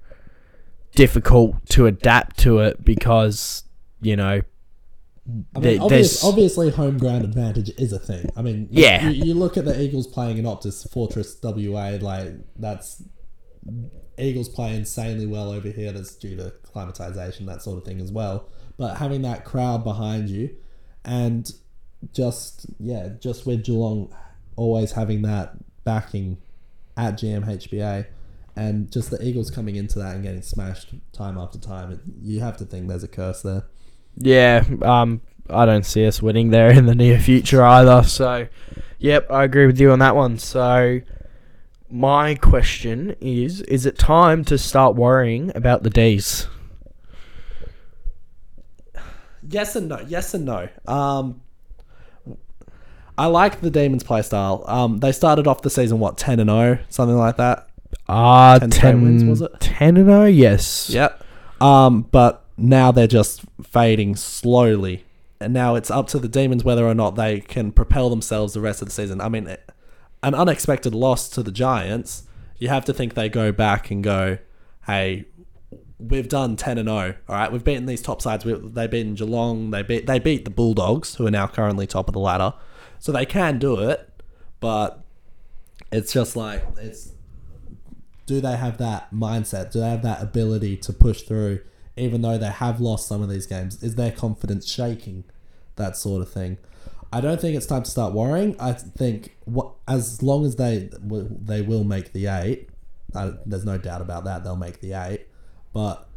difficult 0.96 1.64
to 1.70 1.86
adapt 1.86 2.38
to 2.38 2.58
it 2.58 2.84
because 2.84 3.62
you 4.02 4.16
know 4.16 4.42
I 5.54 5.60
mean, 5.60 5.80
obvious, 5.80 6.24
obviously, 6.24 6.70
home 6.70 6.98
ground 6.98 7.24
advantage 7.24 7.70
is 7.78 7.92
a 7.92 7.98
thing. 7.98 8.28
I 8.36 8.42
mean, 8.42 8.66
Yeah. 8.70 9.08
You, 9.08 9.26
you 9.26 9.34
look 9.34 9.56
at 9.56 9.64
the 9.64 9.80
Eagles 9.80 10.08
playing 10.08 10.38
in 10.38 10.44
Optus 10.44 10.90
Fortress 10.90 11.38
WA, 11.40 11.98
like 12.00 12.32
that's 12.58 13.04
Eagles 14.18 14.48
play 14.48 14.74
insanely 14.74 15.26
well 15.26 15.52
over 15.52 15.68
here. 15.68 15.92
That's 15.92 16.16
due 16.16 16.36
to 16.36 16.52
climatization, 16.74 17.46
that 17.46 17.62
sort 17.62 17.78
of 17.78 17.84
thing 17.84 18.00
as 18.00 18.10
well. 18.10 18.48
But 18.76 18.96
having 18.96 19.22
that 19.22 19.44
crowd 19.44 19.84
behind 19.84 20.28
you, 20.28 20.56
and 21.04 21.50
just 22.12 22.66
yeah, 22.80 23.10
just 23.20 23.46
with 23.46 23.64
Geelong 23.64 24.12
always 24.56 24.92
having 24.92 25.22
that 25.22 25.54
backing 25.84 26.38
at 26.96 27.14
GMHBA, 27.14 28.06
and 28.56 28.90
just 28.90 29.10
the 29.10 29.24
Eagles 29.24 29.52
coming 29.52 29.76
into 29.76 30.00
that 30.00 30.16
and 30.16 30.24
getting 30.24 30.42
smashed 30.42 30.94
time 31.12 31.38
after 31.38 31.58
time, 31.58 31.92
it, 31.92 32.00
you 32.20 32.40
have 32.40 32.56
to 32.56 32.64
think 32.64 32.88
there's 32.88 33.04
a 33.04 33.08
curse 33.08 33.42
there. 33.42 33.66
Yeah, 34.16 34.64
um, 34.82 35.20
I 35.48 35.66
don't 35.66 35.86
see 35.86 36.06
us 36.06 36.22
winning 36.22 36.50
there 36.50 36.70
in 36.70 36.86
the 36.86 36.94
near 36.94 37.18
future 37.18 37.62
either. 37.62 38.02
So, 38.02 38.48
yep, 38.98 39.30
I 39.30 39.44
agree 39.44 39.66
with 39.66 39.80
you 39.80 39.92
on 39.92 39.98
that 40.00 40.16
one. 40.16 40.38
So. 40.38 41.00
My 41.94 42.36
question 42.36 43.16
is: 43.20 43.60
Is 43.60 43.84
it 43.84 43.98
time 43.98 44.46
to 44.46 44.56
start 44.56 44.96
worrying 44.96 45.52
about 45.54 45.82
the 45.82 45.90
D's? 45.90 46.48
Yes 49.46 49.76
and 49.76 49.88
no. 49.90 50.00
Yes 50.00 50.32
and 50.32 50.46
no. 50.46 50.68
Um, 50.86 51.42
I 53.18 53.26
like 53.26 53.60
the 53.60 53.70
Demons 53.70 54.04
play 54.04 54.22
style. 54.22 54.64
Um, 54.66 55.00
they 55.00 55.12
started 55.12 55.46
off 55.46 55.60
the 55.60 55.68
season 55.68 55.98
what 55.98 56.16
ten 56.16 56.40
and 56.40 56.48
zero, 56.48 56.78
something 56.88 57.16
like 57.16 57.36
that. 57.36 57.68
Ah, 58.08 58.58
10 58.58 58.70
10, 58.70 58.78
straight 58.78 58.94
wins, 58.94 59.24
was 59.24 59.42
it? 59.42 59.52
10 59.60 59.96
and 59.96 60.06
0, 60.06 60.24
yes. 60.24 60.88
Yep. 60.90 61.24
Um, 61.60 62.02
but 62.10 62.41
now 62.56 62.92
they're 62.92 63.06
just 63.06 63.42
fading 63.62 64.16
slowly, 64.16 65.04
and 65.40 65.52
now 65.52 65.74
it's 65.74 65.90
up 65.90 66.06
to 66.08 66.18
the 66.18 66.28
Demons 66.28 66.64
whether 66.64 66.86
or 66.86 66.94
not 66.94 67.16
they 67.16 67.40
can 67.40 67.72
propel 67.72 68.10
themselves 68.10 68.54
the 68.54 68.60
rest 68.60 68.82
of 68.82 68.88
the 68.88 68.94
season. 68.94 69.20
I 69.20 69.28
mean, 69.28 69.56
an 70.22 70.34
unexpected 70.34 70.94
loss 70.94 71.28
to 71.30 71.42
the 71.42 71.52
Giants, 71.52 72.24
you 72.58 72.68
have 72.68 72.84
to 72.84 72.92
think 72.92 73.14
they 73.14 73.28
go 73.28 73.52
back 73.52 73.90
and 73.90 74.04
go, 74.04 74.38
"Hey, 74.86 75.26
we've 75.98 76.28
done 76.28 76.56
ten 76.56 76.78
and 76.78 76.88
zero. 76.88 77.14
All 77.28 77.36
right, 77.36 77.50
we've 77.50 77.64
beaten 77.64 77.86
these 77.86 78.02
top 78.02 78.22
sides. 78.22 78.44
We, 78.44 78.54
they 78.54 78.86
beaten 78.86 79.14
Geelong. 79.14 79.70
They 79.70 79.82
beat 79.82 80.06
they 80.06 80.18
beat 80.18 80.44
the 80.44 80.50
Bulldogs, 80.50 81.16
who 81.16 81.26
are 81.26 81.30
now 81.30 81.46
currently 81.46 81.86
top 81.86 82.08
of 82.08 82.14
the 82.14 82.20
ladder, 82.20 82.54
so 82.98 83.12
they 83.12 83.26
can 83.26 83.58
do 83.58 83.80
it. 83.80 84.08
But 84.60 85.02
it's 85.90 86.12
just 86.12 86.36
like 86.36 86.64
it's 86.78 87.12
do 88.26 88.40
they 88.40 88.56
have 88.56 88.78
that 88.78 89.12
mindset? 89.12 89.72
Do 89.72 89.80
they 89.80 89.90
have 89.90 90.02
that 90.02 90.22
ability 90.22 90.76
to 90.78 90.92
push 90.92 91.22
through, 91.22 91.60
even 91.96 92.22
though 92.22 92.38
they 92.38 92.50
have 92.50 92.80
lost 92.80 93.06
some 93.06 93.22
of 93.22 93.28
these 93.28 93.46
games? 93.46 93.82
Is 93.82 93.94
their 93.96 94.12
confidence 94.12 94.70
shaking? 94.70 95.24
That 95.76 95.96
sort 95.96 96.20
of 96.22 96.30
thing. 96.30 96.58
I 97.12 97.20
don't 97.20 97.40
think 97.40 97.56
it's 97.56 97.66
time 97.66 97.82
to 97.82 97.90
start 97.90 98.14
worrying. 98.14 98.56
I 98.58 98.72
think 98.72 99.36
what 99.44 99.72
as 99.86 100.22
long 100.22 100.44
as 100.44 100.56
they 100.56 100.90
they 101.00 101.60
will 101.60 101.84
make 101.84 102.12
the 102.12 102.26
eight, 102.26 102.70
uh, 103.14 103.32
there's 103.44 103.64
no 103.64 103.78
doubt 103.78 104.00
about 104.00 104.24
that. 104.24 104.44
They'll 104.44 104.56
make 104.56 104.80
the 104.80 104.92
eight, 104.94 105.28
but 105.72 106.08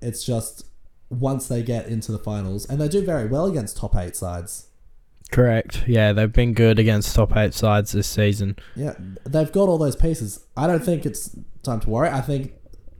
it's 0.00 0.24
just 0.24 0.66
once 1.10 1.48
they 1.48 1.62
get 1.62 1.86
into 1.86 2.12
the 2.12 2.18
finals, 2.18 2.66
and 2.66 2.80
they 2.80 2.88
do 2.88 3.04
very 3.04 3.26
well 3.26 3.46
against 3.46 3.76
top 3.76 3.96
eight 3.96 4.16
sides. 4.16 4.68
Correct. 5.32 5.84
Yeah, 5.88 6.12
they've 6.12 6.32
been 6.32 6.54
good 6.54 6.78
against 6.78 7.14
top 7.16 7.36
eight 7.36 7.54
sides 7.54 7.92
this 7.92 8.06
season. 8.08 8.56
Yeah, 8.76 8.94
they've 9.24 9.50
got 9.50 9.68
all 9.68 9.78
those 9.78 9.96
pieces. 9.96 10.44
I 10.56 10.66
don't 10.66 10.84
think 10.84 11.04
it's 11.04 11.36
time 11.62 11.80
to 11.80 11.90
worry. 11.90 12.08
I 12.08 12.20
think 12.20 12.52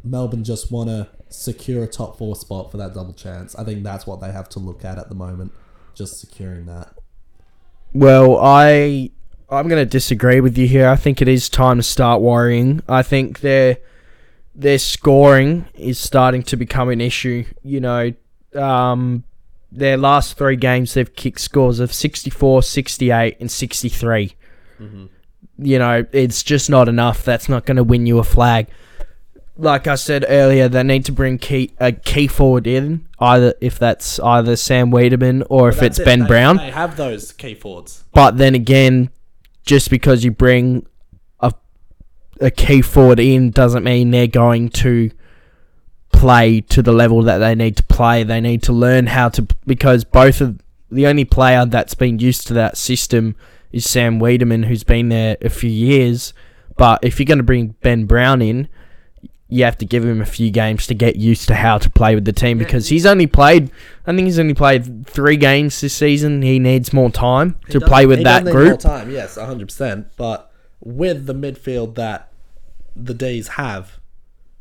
Melbourne 0.04 0.44
just 0.44 0.70
want 0.70 0.90
to 0.90 1.08
secure 1.28 1.82
a 1.82 1.86
top 1.86 2.18
four 2.18 2.36
spot 2.36 2.70
for 2.70 2.76
that 2.76 2.94
double 2.94 3.14
chance. 3.14 3.54
I 3.56 3.64
think 3.64 3.82
that's 3.82 4.06
what 4.06 4.20
they 4.20 4.30
have 4.30 4.48
to 4.50 4.58
look 4.58 4.84
at 4.84 4.98
at 4.98 5.08
the 5.08 5.14
moment, 5.14 5.52
just 5.94 6.20
securing 6.20 6.66
that. 6.66 6.94
Well, 7.92 8.38
I 8.38 9.10
I'm 9.50 9.68
going 9.68 9.80
to 9.80 9.90
disagree 9.90 10.40
with 10.40 10.56
you 10.58 10.66
here. 10.66 10.88
I 10.88 10.96
think 10.96 11.22
it 11.22 11.28
is 11.28 11.48
time 11.48 11.78
to 11.78 11.82
start 11.82 12.20
worrying. 12.20 12.82
I 12.88 13.02
think 13.02 13.40
their 13.40 13.78
their 14.54 14.78
scoring 14.78 15.66
is 15.74 15.98
starting 15.98 16.42
to 16.44 16.56
become 16.56 16.88
an 16.88 17.00
issue. 17.00 17.44
You 17.62 17.80
know, 17.80 18.12
um, 18.54 19.24
their 19.70 19.96
last 19.96 20.36
three 20.36 20.56
games 20.56 20.94
they've 20.94 21.14
kicked 21.14 21.40
scores 21.40 21.80
of 21.80 21.92
64, 21.92 22.62
68 22.62 23.36
and 23.40 23.50
63. 23.50 24.34
You 25.58 25.78
know, 25.78 26.04
it's 26.12 26.42
just 26.42 26.68
not 26.68 26.88
enough. 26.88 27.24
That's 27.24 27.48
not 27.48 27.64
going 27.64 27.76
to 27.76 27.84
win 27.84 28.06
you 28.06 28.18
a 28.18 28.24
flag. 28.24 28.66
Like 29.56 29.86
I 29.86 29.94
said 29.94 30.24
earlier, 30.28 30.68
they 30.68 30.82
need 30.82 31.04
to 31.04 31.12
bring 31.12 31.38
key 31.38 31.72
a 31.78 31.92
key 31.92 32.26
forward 32.26 32.66
in, 32.66 33.06
either 33.20 33.54
if 33.60 33.78
that's 33.78 34.18
either 34.18 34.56
Sam 34.56 34.90
Weideman 34.90 35.46
or 35.48 35.68
if 35.68 35.80
it's 35.82 35.98
it. 35.98 36.04
Ben 36.04 36.20
They- 36.20 36.26
Brown. 36.26 36.56
They 36.56 36.70
have 36.70 36.96
those 36.96 37.30
key 37.32 37.54
forwards. 37.54 38.02
But 38.12 38.36
then 38.36 38.54
again, 38.54 39.10
just 39.64 39.90
because 39.90 40.24
you 40.24 40.32
bring 40.32 40.86
a 41.40 41.52
a 42.40 42.50
key 42.50 42.82
forward 42.82 43.20
in 43.20 43.50
doesn't 43.52 43.84
mean 43.84 44.10
they're 44.10 44.26
going 44.26 44.70
to 44.70 45.10
play 46.12 46.60
to 46.60 46.82
the 46.82 46.92
level 46.92 47.22
that 47.22 47.38
they 47.38 47.54
need 47.54 47.76
to 47.76 47.82
play. 47.84 48.24
They 48.24 48.40
need 48.40 48.62
to 48.64 48.72
learn 48.72 49.06
how 49.06 49.28
to 49.30 49.46
because 49.66 50.04
both 50.04 50.40
of 50.40 50.58
the 50.90 51.06
only 51.06 51.24
player 51.24 51.64
that's 51.64 51.94
been 51.94 52.18
used 52.18 52.46
to 52.48 52.54
that 52.54 52.76
system 52.76 53.36
is 53.72 53.88
Sam 53.88 54.18
Weideman, 54.20 54.66
who's 54.66 54.84
been 54.84 55.08
there 55.10 55.36
a 55.42 55.48
few 55.48 55.70
years. 55.70 56.32
But 56.76 57.00
if 57.04 57.18
you're 57.18 57.26
going 57.26 57.38
to 57.38 57.44
bring 57.44 57.74
Ben 57.82 58.06
Brown 58.06 58.42
in, 58.42 58.68
you 59.54 59.62
have 59.62 59.78
to 59.78 59.86
give 59.86 60.04
him 60.04 60.20
a 60.20 60.26
few 60.26 60.50
games 60.50 60.84
to 60.88 60.94
get 60.94 61.14
used 61.14 61.46
to 61.46 61.54
how 61.54 61.78
to 61.78 61.88
play 61.88 62.16
with 62.16 62.24
the 62.24 62.32
team 62.32 62.58
because 62.58 62.88
he's 62.88 63.06
only 63.06 63.28
played. 63.28 63.70
I 64.04 64.12
think 64.12 64.26
he's 64.26 64.40
only 64.40 64.52
played 64.52 65.06
three 65.06 65.36
games 65.36 65.80
this 65.80 65.94
season. 65.94 66.42
He 66.42 66.58
needs 66.58 66.92
more 66.92 67.08
time 67.08 67.56
to 67.70 67.80
play 67.80 68.04
with 68.04 68.24
that 68.24 68.40
does 68.40 68.46
need 68.46 68.52
more 68.52 68.64
group. 68.64 68.80
time, 68.80 69.12
yes, 69.12 69.36
hundred 69.36 69.68
percent. 69.68 70.08
But 70.16 70.50
with 70.80 71.26
the 71.26 71.34
midfield 71.34 71.94
that 71.94 72.32
the 72.96 73.14
D's 73.14 73.46
have, 73.48 74.00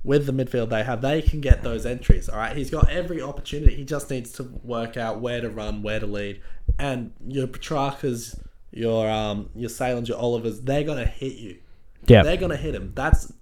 with 0.04 0.28
the 0.28 0.32
midfield 0.32 0.70
they 0.70 0.84
have, 0.84 1.02
they 1.02 1.24
can 1.24 1.42
get 1.42 1.64
those 1.64 1.88
entries. 1.88 2.30
All 2.30 2.38
right, 2.38 2.56
he's 2.56 2.70
got 2.70 2.88
every 2.92 3.20
opportunity. 3.20 3.74
He 3.74 3.86
just 3.86 4.12
needs 4.12 4.32
to 4.34 4.44
work 4.64 4.96
out 4.96 5.20
where 5.20 5.42
to 5.42 5.50
run, 5.50 5.82
where 5.82 6.00
to 6.00 6.06
lead, 6.06 6.40
and 6.78 7.14
your 7.26 7.48
Petraccas, 7.48 8.40
your 8.70 9.10
um, 9.10 9.50
your 9.56 9.70
Salins, 9.70 10.08
your 10.08 10.20
Olivers, 10.20 10.62
they're 10.62 10.84
gonna 10.84 11.06
hit 11.06 11.34
you. 11.34 11.58
Yeah, 12.06 12.22
They're 12.22 12.38
gonna 12.38 12.58
hit 12.58 12.76
him. 12.76 12.92
That's 12.94 13.34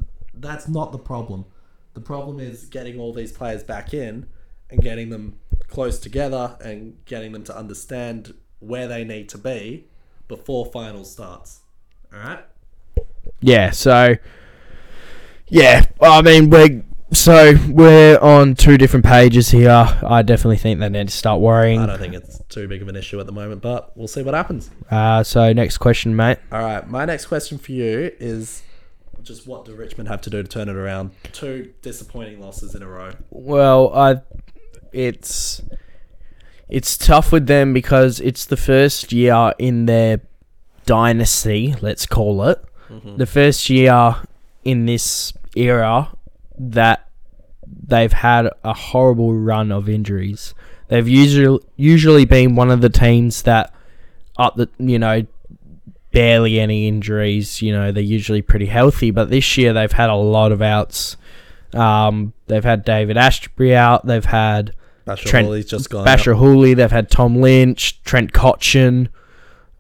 that's 0.42 0.68
not 0.68 0.92
the 0.92 0.98
problem. 0.98 1.46
The 1.94 2.02
problem 2.02 2.40
is 2.40 2.66
getting 2.66 3.00
all 3.00 3.14
these 3.14 3.32
players 3.32 3.64
back 3.64 3.94
in 3.94 4.28
and 4.70 4.82
getting 4.82 5.10
them 5.10 5.40
close 5.68 6.00
together 6.00 6.58
and 6.64 7.04
getting 7.06 7.32
them 7.32 7.44
to 7.46 7.56
understand 7.58 8.34
where 8.60 8.88
they 8.88 9.04
need 9.04 9.30
to 9.30 9.38
be 9.38 9.88
before 10.28 10.66
final 10.66 11.04
starts. 11.04 11.62
All 12.14 12.20
right. 12.20 12.46
Yeah, 13.42 13.72
so 13.72 14.16
yeah, 15.48 15.86
I 16.02 16.22
mean 16.22 16.50
we're 16.50 16.84
so 17.12 17.54
we're 17.70 18.18
on 18.20 18.56
two 18.56 18.78
different 18.78 19.06
pages 19.06 19.50
here. 19.50 19.70
I 19.70 20.22
definitely 20.22 20.58
think 20.58 20.80
they 20.80 20.90
need 20.90 21.10
to 21.10 21.14
start 21.14 21.42
worrying. 21.42 21.80
I 21.80 21.86
don't 21.86 22.00
think 22.00 22.14
it's 22.14 22.40
too 22.48 22.68
big 22.68 22.82
of 22.82 22.88
an 22.88 22.96
issue 22.96 23.20
at 23.20 23.26
the 23.26 23.34
moment, 23.34 23.62
but 23.62 23.96
we'll 23.98 24.08
see 24.08 24.22
what 24.22 24.34
happens. 24.34 24.70
Uh, 24.90 25.24
so 25.24 25.52
next 25.52 25.80
question, 25.80 26.16
mate. 26.16 26.38
All 26.52 26.62
right. 26.62 26.88
My 26.88 27.04
next 27.06 27.26
question 27.26 27.58
for 27.58 27.74
you 27.74 28.12
is 28.20 28.64
just 29.24 29.48
what 29.48 29.66
do 29.66 29.76
Richmond 29.76 30.10
have 30.10 30.22
to 30.22 30.30
do 30.30 30.42
to 30.42 30.48
turn 30.48 30.70
it 30.70 30.76
around? 30.76 31.12
Two 31.32 31.74
disappointing 31.82 32.40
losses 32.40 32.76
in 32.76 32.82
a 32.82 32.88
row. 32.88 33.12
Well, 33.30 33.94
I 33.94 34.22
it's 34.92 35.62
it's 36.70 36.98
tough 36.98 37.32
with 37.32 37.48
them 37.48 37.74
because 37.74 38.20
it's 38.20 38.46
the 38.46 38.58
first 38.58 39.12
year 39.12 39.54
in 39.60 39.86
their 39.86 40.22
dynasty, 40.86 41.76
let's 41.82 42.06
call 42.06 42.44
it. 42.44 42.64
Mm-hmm. 42.90 43.18
The 43.18 43.26
first 43.26 43.70
year 43.70 44.16
in 44.64 44.86
this 44.86 45.34
era 45.56 46.12
that 46.58 47.10
they've 47.66 48.12
had 48.12 48.50
a 48.64 48.74
horrible 48.74 49.34
run 49.34 49.72
of 49.72 49.90
injuries. 49.90 50.54
They've 50.88 51.08
usually 51.08 51.60
usually 51.76 52.26
been 52.26 52.56
one 52.56 52.70
of 52.70 52.82
the 52.82 52.90
teams 52.90 53.44
that 53.44 53.74
up 54.38 54.56
the 54.56 54.70
you 54.78 55.00
know 55.00 55.26
barely 56.12 56.60
any 56.60 56.88
injuries. 56.88 57.62
You 57.62 57.74
know 57.74 57.92
they're 57.92 58.04
usually 58.04 58.42
pretty 58.42 58.68
healthy, 58.68 59.12
but 59.12 59.30
this 59.30 59.58
year 59.58 59.74
they've 59.74 59.92
had 59.92 60.10
a 60.10 60.16
lot 60.16 60.52
of 60.52 60.62
outs. 60.62 61.18
Um, 61.74 62.34
they've 62.48 62.64
had 62.64 62.84
David 62.84 63.18
Astbury 63.18 63.74
out. 63.74 64.06
They've 64.06 64.26
had 64.26 64.74
Bachar 65.08 65.26
Trent- 65.26 65.48
Houli's 65.48 65.66
just 65.66 65.90
gone. 65.90 66.06
Bachar 66.06 66.38
Houli. 66.38 66.76
They've 66.76 66.92
had 66.92 67.10
Tom 67.10 67.38
Lynch, 67.42 68.02
Trent 68.04 68.34
Cotchin. 68.34 69.08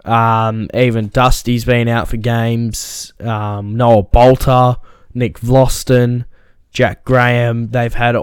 Um, 0.05 0.67
even 0.73 1.09
Dusty's 1.09 1.65
been 1.65 1.87
out 1.87 2.07
for 2.07 2.17
games. 2.17 3.13
Um, 3.19 3.75
Noah 3.75 4.03
Balta, 4.03 4.79
Nick 5.13 5.39
Vlastuin, 5.39 6.25
Jack 6.71 7.03
Graham. 7.03 7.69
They've 7.69 7.93
had 7.93 8.15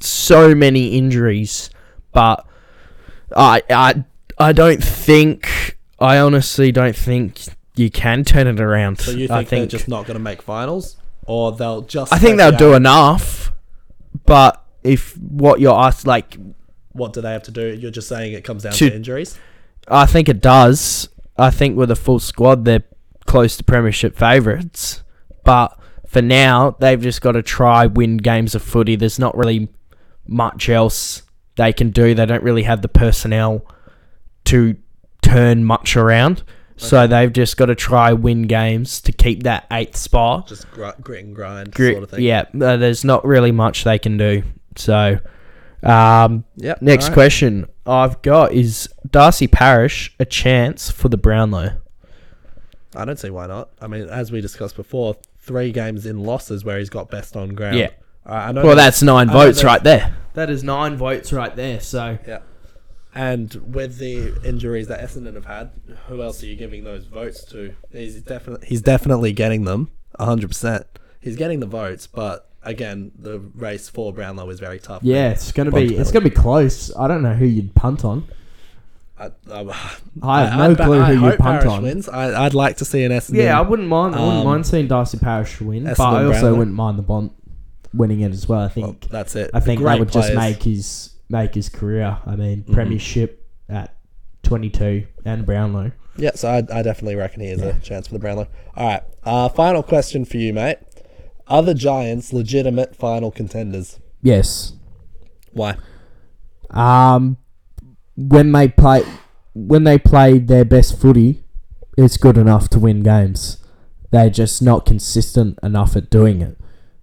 so 0.00 0.54
many 0.54 0.96
injuries, 0.96 1.68
but 2.12 2.46
I 3.36 3.62
I 3.68 4.04
I 4.38 4.52
don't 4.52 4.82
think 4.82 5.78
I 6.02 6.18
honestly 6.18 6.72
don't 6.72 6.96
think 6.96 7.42
you 7.76 7.90
can 7.90 8.24
turn 8.24 8.46
it 8.46 8.60
around. 8.60 8.98
So 9.00 9.12
you 9.12 9.28
think, 9.28 9.30
I 9.30 9.44
think 9.44 9.70
they're 9.70 9.78
just 9.78 9.88
not 9.88 10.06
going 10.06 10.16
to 10.16 10.22
make 10.22 10.42
finals, 10.42 10.96
or 11.26 11.52
they'll 11.52 11.82
just? 11.82 12.12
I 12.12 12.18
think 12.18 12.36
they'll 12.36 12.56
do 12.56 12.74
enough, 12.74 13.52
but 14.26 14.62
if 14.82 15.16
what 15.16 15.60
you're 15.60 15.78
asked, 15.78 16.06
like 16.06 16.36
What 16.92 17.12
do 17.12 17.20
they 17.20 17.32
have 17.32 17.44
to 17.44 17.50
do? 17.50 17.68
You're 17.74 17.90
just 17.90 18.08
saying 18.08 18.32
it 18.32 18.44
comes 18.44 18.64
down 18.64 18.72
To- 18.72 18.90
to 18.90 18.96
injuries. 18.96 19.38
I 19.88 20.06
think 20.06 20.28
it 20.28 20.40
does. 20.40 21.08
I 21.38 21.50
think 21.50 21.76
with 21.76 21.90
a 21.90 21.96
full 21.96 22.18
squad, 22.18 22.64
they're 22.64 22.84
close 23.26 23.56
to 23.56 23.64
premiership 23.64 24.16
favourites. 24.16 25.02
But 25.44 25.76
for 26.06 26.20
now, 26.22 26.76
they've 26.78 27.00
just 27.00 27.20
got 27.20 27.32
to 27.32 27.42
try 27.42 27.86
win 27.86 28.18
games 28.18 28.54
of 28.54 28.62
footy. 28.62 28.96
There's 28.96 29.18
not 29.18 29.36
really 29.36 29.68
much 30.26 30.68
else 30.68 31.22
they 31.56 31.72
can 31.72 31.90
do. 31.90 32.14
They 32.14 32.26
don't 32.26 32.42
really 32.42 32.62
have 32.64 32.82
the 32.82 32.88
personnel 32.88 33.64
to 34.44 34.76
turn 35.22 35.64
much 35.64 35.96
around. 35.96 36.42
So 36.76 37.06
they've 37.06 37.32
just 37.32 37.56
got 37.56 37.66
to 37.66 37.76
try 37.76 38.12
win 38.12 38.42
games 38.42 39.00
to 39.02 39.12
keep 39.12 39.44
that 39.44 39.66
eighth 39.70 39.96
spot. 39.96 40.48
Just 40.48 40.68
gr- 40.72 40.88
grit 41.00 41.24
and 41.24 41.34
grind 41.34 41.72
Gri- 41.72 41.92
sort 41.92 42.02
of 42.02 42.10
thing. 42.10 42.22
Yeah, 42.22 42.46
uh, 42.60 42.76
there's 42.76 43.04
not 43.04 43.24
really 43.24 43.52
much 43.52 43.84
they 43.84 44.00
can 44.00 44.16
do. 44.16 44.42
So, 44.74 45.18
um, 45.84 46.44
Yep. 46.56 46.82
Next 46.82 47.04
alright. 47.04 47.14
question 47.14 47.66
I've 47.86 48.20
got 48.22 48.52
is 48.52 48.88
Darcy 49.08 49.46
Parish 49.46 50.12
a 50.18 50.24
chance 50.24 50.90
for 50.90 51.08
the 51.08 51.16
Brownlow? 51.16 51.70
I 52.96 53.04
don't 53.04 53.18
see 53.18 53.30
why 53.30 53.46
not. 53.46 53.70
I 53.80 53.86
mean, 53.86 54.08
as 54.08 54.32
we 54.32 54.40
discussed 54.40 54.74
before, 54.76 55.16
three 55.38 55.70
games 55.72 56.04
in 56.04 56.18
losses 56.24 56.64
where 56.64 56.78
he's 56.78 56.90
got 56.90 57.10
best 57.10 57.36
on 57.36 57.50
ground. 57.50 57.76
Yeah. 57.78 57.90
Alright, 58.26 58.48
I 58.48 58.52
know 58.52 58.62
Well, 58.64 58.76
that- 58.76 58.82
that's 58.84 59.02
nine 59.02 59.30
I 59.30 59.32
know 59.32 59.38
votes 59.38 59.58
there's- 59.58 59.64
right 59.72 59.84
there. 59.84 60.14
That 60.34 60.50
is 60.50 60.64
nine 60.64 60.96
votes 60.96 61.32
right 61.32 61.54
there. 61.54 61.78
So 61.80 62.18
Yeah. 62.26 62.38
And 63.14 63.54
with 63.74 63.98
the 63.98 64.34
injuries 64.42 64.88
that 64.88 65.00
Essendon 65.00 65.34
have 65.34 65.44
had, 65.44 65.70
who 66.08 66.22
else 66.22 66.42
are 66.42 66.46
you 66.46 66.56
giving 66.56 66.84
those 66.84 67.04
votes 67.04 67.44
to? 67.46 67.74
He's 67.90 68.22
definitely 68.22 68.66
he's 68.66 68.80
definitely 68.82 69.32
getting 69.32 69.64
them, 69.64 69.90
hundred 70.18 70.48
percent. 70.48 70.86
He's 71.20 71.36
getting 71.36 71.60
the 71.60 71.66
votes, 71.66 72.06
but 72.06 72.48
again, 72.62 73.12
the 73.18 73.38
race 73.38 73.88
for 73.90 74.12
Brownlow 74.14 74.48
is 74.48 74.60
very 74.60 74.78
tough. 74.78 75.02
Yeah, 75.02 75.30
it's 75.30 75.52
gonna 75.52 75.70
be 75.70 75.94
it's 75.94 76.10
gonna 76.10 76.24
be 76.24 76.30
close. 76.30 76.94
I 76.96 77.06
don't 77.06 77.22
know 77.22 77.34
who 77.34 77.44
you'd 77.46 77.74
punt 77.74 78.02
on. 78.04 78.26
I, 79.18 79.30
I, 79.52 79.60
I 80.22 80.44
have 80.46 80.58
no 80.58 80.64
I'd 80.70 80.76
clue 80.78 81.00
I 81.00 81.14
who 81.14 81.26
you 81.26 81.36
punt 81.36 81.38
Parish 81.38 81.66
on. 81.66 81.82
Wins. 81.82 82.08
I, 82.08 82.44
I'd 82.46 82.54
like 82.54 82.78
to 82.78 82.84
see 82.84 83.04
an 83.04 83.12
Essendon. 83.12 83.36
Yeah, 83.36 83.58
I 83.58 83.62
wouldn't 83.62 83.88
mind. 83.88 84.14
I 84.16 84.20
wouldn't 84.20 84.38
Um, 84.38 84.44
mind 84.46 84.66
seeing 84.66 84.88
Darcy 84.88 85.18
Parish 85.18 85.60
win, 85.60 85.84
but 85.84 86.00
I 86.00 86.24
also 86.24 86.40
Brownlow. 86.40 86.58
wouldn't 86.58 86.76
mind 86.76 86.98
the 86.98 87.02
Bont 87.02 87.32
winning 87.94 88.20
it 88.22 88.32
as 88.32 88.48
well. 88.48 88.60
I 88.60 88.68
think 88.68 88.86
Well, 88.86 89.08
that's 89.10 89.36
it. 89.36 89.50
I 89.54 89.60
think 89.60 89.82
that 89.82 89.98
would 90.00 90.10
just 90.10 90.34
make 90.34 90.62
his 90.64 91.10
make 91.32 91.54
his 91.54 91.68
career. 91.68 92.18
I 92.26 92.36
mean, 92.36 92.62
Mhm. 92.68 92.72
premiership 92.74 93.44
at 93.68 93.96
twenty 94.42 94.70
two 94.70 95.06
and 95.24 95.44
Brownlow. 95.46 95.90
Yeah, 96.16 96.32
so 96.34 96.48
I, 96.48 96.58
I 96.58 96.82
definitely 96.82 97.16
reckon 97.16 97.40
he 97.40 97.48
has 97.48 97.62
a 97.62 97.72
chance 97.80 98.06
for 98.06 98.12
the 98.14 98.20
Brownlow. 98.20 98.46
All 98.76 98.86
right, 98.86 99.02
uh, 99.24 99.48
final 99.48 99.82
question 99.82 100.24
for 100.26 100.36
you, 100.36 100.52
mate. 100.52 100.76
Are 101.48 101.62
the 101.62 101.74
Giants 101.74 102.32
legitimate 102.32 102.94
final 102.94 103.30
contenders? 103.30 103.98
Yes. 104.22 104.74
Why? 105.52 105.76
Um, 106.70 107.38
when 108.16 108.52
they 108.52 108.68
play 108.68 109.02
when 109.54 109.84
they 109.84 109.98
play 109.98 110.38
their 110.38 110.64
best 110.64 110.98
footy, 111.00 111.42
it's 111.98 112.16
good 112.16 112.36
enough 112.38 112.68
to 112.70 112.78
win 112.78 113.02
games. 113.02 113.58
They're 114.10 114.30
just 114.30 114.62
not 114.62 114.84
consistent 114.86 115.58
enough 115.62 115.96
at 115.96 116.10
doing 116.10 116.40
it. 116.42 116.58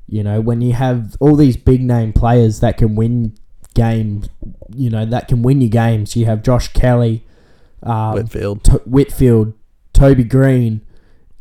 You 0.08 0.24
know, 0.24 0.42
when 0.42 0.62
you 0.62 0.74
have 0.74 1.16
all 1.20 1.36
these 1.36 1.58
big 1.58 1.82
name 1.84 2.14
players 2.14 2.60
that 2.62 2.78
can 2.78 2.96
win 2.96 3.36
games, 3.74 4.30
you 4.76 4.90
know, 4.90 5.06
that 5.06 5.28
can 5.28 5.42
win 5.42 5.62
you 5.62 5.70
games. 5.70 6.16
You 6.16 6.26
have 6.26 6.44
Josh 6.44 6.70
Kelly, 6.74 7.24
um, 7.84 8.14
Whitfield. 8.16 8.64
to- 8.66 8.82
Whitfield, 8.86 9.54
Toby 9.94 10.24
Greene, 10.24 10.82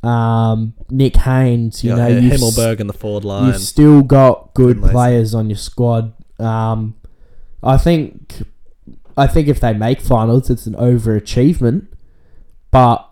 um, 0.03 0.75
Nick 0.91 1.17
Haynes. 1.17 1.83
You 1.83 1.91
You 1.91 1.97
know, 1.97 2.07
you've 2.09 2.33
Himmelberg 2.35 2.81
in 2.81 2.87
the 2.87 2.93
forward 2.93 3.25
line. 3.25 3.47
You've 3.47 3.61
still 3.61 4.03
got 4.03 4.55
good 4.55 4.83
players 4.83 5.35
on 5.35 5.49
your 5.51 5.57
squad. 5.57 6.13
Um, 6.39 6.95
I 7.63 7.77
think, 7.77 8.43
I 9.17 9.27
think 9.27 9.49
if 9.49 9.59
they 9.61 9.73
make 9.73 10.01
finals, 10.01 10.49
it's 10.51 10.67
an 10.67 10.75
overachievement, 10.75 11.87
but 12.71 13.08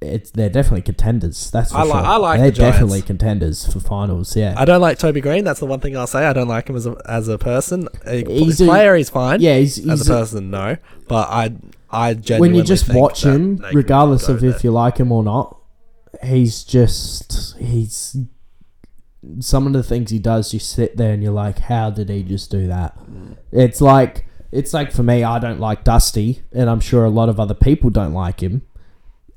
it's 0.00 0.30
they're 0.30 0.50
definitely 0.50 0.82
contenders. 0.82 1.50
That's 1.50 1.72
for 1.72 1.78
I 1.78 1.82
li- 1.84 1.90
sure. 1.90 1.96
I 2.00 2.16
like 2.16 2.40
they're 2.40 2.50
the 2.50 2.56
definitely 2.58 3.02
contenders 3.02 3.72
for 3.72 3.80
finals. 3.80 4.36
Yeah, 4.36 4.54
I 4.56 4.64
don't 4.64 4.80
like 4.80 4.98
Toby 4.98 5.20
Greene. 5.20 5.44
That's 5.44 5.60
the 5.60 5.66
one 5.66 5.80
thing 5.80 5.96
I'll 5.96 6.06
say. 6.06 6.26
I 6.26 6.32
don't 6.32 6.48
like 6.48 6.68
him 6.68 6.76
as 6.76 6.86
a 6.86 6.96
as 7.08 7.28
a 7.28 7.38
person. 7.38 7.88
Uh, 8.04 8.12
he's 8.12 8.26
he's 8.28 8.60
a- 8.60 8.66
player, 8.66 8.94
he's 8.96 9.10
fine. 9.10 9.40
yeah. 9.40 9.56
He's, 9.58 9.78
as 9.78 9.84
he's 9.84 10.08
a 10.08 10.12
person, 10.12 10.50
no. 10.50 10.76
But 11.08 11.28
I 11.30 11.54
I 11.90 12.14
when 12.38 12.54
you 12.54 12.62
just 12.62 12.92
watch 12.92 13.24
him, 13.24 13.64
regardless 13.72 14.28
of 14.28 14.40
there. 14.40 14.50
if 14.50 14.62
you 14.64 14.70
like 14.70 14.98
him 14.98 15.12
or 15.12 15.22
not, 15.22 15.58
he's 16.22 16.62
just 16.64 17.56
he's 17.58 18.16
some 19.40 19.66
of 19.66 19.72
the 19.72 19.82
things 19.82 20.10
he 20.10 20.18
does. 20.18 20.52
You 20.52 20.60
sit 20.60 20.96
there 20.96 21.12
and 21.12 21.22
you're 21.22 21.32
like, 21.32 21.58
how 21.58 21.90
did 21.90 22.08
he 22.10 22.22
just 22.22 22.50
do 22.50 22.66
that? 22.66 22.98
It's 23.50 23.80
like 23.80 24.26
it's 24.52 24.74
like 24.74 24.92
for 24.92 25.02
me, 25.02 25.24
I 25.24 25.38
don't 25.38 25.60
like 25.60 25.84
Dusty, 25.84 26.42
and 26.52 26.68
I'm 26.68 26.80
sure 26.80 27.04
a 27.04 27.10
lot 27.10 27.28
of 27.28 27.40
other 27.40 27.54
people 27.54 27.90
don't 27.90 28.12
like 28.14 28.40
him, 28.42 28.62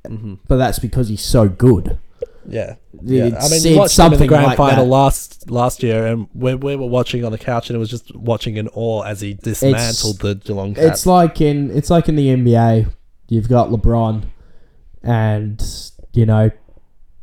Mhm. 0.09 0.39
but 0.47 0.57
that's 0.57 0.79
because 0.79 1.07
he's 1.09 1.21
so 1.21 1.47
good. 1.47 1.97
Yeah. 2.47 2.75
Yeah, 3.03 3.25
I 3.25 3.27
It's- 3.27 3.51
mean, 3.51 3.61
you 3.63 3.69
it's 3.69 3.77
watched 3.77 3.99
in 3.99 4.03
the 4.05 4.09
something 4.17 4.27
grand 4.27 4.45
like 4.47 4.57
final 4.57 4.85
that. 4.85 4.89
last 4.91 5.51
last 5.51 5.83
year, 5.83 6.07
and 6.07 6.27
we, 6.33 6.55
we 6.55 6.75
were 6.75 6.87
watching 6.87 7.23
on 7.23 7.31
the 7.31 7.37
couch, 7.37 7.69
and 7.69 7.75
it 7.75 7.79
was 7.79 7.89
just 7.89 8.15
watching 8.15 8.57
in 8.57 8.67
awe 8.69 9.03
as 9.03 9.21
he 9.21 9.35
dismantled 9.35 10.19
the 10.19 10.35
Geelong. 10.35 10.73
It's 10.77 11.05
like 11.05 11.39
in 11.41 11.69
it's 11.71 11.89
like 11.91 12.09
in 12.09 12.15
the 12.15 12.27
NBA. 12.29 12.87
You've 13.27 13.47
got 13.49 13.69
LeBron, 13.69 14.23
and 15.03 15.63
you 16.13 16.25
know, 16.25 16.49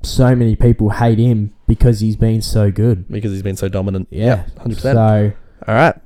so 0.03 0.37
many 0.37 0.55
people 0.55 0.91
hate 0.91 1.18
him 1.18 1.53
because 1.66 2.01
he's 2.01 2.16
been 2.16 2.41
so 2.43 2.70
good. 2.70 3.09
because 3.09 3.32
he's 3.32 3.43
been 3.43 3.57
so 3.57 3.68
dominant. 3.68 4.07
Yeah, 4.11 4.45
hundred 4.59 4.76
percent. 4.76 4.97
So 4.97 5.32
All 5.66 5.74
right, 5.74 5.97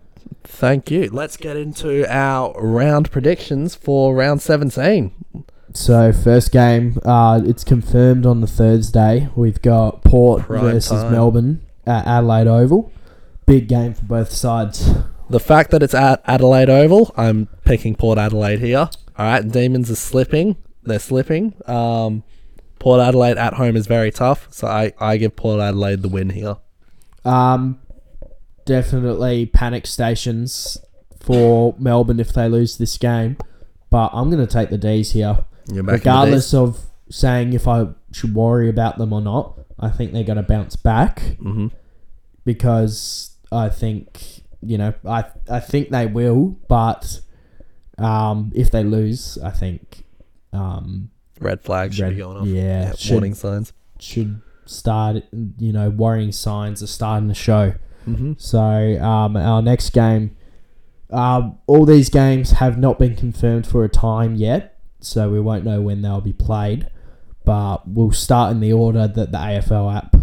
thank 0.44 0.90
you. 0.90 1.10
Let's 1.12 1.36
get 1.36 1.56
into 1.56 2.10
our 2.10 2.54
round 2.60 3.10
predictions 3.10 3.74
for 3.74 4.14
round 4.14 4.40
seventeen. 4.40 5.12
So 5.74 6.12
first 6.12 6.52
game, 6.52 6.98
uh, 7.04 7.40
it's 7.44 7.64
confirmed 7.64 8.26
on 8.26 8.40
the 8.40 8.46
Thursday. 8.46 9.28
We've 9.34 9.60
got 9.62 10.02
Port 10.02 10.42
Prime 10.42 10.60
versus 10.60 11.02
time. 11.02 11.12
Melbourne 11.12 11.66
at 11.86 12.06
Adelaide 12.06 12.46
Oval. 12.46 12.92
Big 13.46 13.68
game 13.68 13.94
for 13.94 14.04
both 14.04 14.32
sides. 14.32 14.90
The 15.28 15.40
fact 15.40 15.70
that 15.70 15.82
it's 15.82 15.94
at 15.94 16.22
Adelaide 16.26 16.68
Oval, 16.68 17.14
I'm 17.16 17.46
picking 17.64 17.94
Port 17.94 18.18
Adelaide 18.18 18.60
here. 18.60 18.90
All 19.16 19.26
right, 19.26 19.46
Demons 19.46 19.90
are 19.90 19.96
slipping. 19.96 20.56
They're 20.82 20.98
slipping. 20.98 21.54
Um, 21.66 22.24
Port 22.78 23.00
Adelaide 23.00 23.36
at 23.38 23.54
home 23.54 23.76
is 23.76 23.86
very 23.86 24.10
tough, 24.10 24.48
so 24.50 24.66
I, 24.66 24.92
I 24.98 25.18
give 25.18 25.36
Port 25.36 25.60
Adelaide 25.60 26.02
the 26.02 26.08
win 26.08 26.30
here. 26.30 26.56
Um, 27.24 27.80
definitely 28.64 29.46
panic 29.46 29.86
stations 29.86 30.78
for 31.20 31.74
Melbourne 31.78 32.18
if 32.18 32.32
they 32.32 32.48
lose 32.48 32.78
this 32.78 32.96
game, 32.96 33.36
but 33.90 34.10
I'm 34.12 34.30
going 34.30 34.44
to 34.44 34.52
take 34.52 34.70
the 34.70 34.78
D's 34.78 35.12
here. 35.12 35.44
Regardless 35.94 36.54
of 36.54 36.78
saying 37.10 37.52
if 37.52 37.66
I 37.68 37.88
should 38.12 38.34
worry 38.34 38.68
about 38.68 38.98
them 38.98 39.12
or 39.12 39.20
not, 39.20 39.58
I 39.78 39.88
think 39.90 40.12
they're 40.12 40.24
going 40.24 40.36
to 40.36 40.42
bounce 40.42 40.76
back 40.76 41.20
hmm 41.40 41.68
because 42.44 43.36
I 43.52 43.68
think 43.68 44.42
you 44.62 44.78
know 44.78 44.94
I 45.06 45.24
I 45.48 45.60
think 45.60 45.90
they 45.90 46.06
will, 46.06 46.58
but 46.68 47.20
um, 47.98 48.52
if 48.54 48.70
they 48.70 48.82
lose, 48.82 49.38
I 49.42 49.50
think 49.50 50.04
um, 50.52 51.10
Red 51.40 51.60
flags 51.62 51.96
should 51.96 52.02
red- 52.04 52.10
be 52.14 52.18
going 52.18 52.36
off. 52.38 52.46
yeah, 52.46 52.82
Yeah, 52.82 52.92
should, 52.96 53.12
warning 53.12 53.34
signs. 53.34 53.72
should 53.98 54.40
start. 54.66 55.24
You 55.58 55.72
know, 55.72 55.90
worrying 55.90 56.32
signs 56.32 56.82
are 56.82 56.86
starting 56.86 57.28
to 57.28 57.34
show. 57.34 57.74
Mm-hmm. 58.08 58.32
So 58.38 58.60
um, 58.60 59.36
our 59.36 59.60
next 59.62 59.90
game, 59.90 60.36
um, 61.10 61.58
all 61.66 61.84
these 61.84 62.08
games 62.08 62.52
have 62.52 62.78
not 62.78 62.98
been 62.98 63.14
confirmed 63.14 63.66
for 63.66 63.84
a 63.84 63.88
time 63.88 64.34
yet, 64.34 64.69
so 65.00 65.30
we 65.30 65.40
won't 65.40 65.64
know 65.64 65.80
when 65.80 66.02
they'll 66.02 66.20
be 66.20 66.32
played. 66.32 66.88
But 67.44 67.88
we'll 67.88 68.12
start 68.12 68.52
in 68.52 68.60
the 68.60 68.72
order 68.72 69.08
that 69.08 69.32
the 69.32 69.38
AFL 69.38 69.96
app 69.96 70.16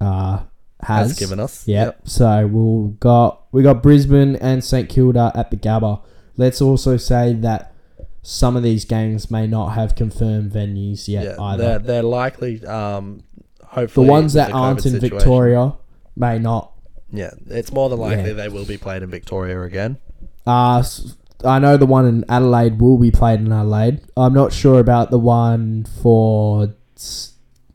uh, 0.00 0.40
has. 0.82 1.10
Has 1.10 1.18
given 1.18 1.40
us. 1.40 1.66
Yep. 1.68 2.00
So 2.08 2.46
we'll 2.46 2.88
got 3.00 3.42
we 3.52 3.62
got 3.62 3.82
Brisbane 3.82 4.36
and 4.36 4.62
St 4.62 4.88
Kilda 4.88 5.32
at 5.34 5.50
the 5.50 5.56
Gabba. 5.56 6.02
Let's 6.36 6.60
also 6.60 6.96
say 6.96 7.32
that 7.34 7.72
some 8.22 8.56
of 8.56 8.62
these 8.62 8.84
games 8.84 9.30
may 9.30 9.46
not 9.46 9.68
have 9.74 9.94
confirmed 9.94 10.50
venues 10.52 11.06
yet 11.08 11.24
Yeah, 11.24 11.40
either. 11.42 11.62
they're 11.62 11.78
they're 11.78 12.02
likely. 12.02 12.64
Um, 12.66 13.22
hopefully, 13.62 14.06
The 14.06 14.10
ones 14.12 14.32
that 14.32 14.48
the 14.48 14.54
aren't 14.54 14.84
in 14.84 14.92
situation- 14.92 15.16
Victoria 15.18 15.74
may 16.16 16.38
not 16.38 16.72
Yeah, 17.12 17.30
it's 17.48 17.72
more 17.72 17.88
than 17.88 18.00
likely 18.00 18.28
Yeah. 18.28 18.32
they 18.32 18.48
will 18.48 18.64
be 18.64 18.76
played 18.78 19.02
in 19.02 19.10
Victoria 19.10 19.62
again. 19.62 19.98
Uh, 20.46 20.82
I 21.44 21.58
know 21.58 21.76
the 21.76 21.86
one 21.86 22.06
in 22.06 22.24
Adelaide 22.28 22.80
will 22.80 22.98
be 22.98 23.10
played 23.10 23.40
in 23.40 23.52
Adelaide. 23.52 24.00
I'm 24.16 24.34
not 24.34 24.52
sure 24.52 24.80
about 24.80 25.10
the 25.10 25.18
one 25.18 25.84
for 26.02 26.74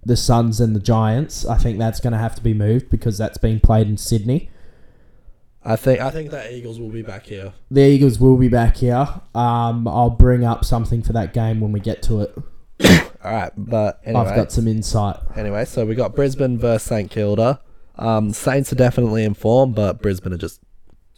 the 0.05 0.17
Suns 0.17 0.59
and 0.59 0.75
the 0.75 0.79
Giants. 0.79 1.45
I 1.45 1.57
think 1.57 1.77
that's 1.77 1.99
going 1.99 2.13
to 2.13 2.19
have 2.19 2.35
to 2.35 2.41
be 2.41 2.53
moved 2.53 2.89
because 2.89 3.17
that's 3.17 3.37
being 3.37 3.59
played 3.59 3.87
in 3.87 3.97
Sydney. 3.97 4.49
I 5.63 5.75
think 5.75 5.99
I 5.99 6.09
think 6.09 6.31
that 6.31 6.51
Eagles 6.51 6.79
will 6.79 6.89
be 6.89 7.01
back 7.01 7.25
here. 7.25 7.53
The 7.69 7.81
Eagles 7.81 8.17
will 8.19 8.37
be 8.37 8.47
back 8.47 8.77
here. 8.77 9.07
Um, 9.35 9.87
I'll 9.87 10.09
bring 10.09 10.45
up 10.45 10.63
something 10.63 11.03
for 11.03 11.13
that 11.13 11.33
game 11.33 11.59
when 11.59 11.71
we 11.71 11.81
get 11.81 12.01
to 12.03 12.21
it. 12.21 12.35
All 13.23 13.31
right, 13.31 13.51
but 13.57 13.99
anyway, 14.05 14.21
I've 14.25 14.35
got 14.35 14.51
some 14.53 14.67
insight. 14.67 15.17
anyway, 15.35 15.65
so 15.65 15.85
we 15.85 15.95
got 15.95 16.15
Brisbane 16.15 16.57
versus 16.57 16.83
St 16.87 17.11
Kilda. 17.11 17.59
Um, 17.97 18.31
Saints 18.31 18.71
are 18.71 18.77
definitely 18.77 19.25
in 19.25 19.33
form, 19.33 19.73
but 19.73 20.01
Brisbane 20.01 20.31
are 20.31 20.37
just 20.37 20.61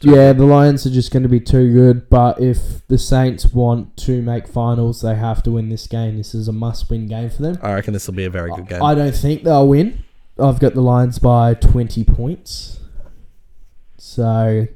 Yeah, 0.04 0.34
the 0.34 0.46
Lions 0.46 0.86
are 0.86 0.90
just 0.90 1.12
going 1.12 1.24
to 1.24 1.30
be 1.30 1.40
too 1.40 1.72
good, 1.72 2.10
but 2.10 2.42
if 2.42 2.86
the 2.88 2.98
Saints 2.98 3.54
want 3.54 3.96
to 3.98 4.22
make 4.22 4.48
finals, 4.48 5.02
they 5.02 5.16
have 5.16 5.44
to 5.44 5.52
win 5.52 5.70
this 5.70 5.88
game. 5.88 6.18
This 6.18 6.34
is 6.34 6.48
a 6.48 6.52
must-win 6.52 7.08
game 7.08 7.30
for 7.30 7.42
them. 7.44 7.60
I 7.62 7.74
reckon 7.74 7.94
this 7.94 8.08
will 8.08 8.16
be 8.16 8.26
a 8.26 8.30
very 8.30 8.52
good 8.52 8.68
game. 8.68 8.82
I 8.82 8.96
don't 8.96 9.16
think 9.16 9.44
they'll 9.44 9.68
win. 9.68 10.04
I've 10.40 10.60
got 10.60 10.74
the 10.74 10.82
Lions 10.82 11.20
by 11.20 11.54
20 11.54 12.04
points. 12.04 12.80
So, 13.98 14.68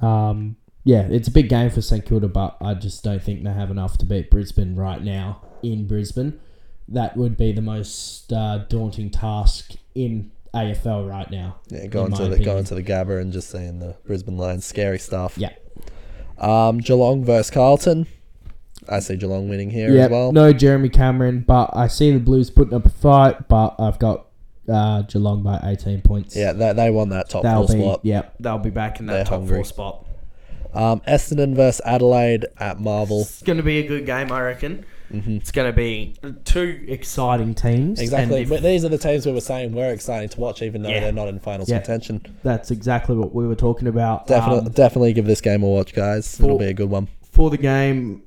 um, 0.00 0.56
yeah, 0.84 1.02
it's 1.02 1.28
a 1.28 1.32
big 1.32 1.48
game 1.48 1.70
for 1.70 1.80
St 1.80 2.04
Kilda, 2.04 2.28
but 2.28 2.56
I 2.60 2.74
just 2.74 3.04
don't 3.04 3.22
think 3.22 3.44
they 3.44 3.52
have 3.52 3.70
enough 3.70 3.98
to 3.98 4.04
beat 4.04 4.30
Brisbane 4.30 4.74
right 4.74 5.02
now 5.02 5.42
in 5.62 5.86
Brisbane. 5.86 6.40
That 6.88 7.16
would 7.16 7.36
be 7.36 7.52
the 7.52 7.62
most 7.62 8.32
uh, 8.32 8.58
daunting 8.68 9.10
task 9.10 9.72
in 9.94 10.32
AFL 10.54 11.08
right 11.08 11.30
now. 11.30 11.56
yeah, 11.68 11.86
going 11.86 12.12
to 12.12 12.18
the 12.18 12.24
opinion. 12.32 12.44
going 12.44 12.64
to 12.64 12.74
the 12.74 12.82
Gabba 12.82 13.20
and 13.20 13.32
just 13.32 13.50
seeing 13.50 13.78
the 13.78 13.96
Brisbane 14.04 14.36
Lions, 14.36 14.64
scary 14.64 14.98
stuff. 14.98 15.36
Yeah. 15.38 15.52
Um, 16.38 16.78
Geelong 16.78 17.24
versus 17.24 17.50
Carlton. 17.50 18.06
I 18.88 19.00
see 19.00 19.16
Geelong 19.16 19.48
winning 19.48 19.70
here 19.70 19.90
Yeah, 19.94 20.04
as 20.06 20.10
well. 20.10 20.32
no 20.32 20.52
Jeremy 20.52 20.88
Cameron, 20.88 21.44
but 21.46 21.70
I 21.74 21.86
see 21.86 22.10
the 22.12 22.18
Blues 22.18 22.50
putting 22.50 22.74
up 22.74 22.86
a 22.86 22.88
fight, 22.88 23.46
but 23.48 23.76
I've 23.78 23.98
got 23.98 24.26
uh, 24.68 25.02
Geelong 25.02 25.42
by 25.42 25.60
18 25.62 26.00
points. 26.00 26.34
Yeah, 26.34 26.52
they, 26.52 26.72
they 26.72 26.90
won 26.90 27.10
that 27.10 27.28
top 27.28 27.42
they'll 27.42 27.66
four 27.66 27.76
be, 27.76 27.82
spot. 27.82 28.00
yeah, 28.04 28.22
they'll 28.40 28.58
be 28.58 28.70
back 28.70 28.98
in 28.98 29.06
that 29.06 29.12
They're 29.12 29.24
top 29.24 29.40
hungry. 29.40 29.56
four 29.58 29.64
spot. 29.64 30.06
Um, 30.72 31.00
Essendon 31.00 31.54
versus 31.54 31.80
Adelaide 31.84 32.46
at 32.58 32.80
Marvel. 32.80 33.22
It's 33.22 33.42
going 33.42 33.56
to 33.58 33.62
be 33.62 33.78
a 33.78 33.86
good 33.86 34.06
game, 34.06 34.32
I 34.32 34.40
reckon. 34.40 34.86
Hmm 35.10 35.36
It's 35.36 35.50
going 35.50 35.70
to 35.70 35.76
be 35.76 36.14
two 36.44 36.84
Exciting 36.88 37.54
teams. 37.54 38.00
Exactly. 38.00 38.42
If- 38.42 38.48
But 38.48 38.62
these 38.62 38.84
are 38.84 38.88
the 38.88 38.98
teams 38.98 39.26
we 39.26 39.32
were 39.32 39.40
saying 39.40 39.72
were 39.74 39.90
exciting 39.92 40.28
to 40.30 40.40
watch, 40.40 40.62
even 40.62 40.82
though 40.82 40.88
Yeah. 40.90 41.00
they're 41.00 41.12
not 41.12 41.28
in 41.28 41.38
finals 41.40 41.68
Yeah. 41.68 41.78
contention. 41.78 42.24
That's 42.42 42.70
exactly 42.70 43.16
what 43.16 43.34
we 43.34 43.46
were 43.46 43.54
talking 43.56 43.88
about. 43.88 44.26
Definitely, 44.26 44.66
Um, 44.66 44.72
definitely 44.72 45.12
give 45.12 45.26
this 45.26 45.40
game 45.40 45.62
a 45.62 45.68
watch, 45.68 45.92
guys. 45.94 46.38
It'll 46.40 46.58
be 46.58 46.66
a 46.66 46.74
good 46.74 46.90
one. 46.90 47.08
for 47.32 47.48
the 47.50 47.56
game. 47.58 48.22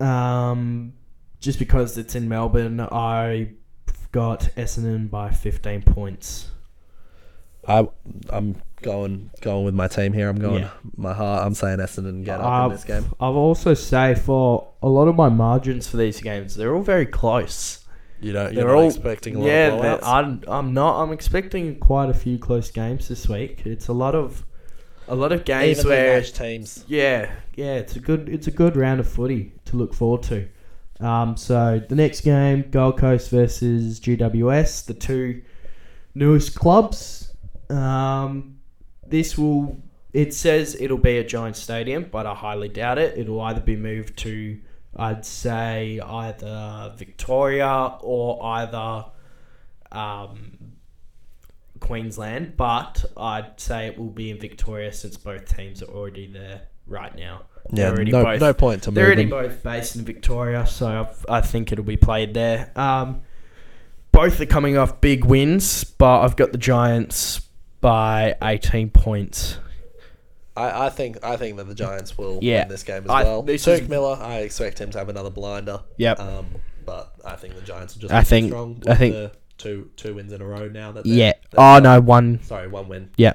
Um, 0.00 0.92
just 1.40 1.58
because 1.58 1.96
it's 1.98 2.14
in 2.14 2.28
Melbourne, 2.28 2.80
I 2.80 3.48
got 4.12 4.48
Essendon 4.56 5.10
by 5.10 5.30
15 5.30 5.82
points. 5.82 6.48
I, 7.68 7.88
I'm 8.30 8.56
going 8.86 9.30
going 9.42 9.64
with 9.64 9.74
my 9.74 9.88
team 9.88 10.12
here. 10.14 10.28
I'm 10.28 10.38
going 10.40 10.62
Yeah. 10.62 10.70
my 10.96 11.12
heart. 11.12 11.44
I'm 11.46 11.54
saying 11.54 11.78
Essendon 11.78 12.24
get 12.24 12.40
up 12.40 12.46
Uh, 12.62 12.66
in 12.66 12.72
this 12.72 12.84
game. 12.84 13.04
I'll 13.20 13.34
also 13.36 13.74
say 13.74 14.14
for 14.14 14.68
a 14.82 14.88
lot 14.88 15.08
of 15.08 15.14
my 15.16 15.28
margins 15.28 15.86
for 15.88 15.96
these 15.98 16.20
games, 16.20 16.56
they're 16.56 16.74
all 16.74 16.82
very 16.82 17.06
close. 17.06 17.84
You 18.20 18.32
know, 18.32 18.44
they're 18.44 18.54
you're 18.54 18.66
not 18.68 18.74
all- 18.76 18.86
expecting 18.88 19.36
a 19.36 19.40
lot 19.40 19.46
yeah, 19.46 19.66
of 19.74 20.00
blowouts. 20.00 20.06
I'm, 20.06 20.42
I'm 20.48 20.72
not. 20.74 21.02
I'm 21.02 21.12
expecting 21.12 21.76
quite 21.78 22.08
a 22.08 22.14
few 22.14 22.38
close 22.38 22.70
games 22.70 23.08
this 23.08 23.28
week. 23.28 23.62
It's 23.66 23.88
a 23.88 23.92
lot 23.92 24.14
of 24.14 24.44
a 25.08 25.14
lot 25.14 25.32
of 25.32 25.44
games 25.44 25.78
Evenly 25.80 25.96
where 25.96 26.22
teams. 26.22 26.84
Yeah, 26.88 27.30
yeah, 27.54 27.74
it's 27.74 27.94
a 27.94 28.00
good 28.00 28.28
it's 28.28 28.46
a 28.46 28.50
good 28.50 28.74
round 28.76 29.00
of 29.00 29.06
footy 29.06 29.52
to 29.66 29.76
look 29.76 29.92
forward 29.94 30.22
to. 30.24 30.48
Um, 30.98 31.36
so 31.36 31.82
the 31.88 31.94
next 31.94 32.22
game, 32.22 32.64
Gold 32.70 32.96
Coast 32.98 33.28
versus 33.30 34.00
GWS, 34.00 34.86
the 34.86 34.94
two 34.94 35.42
newest 36.14 36.54
clubs. 36.54 37.34
Um, 37.68 38.55
this 39.08 39.36
will 39.38 39.80
it 40.12 40.32
says 40.32 40.76
it'll 40.80 40.96
be 40.98 41.18
a 41.18 41.24
Giant 41.24 41.56
Stadium, 41.56 42.08
but 42.10 42.26
I 42.26 42.34
highly 42.34 42.68
doubt 42.68 42.98
it. 42.98 43.18
It'll 43.18 43.40
either 43.40 43.60
be 43.60 43.76
moved 43.76 44.16
to 44.18 44.58
I'd 44.96 45.26
say 45.26 46.00
either 46.02 46.94
Victoria 46.96 47.98
or 48.00 48.42
either 48.44 49.04
um, 49.92 50.56
Queensland, 51.80 52.56
but 52.56 53.04
I'd 53.16 53.60
say 53.60 53.88
it 53.88 53.98
will 53.98 54.06
be 54.10 54.30
in 54.30 54.38
Victoria 54.38 54.92
since 54.92 55.16
both 55.16 55.54
teams 55.54 55.82
are 55.82 55.86
already 55.88 56.26
there 56.26 56.62
right 56.86 57.14
now. 57.14 57.42
Yeah, 57.72 57.90
no, 57.90 58.22
both- 58.24 58.40
no 58.40 58.54
point 58.54 58.84
to 58.84 58.90
They're 58.90 59.06
already 59.06 59.24
them. 59.24 59.30
both 59.30 59.62
based 59.62 59.96
in 59.96 60.04
Victoria, 60.04 60.66
so 60.66 60.86
I've, 61.00 61.26
I 61.28 61.40
think 61.40 61.72
it'll 61.72 61.84
be 61.84 61.96
played 61.96 62.32
there. 62.32 62.70
Um, 62.76 63.22
both 64.12 64.40
are 64.40 64.46
coming 64.46 64.78
off 64.78 65.00
big 65.00 65.24
wins, 65.24 65.84
but 65.84 66.20
I've 66.22 66.36
got 66.36 66.52
the 66.52 66.58
Giants 66.58 67.45
by 67.86 68.34
18 68.42 68.90
points. 68.90 69.58
I, 70.56 70.86
I 70.86 70.90
think 70.90 71.22
I 71.24 71.36
think 71.36 71.56
that 71.58 71.68
the 71.68 71.74
Giants 71.74 72.18
will 72.18 72.40
Yeah. 72.42 72.62
win 72.62 72.68
this 72.68 72.82
game 72.82 73.04
as 73.04 73.10
I- 73.10 73.22
well. 73.22 73.42
this 73.42 73.64
Touk 73.64 73.82
is- 73.82 73.88
Miller, 73.88 74.18
I 74.20 74.38
expect 74.38 74.80
him 74.80 74.90
to 74.90 74.98
have 74.98 75.08
another 75.08 75.30
blinder. 75.30 75.82
Yep. 75.96 76.18
Um, 76.18 76.46
but 76.84 77.12
I 77.24 77.36
think 77.36 77.54
the 77.54 77.60
Giants 77.60 77.96
are 77.96 78.00
just 78.00 78.12
I 78.12 78.24
think- 78.24 78.48
strong. 78.48 78.82
I 78.88 78.96
think- 78.96 79.14
the 79.14 79.30
two 79.56 79.88
two 79.96 80.14
wins 80.16 80.32
in 80.32 80.42
a 80.42 80.44
row 80.44 80.66
now. 80.68 80.90
That 80.90 81.04
they're- 81.04 81.12
Yeah. 81.14 81.32
they're- 81.52 81.60
Oh 81.60 81.78
no, 81.78 82.00
one. 82.00 82.40
Sorry, 82.42 82.66
one 82.66 82.88
win. 82.88 83.10
Yeah. 83.16 83.34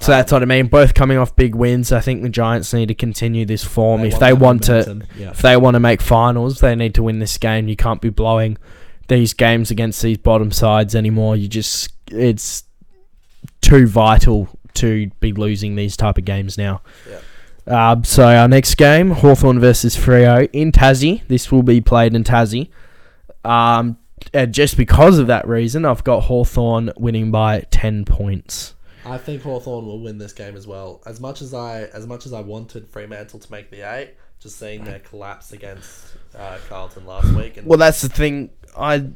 So 0.00 0.12
that's 0.12 0.32
what 0.32 0.40
I 0.40 0.46
mean. 0.46 0.68
Both 0.68 0.94
coming 0.94 1.18
off 1.18 1.36
big 1.36 1.54
wins. 1.54 1.92
I 1.92 2.00
think 2.00 2.22
the 2.22 2.28
Giants 2.30 2.72
need 2.72 2.86
to 2.88 2.94
continue 2.94 3.44
this 3.44 3.64
form 3.64 4.02
if 4.02 4.12
want 4.14 4.20
they 4.20 4.30
that 4.30 4.38
want 4.38 4.62
to. 4.64 4.72
momentum. 4.72 5.02
Yeah. 5.18 5.30
If 5.32 5.42
they 5.42 5.56
want 5.58 5.74
to 5.74 5.80
make 5.80 6.00
finals, 6.00 6.60
they 6.60 6.74
need 6.74 6.94
to 6.94 7.02
win 7.02 7.18
this 7.18 7.36
game. 7.36 7.68
You 7.68 7.76
can't 7.76 8.00
be 8.00 8.08
blowing 8.08 8.56
these 9.08 9.34
games 9.34 9.70
against 9.70 10.00
these 10.00 10.16
bottom 10.16 10.50
sides 10.52 10.94
anymore. 10.94 11.36
You 11.36 11.48
just 11.48 11.90
it's 12.10 12.62
too 13.66 13.86
vital 13.88 14.48
to 14.74 15.10
be 15.18 15.32
losing 15.32 15.74
these 15.74 15.96
type 15.96 16.18
of 16.18 16.24
games 16.24 16.56
now. 16.56 16.80
Um, 17.66 18.04
so 18.04 18.24
our 18.24 18.46
next 18.46 18.76
game, 18.76 19.10
Hawthorn 19.10 19.58
versus 19.58 19.96
Freo 19.96 20.48
in 20.52 20.70
Tassie. 20.70 21.26
This 21.26 21.50
will 21.50 21.64
be 21.64 21.80
played 21.80 22.14
in 22.14 22.22
Tassie. 22.22 22.68
Um, 23.44 23.98
and 24.32 24.54
just 24.54 24.76
because 24.76 25.18
of 25.18 25.26
that 25.26 25.48
reason, 25.48 25.84
I've 25.84 26.04
got 26.04 26.20
Hawthorn 26.24 26.92
winning 26.96 27.32
by 27.32 27.60
ten 27.70 28.04
points. 28.04 28.74
I 29.04 29.18
think 29.18 29.42
Hawthorn 29.42 29.86
will 29.86 30.00
win 30.00 30.18
this 30.18 30.32
game 30.32 30.56
as 30.56 30.66
well. 30.66 31.02
As 31.06 31.20
much 31.20 31.42
as 31.42 31.52
I 31.54 31.82
as 31.92 32.06
much 32.06 32.26
as 32.26 32.32
I 32.32 32.40
wanted 32.40 32.88
Fremantle 32.88 33.40
to 33.40 33.50
make 33.52 33.70
the 33.70 33.80
eight, 33.82 34.14
just 34.40 34.58
seeing 34.58 34.84
their 34.84 35.00
collapse 35.00 35.52
against 35.52 36.16
uh, 36.36 36.58
Carlton 36.68 37.04
last 37.04 37.32
week 37.34 37.56
and 37.56 37.66
Well, 37.66 37.78
that's 37.78 38.00
the 38.02 38.08
thing. 38.08 38.50
I 38.76 39.08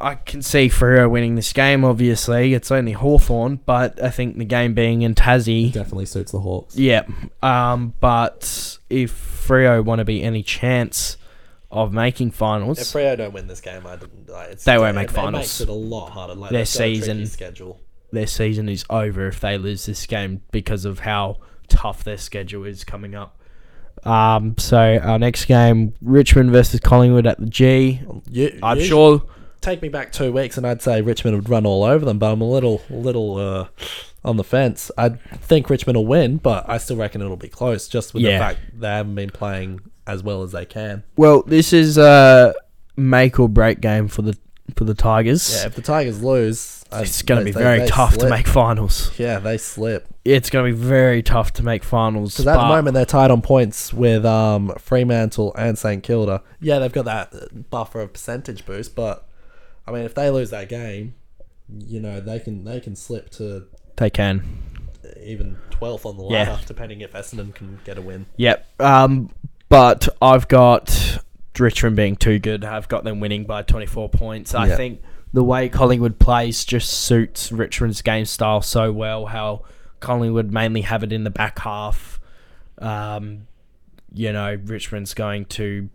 I 0.00 0.14
can 0.14 0.42
see 0.42 0.68
Freo 0.68 1.10
winning 1.10 1.34
this 1.34 1.52
game. 1.52 1.84
Obviously, 1.84 2.54
it's 2.54 2.70
only 2.70 2.92
Hawthorn, 2.92 3.60
but 3.66 4.00
I 4.02 4.10
think 4.10 4.38
the 4.38 4.44
game 4.44 4.72
being 4.74 5.02
in 5.02 5.14
Tassie, 5.14 5.72
Definitely 5.72 6.06
suits 6.06 6.30
the 6.30 6.38
Hawks. 6.40 6.76
yeah. 6.76 7.02
Um, 7.42 7.94
but 7.98 8.78
if 8.88 9.12
Freo 9.12 9.84
want 9.84 9.98
to 9.98 10.04
be 10.04 10.22
any 10.22 10.42
chance 10.44 11.16
of 11.70 11.92
making 11.92 12.30
finals. 12.30 12.78
if 12.78 12.86
finals, 12.86 13.14
Freo 13.14 13.18
don't 13.18 13.32
win 13.34 13.46
this 13.48 13.60
game, 13.60 13.86
I 13.86 13.96
didn't, 13.96 14.28
like, 14.28 14.50
it's, 14.50 14.64
They 14.64 14.78
won't 14.78 14.94
make 14.94 15.10
it, 15.10 15.14
finals. 15.14 15.34
It 15.34 15.38
makes 15.38 15.60
it 15.62 15.68
a 15.68 15.72
lot 15.72 16.10
harder. 16.10 16.34
Like 16.34 16.50
Their 16.50 16.60
they've 16.60 16.62
a 16.62 16.66
season- 16.66 17.26
schedule. 17.26 17.80
their 18.12 18.26
season 18.28 18.68
is 18.68 18.84
over 18.88 19.26
if 19.26 19.40
they 19.40 19.58
lose 19.58 19.84
this 19.86 20.06
game 20.06 20.42
because 20.52 20.84
of 20.84 21.00
how 21.00 21.38
tough 21.68 22.04
their 22.04 22.16
schedule 22.18 22.64
is 22.64 22.84
coming 22.84 23.14
up. 23.16 23.36
Um, 24.04 24.54
so 24.58 24.78
our 25.02 25.18
next 25.18 25.46
game, 25.46 25.92
Richmond 26.00 26.52
versus 26.52 26.78
Collingwood 26.80 27.26
at 27.26 27.40
the 27.40 27.46
G. 27.46 28.00
You, 28.30 28.58
I'm 28.62 28.78
you 28.78 28.84
sure 28.84 29.22
Take 29.60 29.82
me 29.82 29.88
back 29.88 30.12
two 30.12 30.32
weeks, 30.32 30.56
and 30.56 30.66
I'd 30.66 30.82
say 30.82 31.02
Richmond 31.02 31.36
would 31.36 31.48
run 31.48 31.66
all 31.66 31.82
over 31.84 32.04
them. 32.04 32.18
But 32.18 32.32
I'm 32.32 32.40
a 32.40 32.48
little, 32.48 32.80
little 32.88 33.36
uh, 33.36 33.66
on 34.24 34.36
the 34.36 34.44
fence. 34.44 34.90
I 34.96 35.08
think 35.10 35.68
Richmond 35.68 35.96
will 35.96 36.06
win, 36.06 36.36
but 36.36 36.68
I 36.68 36.78
still 36.78 36.96
reckon 36.96 37.20
it'll 37.22 37.36
be 37.36 37.48
close, 37.48 37.88
just 37.88 38.14
with 38.14 38.22
Yeah. 38.22 38.38
the 38.38 38.44
fact 38.44 38.60
they 38.80 38.86
haven't 38.88 39.14
been 39.14 39.30
playing 39.30 39.80
as 40.06 40.22
well 40.22 40.42
as 40.42 40.52
they 40.52 40.64
can. 40.64 41.02
Well, 41.16 41.42
this 41.42 41.72
is 41.72 41.98
a 41.98 42.54
make 42.96 43.38
or 43.38 43.48
break 43.48 43.80
game 43.80 44.08
for 44.08 44.22
the 44.22 44.36
for 44.76 44.84
the 44.84 44.94
Tigers. 44.94 45.54
Yeah, 45.60 45.66
if 45.66 45.74
the 45.74 45.82
Tigers 45.82 46.22
lose, 46.22 46.84
it's 46.92 47.22
going 47.22 47.40
to 47.40 47.44
be 47.44 47.50
they- 47.52 47.60
very 47.62 47.78
they 47.80 47.86
tough 47.86 48.16
to 48.18 48.28
make 48.28 48.46
finals. 48.46 49.10
Yeah, 49.18 49.38
they 49.38 49.58
slip. 49.58 50.06
It's 50.24 50.50
going 50.50 50.66
to 50.66 50.76
be 50.76 50.78
very 50.78 51.22
tough 51.22 51.54
to 51.54 51.62
make 51.62 51.82
finals. 51.82 52.34
Because 52.34 52.48
at 52.48 52.56
the 52.58 52.68
moment 52.68 52.92
they're 52.94 53.06
tied 53.06 53.30
on 53.30 53.40
points 53.40 53.94
with 53.94 54.26
um, 54.26 54.72
Fremantle 54.78 55.54
and 55.56 55.78
St 55.78 56.02
Kilda. 56.02 56.42
Yeah, 56.60 56.78
they've 56.80 56.92
got 56.92 57.06
that 57.06 57.70
buffer 57.70 58.00
of 58.02 58.12
percentage 58.12 58.66
boost, 58.66 58.94
but 58.94 59.26
I 59.88 59.92
mean, 59.92 60.04
if 60.04 60.14
they 60.14 60.30
lose 60.30 60.50
that 60.50 60.68
game, 60.68 61.14
you 61.86 62.00
know 62.00 62.20
they 62.20 62.38
can 62.40 62.64
they 62.64 62.80
can 62.80 62.96
slip 62.96 63.30
to 63.30 63.66
they 63.96 64.10
can. 64.10 64.42
even 65.22 65.56
twelfth 65.70 66.04
on 66.06 66.16
the 66.16 66.24
Yeah. 66.24 66.58
depending 66.66 67.00
if 67.00 67.12
Essendon 67.12 67.54
can 67.54 67.80
get 67.84 67.98
a 67.98 68.02
win. 68.02 68.26
Yep. 68.36 68.66
Um, 68.80 69.30
but 69.68 70.08
I've 70.22 70.48
got 70.48 71.18
Richmond 71.58 71.96
being 71.96 72.16
too 72.16 72.38
good. 72.38 72.64
I've 72.64 72.88
got 72.88 73.04
them 73.04 73.18
winning 73.20 73.44
by 73.44 73.62
24 73.62 74.08
points. 74.10 74.54
I 74.54 74.68
Yeah. 74.68 74.76
think 74.76 75.02
the 75.32 75.42
way 75.42 75.68
Collingwood 75.68 76.18
plays 76.18 76.64
just 76.64 76.88
suits 76.90 77.50
Richmond's 77.50 78.00
game 78.02 78.24
style 78.26 78.62
so 78.62 78.92
well. 78.92 79.26
How 79.26 79.62
Collingwood 80.00 80.52
mainly 80.52 80.82
have 80.82 81.02
it 81.02 81.12
in 81.12 81.24
the 81.24 81.30
back 81.30 81.58
half. 81.58 82.20
Um, 82.78 83.46
you 84.14 84.32
know, 84.32 84.56
Richmond's 84.64 85.14
going 85.14 85.46
to 85.46 85.88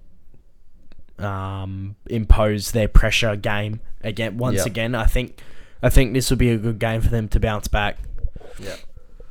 um, 1.20 1.96
impose 2.10 2.72
their 2.72 2.88
pressure 2.88 3.36
game 3.36 3.80
again. 4.02 4.38
Once 4.38 4.58
Yeah. 4.58 4.66
again, 4.66 4.96
I 4.96 5.06
think 5.06 5.40
I 5.82 5.90
think 5.90 6.14
this 6.14 6.30
will 6.30 6.38
be 6.38 6.50
a 6.50 6.58
good 6.58 6.80
game 6.80 7.02
for 7.02 7.10
them 7.10 7.28
to 7.30 7.40
bounce 7.40 7.68
back. 7.68 7.98
Yeah, 8.60 8.76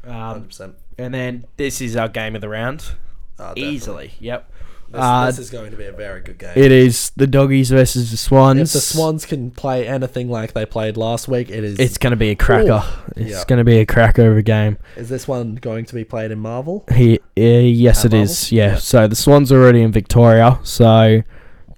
Um, 0.06 0.12
hundred 0.12 0.46
percent. 0.48 0.74
and 0.98 1.14
then 1.14 1.44
this 1.56 1.80
is 1.80 1.96
our 1.96 2.08
game 2.08 2.34
of 2.34 2.40
the 2.40 2.48
round. 2.48 2.84
Easily, 3.56 4.12
yep. 4.20 4.48
This, 4.90 5.00
Uh, 5.00 5.26
this 5.26 5.38
is 5.38 5.50
going 5.50 5.70
to 5.70 5.76
be 5.76 5.86
a 5.86 5.92
very 5.92 6.20
good 6.20 6.38
game. 6.38 6.52
It 6.54 6.70
is 6.70 7.10
the 7.16 7.26
doggies 7.26 7.70
versus 7.70 8.10
the 8.10 8.16
swans. 8.18 8.60
if 8.60 8.72
the 8.72 8.80
Swans 8.80 9.24
can 9.24 9.50
play 9.50 9.88
anything 9.88 10.28
like 10.28 10.52
they 10.52 10.66
played 10.66 10.96
last 10.98 11.26
week, 11.28 11.50
it 11.50 11.64
is. 11.64 11.78
it's 11.80 11.96
going 11.96 12.10
to 12.10 12.16
be 12.16 12.28
a 12.28 12.34
cracker. 12.36 12.84
It's 13.16 13.30
yeah. 13.30 13.44
going 13.48 13.56
to 13.58 13.64
be 13.64 13.78
a 13.78 13.86
cracker 13.86 14.30
of 14.30 14.36
a 14.36 14.42
game. 14.42 14.76
is 14.96 15.08
this 15.08 15.26
one 15.26 15.54
going 15.56 15.86
to 15.86 15.94
be 15.94 16.04
played 16.04 16.30
in 16.30 16.38
Marvel? 16.38 16.84
He, 16.94 17.18
uh, 17.18 17.40
yes, 17.40 18.04
At 18.04 18.12
it 18.12 18.16
Marvel? 18.18 18.30
is. 18.30 18.52
Yeah. 18.52 18.66
Yeah. 18.72 18.76
So 18.76 19.08
the 19.08 19.16
swans 19.16 19.50
are 19.50 19.60
already 19.62 19.80
in 19.80 19.92
Victoria. 19.92 20.60
So, 20.62 21.22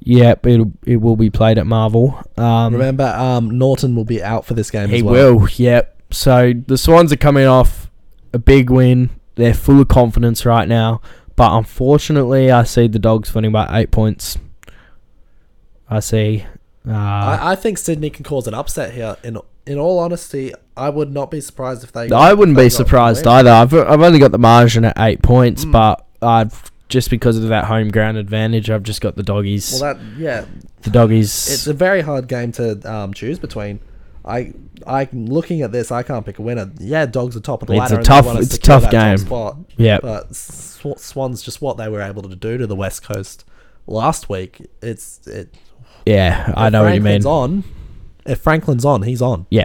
yep, 0.04 0.46
it 0.46 0.60
it 0.86 0.96
will 0.98 1.16
be 1.16 1.30
played 1.30 1.58
at 1.58 1.66
Marvel. 1.66 2.20
Um, 2.36 2.72
Remember, 2.72 3.04
um, 3.16 3.58
Naughton 3.58 3.96
will 3.96 4.04
be 4.04 4.22
out 4.22 4.44
for 4.46 4.54
this 4.54 4.70
game 4.70 4.88
he 4.90 4.98
as 4.98 5.02
well. 5.02 5.34
will. 5.38 5.48
Yep. 5.48 6.02
So 6.12 6.52
the 6.66 6.78
swans 6.78 7.12
are 7.12 7.16
coming 7.16 7.46
off 7.46 7.90
a 8.32 8.38
big 8.38 8.70
win. 8.70 9.10
They're 9.34 9.54
full 9.54 9.80
of 9.80 9.88
confidence 9.88 10.46
right 10.46 10.68
now. 10.68 11.00
But 11.36 11.52
unfortunately, 11.56 12.52
I 12.52 12.62
see 12.62 12.86
the 12.86 13.00
dogs 13.00 13.34
winning 13.34 13.50
by 13.50 13.66
eight 13.80 13.90
points. 13.90 14.38
I 15.90 15.98
see. 16.00 16.46
Uh, 16.86 16.92
I, 16.92 17.52
I 17.52 17.54
think 17.56 17.78
Sydney 17.78 18.10
can 18.10 18.24
cause 18.24 18.46
an 18.46 18.54
upset 18.54 18.92
here. 18.94 19.16
In 19.24 19.38
in 19.66 19.78
all 19.78 19.98
honesty, 19.98 20.52
I 20.76 20.90
would 20.90 21.10
not 21.12 21.30
be 21.30 21.40
surprised 21.40 21.82
if 21.82 21.92
they. 21.92 22.10
I 22.10 22.34
wouldn't 22.34 22.56
be 22.56 22.68
surprised 22.68 23.26
either. 23.26 23.50
I've 23.50 23.72
I've 23.74 24.00
only 24.02 24.18
got 24.18 24.30
the 24.32 24.38
margin 24.38 24.84
at 24.84 24.94
eight 24.98 25.22
points, 25.22 25.64
Mm. 25.64 25.72
but 25.72 26.06
I've 26.22 26.70
just 26.88 27.10
because 27.10 27.36
of 27.36 27.48
that 27.48 27.64
home 27.64 27.90
ground 27.90 28.16
advantage, 28.18 28.70
I've 28.70 28.82
just 28.82 29.00
got 29.00 29.16
the 29.16 29.22
doggies. 29.22 29.78
Well, 29.80 29.94
that 29.94 30.02
yeah, 30.18 30.44
the 30.82 30.90
doggies. 30.90 31.30
it's 31.52 31.66
a 31.66 31.72
very 31.74 32.02
hard 32.02 32.28
game 32.28 32.52
to 32.52 32.80
um, 32.92 33.14
choose 33.14 33.38
between. 33.38 33.80
I 34.26 34.52
I 34.86 35.08
looking 35.12 35.60
at 35.62 35.70
this, 35.72 35.90
I 35.92 36.02
can't 36.02 36.24
pick 36.24 36.38
a 36.38 36.42
winner. 36.42 36.70
Yeah, 36.78 37.04
dogs 37.06 37.36
are 37.36 37.40
top 37.40 37.62
of 37.62 37.68
the 37.68 37.74
It's 37.74 37.80
ladder. 37.90 38.00
a 38.00 38.02
tough- 38.02 38.38
it's 38.38 38.54
a 38.54 38.58
tough 38.58 38.82
top 38.84 38.90
game. 38.90 39.64
Yeah, 39.76 39.98
But 40.00 40.34
Sw- 40.34 40.96
Swans 40.96 41.42
just 41.42 41.60
what 41.60 41.76
they 41.76 41.88
were 41.88 42.00
able 42.00 42.22
to 42.22 42.34
do 42.36 42.56
to 42.58 42.66
the 42.66 42.76
West 42.76 43.02
Coast 43.02 43.44
last 43.86 44.28
week. 44.30 44.66
It's 44.80 45.26
it. 45.26 45.54
yeah. 46.06 46.52
I 46.56 46.70
know 46.70 46.84
what 46.84 46.94
you 46.94 47.00
mean. 47.02 47.24
On. 47.26 47.64
If 48.24 48.40
Franklin's 48.40 48.84
on, 48.86 49.02
he's 49.02 49.20
on. 49.20 49.46
Yeah. 49.50 49.64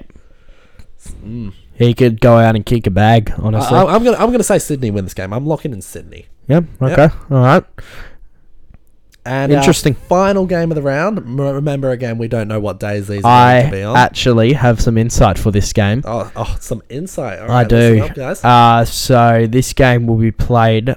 Mm. 1.24 1.54
He 1.80 1.94
could 1.94 2.20
go 2.20 2.38
out 2.38 2.58
and 2.58 2.66
kick 2.66 2.86
a 2.88 2.92
bag. 2.92 3.34
Honestly. 3.38 3.78
I, 3.78 3.86
I'm 3.86 4.04
gonna 4.04 4.18
I'm 4.18 4.32
gonna 4.32 4.44
say 4.44 4.60
Sydney 4.60 4.92
win 4.92 5.06
this 5.06 5.14
game. 5.14 5.32
I'm 5.32 5.46
locking 5.46 5.72
in 5.72 5.82
Sydney. 5.82 6.26
yep. 6.48 6.66
Okay. 6.82 7.08
All 7.32 7.42
right. 7.42 7.64
And 9.26 9.52
Interesting. 9.52 9.94
final 9.94 10.46
game 10.46 10.72
of 10.72 10.76
the 10.76 10.82
round. 10.82 11.40
Remember 11.40 11.92
again, 11.92 12.18
we 12.18 12.28
don't 12.28 12.48
know 12.50 12.60
what 12.60 12.80
days 12.80 13.08
these 13.08 13.24
are 13.24 13.52
going 13.52 13.66
to 13.66 13.78
be 13.78 13.84
I 13.84 14.02
actually 14.02 14.54
have 14.54 14.82
some 14.82 14.98
insight 14.98 15.38
for 15.38 15.52
this 15.52 15.72
game. 15.72 16.02
oh, 16.06 16.32
oh, 16.36 16.58
some 16.60 16.82
insight. 16.90 17.40
All 17.40 17.52
I 17.52 17.64
do. 17.64 18.02
up. 18.02 18.38
Uh, 18.44 18.86
so 18.86 19.46
this 19.48 19.72
game 19.74 20.08
will 20.08 20.18
be 20.18 20.32
played 20.32 20.96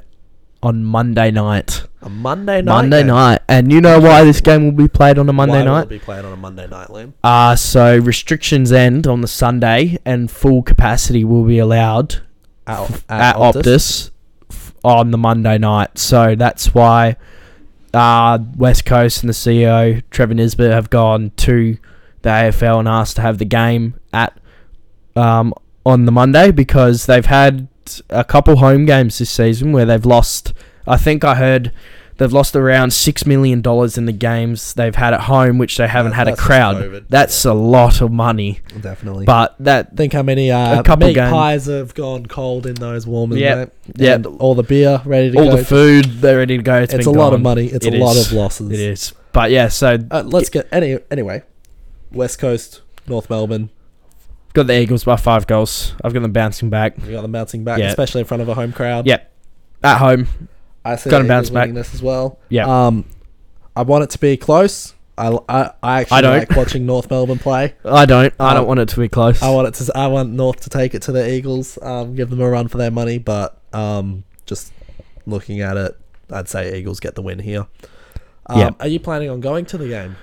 on 0.62 0.84
Monday 0.84 1.30
night. 1.30 1.84
a 2.02 2.08
Monday 2.08 2.62
night. 2.62 2.72
Monday 2.72 3.00
game. 3.00 3.06
night, 3.08 3.40
and 3.48 3.72
you 3.72 3.80
know 3.80 3.98
why 4.00 4.24
this 4.24 4.40
game 4.40 4.64
will 4.64 4.72
be 4.72 4.88
played 4.88 5.18
on 5.18 5.28
a 5.28 5.32
Monday 5.32 5.54
Why 5.58 5.64
will 5.64 5.72
night? 5.72 5.82
it 5.84 5.88
be 5.88 5.98
played 5.98 6.24
on 6.24 6.32
a 6.32 6.36
Monday 6.36 6.66
night, 6.66 6.88
Liam? 6.88 7.12
Uh, 7.24 7.56
so 7.56 7.98
restrictions 7.98 8.70
end 8.72 9.06
on 9.06 9.20
the 9.20 9.28
Sunday, 9.28 9.98
and 10.04 10.30
full 10.30 10.62
capacity 10.62 11.24
will 11.24 11.44
be 11.44 11.58
allowed 11.58 12.16
At, 12.66 13.02
at, 13.08 13.36
Optus, 13.36 14.10
f- 14.50 14.72
on 14.84 15.10
the 15.10 15.18
Monday 15.18 15.58
night. 15.58 15.98
So 15.98 16.34
that's 16.36 16.72
why 16.74 17.16
uh, 17.92 18.38
West 18.56 18.84
Coast 18.84 19.22
and 19.22 19.28
the 19.28 19.34
CEO 19.34 20.02
Trevor 20.10 20.34
Nisbett 20.34 20.70
have 20.70 20.90
gone 20.90 21.32
to 21.38 21.76
the 22.22 22.28
AFL 22.28 22.78
and 22.80 22.88
asked 22.88 23.16
to 23.16 23.22
have 23.22 23.38
the 23.38 23.44
game 23.44 23.94
at 24.12 24.38
um, 25.16 25.52
on 25.84 26.04
the 26.04 26.12
Monday 26.12 26.52
because 26.52 27.06
they've 27.06 27.26
had 27.26 27.66
a 28.10 28.24
couple 28.24 28.56
home 28.56 28.84
games 28.86 29.18
this 29.18 29.30
season 29.30 29.72
where 29.72 29.84
they've 29.86 30.04
lost. 30.06 30.52
I 30.86 30.96
think 30.96 31.24
I 31.24 31.34
heard 31.36 31.72
they've 32.18 32.32
lost 32.32 32.54
around 32.54 32.92
six 32.92 33.24
million 33.26 33.60
dollars 33.62 33.96
in 33.98 34.04
the 34.06 34.12
games 34.12 34.74
they've 34.74 34.94
had 34.94 35.14
at 35.14 35.22
home, 35.22 35.58
which 35.58 35.76
they 35.76 35.88
haven't 35.88 36.10
That- 36.12 36.16
had 36.16 36.28
a 36.28 36.36
crowd. 36.36 36.76
COVID. 36.76 37.04
That's 37.08 37.44
a 37.44 37.54
lot 37.54 38.00
of 38.00 38.10
money, 38.12 38.60
Definitely. 38.80 39.24
but 39.24 39.54
that 39.60 39.96
think 39.96 40.12
how 40.12 40.22
many 40.22 40.50
uh, 40.50 40.80
A 40.80 40.82
couple 40.82 41.06
meat 41.08 41.14
games. 41.14 41.30
pies 41.32 41.66
have 41.66 41.94
gone 41.94 42.26
cold 42.26 42.66
in 42.66 42.74
those 42.74 43.06
warmers. 43.06 43.38
Yeah, 43.38 43.54
mate. 43.56 43.68
Yep. 43.96 44.14
And 44.16 44.26
all 44.40 44.54
the 44.54 44.62
beer 44.62 45.00
ready 45.04 45.30
to 45.30 45.36
go. 45.36 45.42
all 45.44 45.50
go. 45.52 45.56
the 45.56 45.64
food 45.64 46.04
they're 46.20 46.38
ready 46.38 46.56
to 46.56 46.62
go. 46.62 46.76
it's 46.82 46.92
it's 46.94 47.06
a 47.06 47.10
been 47.10 47.18
lot 47.18 47.32
of 47.34 47.40
money. 47.40 47.66
It's 47.66 47.86
It 47.86 47.94
a 47.94 47.98
lot 47.98 48.16
of 48.16 48.32
losses. 48.32 48.70
It 48.70 48.80
is, 48.80 49.12
but 49.32 49.50
yeah. 49.50 49.68
So 49.68 49.98
Uh, 50.10 50.22
let's 50.26 50.48
get 50.50 50.68
any 50.72 50.98
anyway. 51.10 51.42
West 52.12 52.38
Coast, 52.38 52.82
North 53.06 53.30
Melbourne. 53.30 53.70
Got 54.54 54.66
the 54.66 54.78
Eagles 54.80 55.04
by 55.04 55.16
five 55.16 55.46
goals. 55.46 55.94
I've 56.04 56.12
got 56.12 56.20
them 56.22 56.32
bouncing 56.32 56.70
back 56.70 56.96
We 57.06 57.12
got 57.12 57.22
them 57.22 57.32
bouncing 57.32 57.64
back, 57.64 57.78
Yeah. 57.78 57.88
especially 57.88 58.20
in 58.20 58.26
front 58.26 58.42
of 58.42 58.48
a 58.48 58.54
home 58.54 58.72
crowd. 58.72 59.06
Yep. 59.06 59.30
at 59.84 59.98
home. 59.98 60.26
I 60.84 60.96
see 60.96 61.10
Got 61.10 61.20
'em 61.20 61.26
the 61.26 61.28
bounce 61.28 61.46
Eagles 61.48 61.54
back. 61.54 61.62
winning 61.62 61.74
this 61.74 61.94
as 61.94 62.02
well. 62.02 62.38
Yeah. 62.48 62.86
Um, 62.86 63.04
I 63.74 63.82
want 63.82 64.04
it 64.04 64.10
to 64.10 64.18
be 64.18 64.36
close. 64.36 64.94
I, 65.18 65.36
I, 65.48 65.70
I 65.82 66.00
actually 66.00 66.16
I 66.18 66.20
don't. 66.22 66.38
like 66.38 66.50
watching 66.56 66.86
North 66.86 67.10
Melbourne 67.10 67.38
play. 67.38 67.74
I 67.84 68.04
don't. 68.06 68.32
I 68.40 68.50
Um, 68.50 68.56
don't 68.56 68.66
want 68.66 68.80
it 68.80 68.88
to 68.90 69.00
be 69.00 69.08
close. 69.08 69.42
I 69.42 69.50
want 69.50 69.68
it 69.68 69.74
to. 69.74 69.96
I 69.96 70.06
want 70.08 70.30
North 70.32 70.60
to 70.60 70.70
take 70.70 70.94
it 70.94 71.02
to 71.02 71.12
the 71.12 71.30
Eagles. 71.32 71.78
Um, 71.82 72.14
give 72.16 72.30
them 72.30 72.40
a 72.40 72.48
run 72.48 72.68
for 72.68 72.78
their 72.78 72.90
money. 72.90 73.18
But 73.18 73.58
um, 73.72 74.24
just 74.46 74.72
looking 75.26 75.60
at 75.60 75.76
it, 75.76 75.96
I'd 76.30 76.48
say 76.48 76.76
Eagles 76.78 76.98
get 77.00 77.14
the 77.14 77.22
win 77.22 77.38
here. 77.40 77.66
Um, 78.46 78.58
Yep. 78.58 78.76
Are 78.80 78.88
you 78.88 78.98
planning 79.00 79.30
on 79.30 79.40
going 79.40 79.64
to 79.66 79.78
the 79.78 79.88
game? 79.88 80.16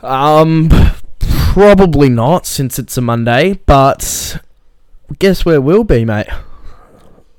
Um, 0.00 0.68
probably 1.58 2.08
not 2.08 2.46
since 2.46 2.78
it's 2.78 2.96
a 2.96 3.00
Monday, 3.00 3.58
but 3.66 4.38
guess 5.18 5.44
where 5.44 5.60
we'll 5.60 5.82
be, 5.82 6.04
mate? 6.04 6.28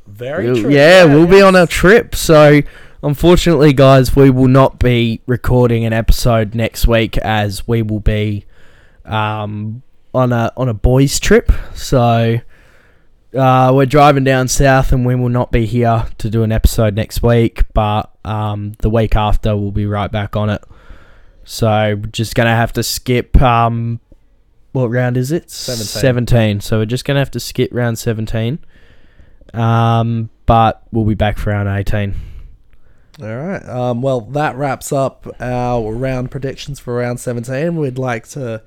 Very 0.06 0.48
We'll- 0.52 0.62
true. 0.64 0.72
yeah, 0.72 1.06
we'll 1.06 1.26
be 1.26 1.42
on 1.42 1.54
yes. 1.54 1.62
our 1.62 1.68
trip. 1.68 2.14
So, 2.16 2.60
unfortunately, 3.02 3.72
guys, 3.72 4.18
we 4.18 4.30
will 4.30 4.50
not 4.50 4.78
be 4.78 5.22
recording 5.26 5.86
an 5.86 5.94
episode 5.94 6.54
next 6.54 6.86
week 6.86 7.18
as 7.20 7.66
we 7.66 7.82
will 7.82 8.02
be 8.02 8.44
um, 9.06 9.84
on 10.14 10.34
a 10.34 10.52
on 10.58 10.68
a 10.68 10.74
boys 10.74 11.18
trip. 11.22 11.50
So, 11.74 12.40
uh, 13.34 13.72
we're 13.74 13.86
driving 13.86 14.26
down 14.26 14.50
south, 14.50 14.92
and 14.92 15.06
we 15.06 15.16
will 15.16 15.30
not 15.30 15.50
be 15.54 15.66
here 15.66 16.08
to 16.18 16.30
do 16.30 16.44
an 16.44 16.52
episode 16.52 16.94
next 16.94 17.24
week. 17.24 17.64
But 17.74 18.12
um, 18.26 18.74
the 18.80 18.90
week 18.90 19.16
after, 19.16 19.56
we'll 19.56 19.72
be 19.72 19.86
right 19.86 20.12
back 20.12 20.36
on 20.36 20.50
it. 20.50 20.62
So, 21.46 21.96
we're 21.96 22.08
just 22.12 22.36
gonna 22.36 22.54
have 22.58 22.74
to 22.74 22.84
skip. 22.84 23.42
Um, 23.42 24.02
what 24.72 24.88
round 24.90 25.18
is 25.18 25.32
it? 25.32 25.50
17. 25.50 25.86
17. 25.86 26.60
So 26.62 26.80
we're 26.80 26.86
just 26.86 27.06
gonna 27.06 27.20
have 27.20 27.32
to 27.32 27.40
skip 27.40 27.70
round 27.74 27.98
17. 28.00 28.60
Um, 29.54 30.30
but 30.46 30.84
we'll 30.92 31.06
be 31.06 31.16
back 31.16 31.38
for 31.38 31.50
round 31.52 31.68
18. 31.70 32.14
All 33.22 33.36
right. 33.36 33.64
Um, 33.68 34.02
well, 34.02 34.22
that 34.22 34.56
wraps 34.56 34.92
up 34.94 35.28
our 35.40 35.92
round 35.94 36.32
predictions 36.32 36.80
for 36.80 36.96
round 36.96 37.20
17. 37.20 37.76
We'd 37.76 37.98
like 37.98 38.28
to, 38.30 38.62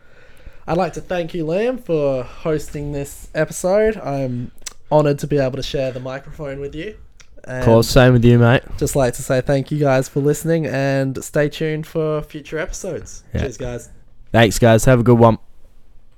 I'd 0.67 0.77
like 0.77 0.93
to 0.95 1.01
thank 1.01 1.33
you, 1.35 1.45
Liam, 1.47 1.83
for 1.83 2.23
hosting 2.23 2.93
this 2.93 3.29
episode. 3.35 3.97
I'm 3.97 4.51
honoured 4.91 5.19
to 5.21 5.27
be 5.27 5.39
able 5.39 5.57
to 5.57 5.63
share 5.63 5.91
the 5.91 6.01
microphone 6.01 6.61
with 6.61 6.75
you. 6.75 6.97
And 7.45 7.61
Of 7.61 7.65
course, 7.65 7.89
same 7.89 8.13
with 8.13 8.25
you, 8.25 8.39
mate. 8.39 8.63
Just 8.77 8.95
like 8.95 9.15
to 9.15 9.23
say 9.23 9.41
thank 9.41 9.71
you 9.71 9.79
guys 9.79 10.09
for 10.09 10.21
listening 10.21 10.67
and 10.67 11.23
stay 11.25 11.49
tuned 11.49 11.87
for 11.87 12.21
future 12.23 12.59
episodes. 12.59 13.25
Yeah. 13.33 13.41
Cheers, 13.41 13.57
guys. 13.57 13.91
Thanks, 14.33 14.59
guys. 14.59 14.85
Have 14.85 15.01
a 15.01 15.03
good 15.03 15.19
one. 15.19 15.39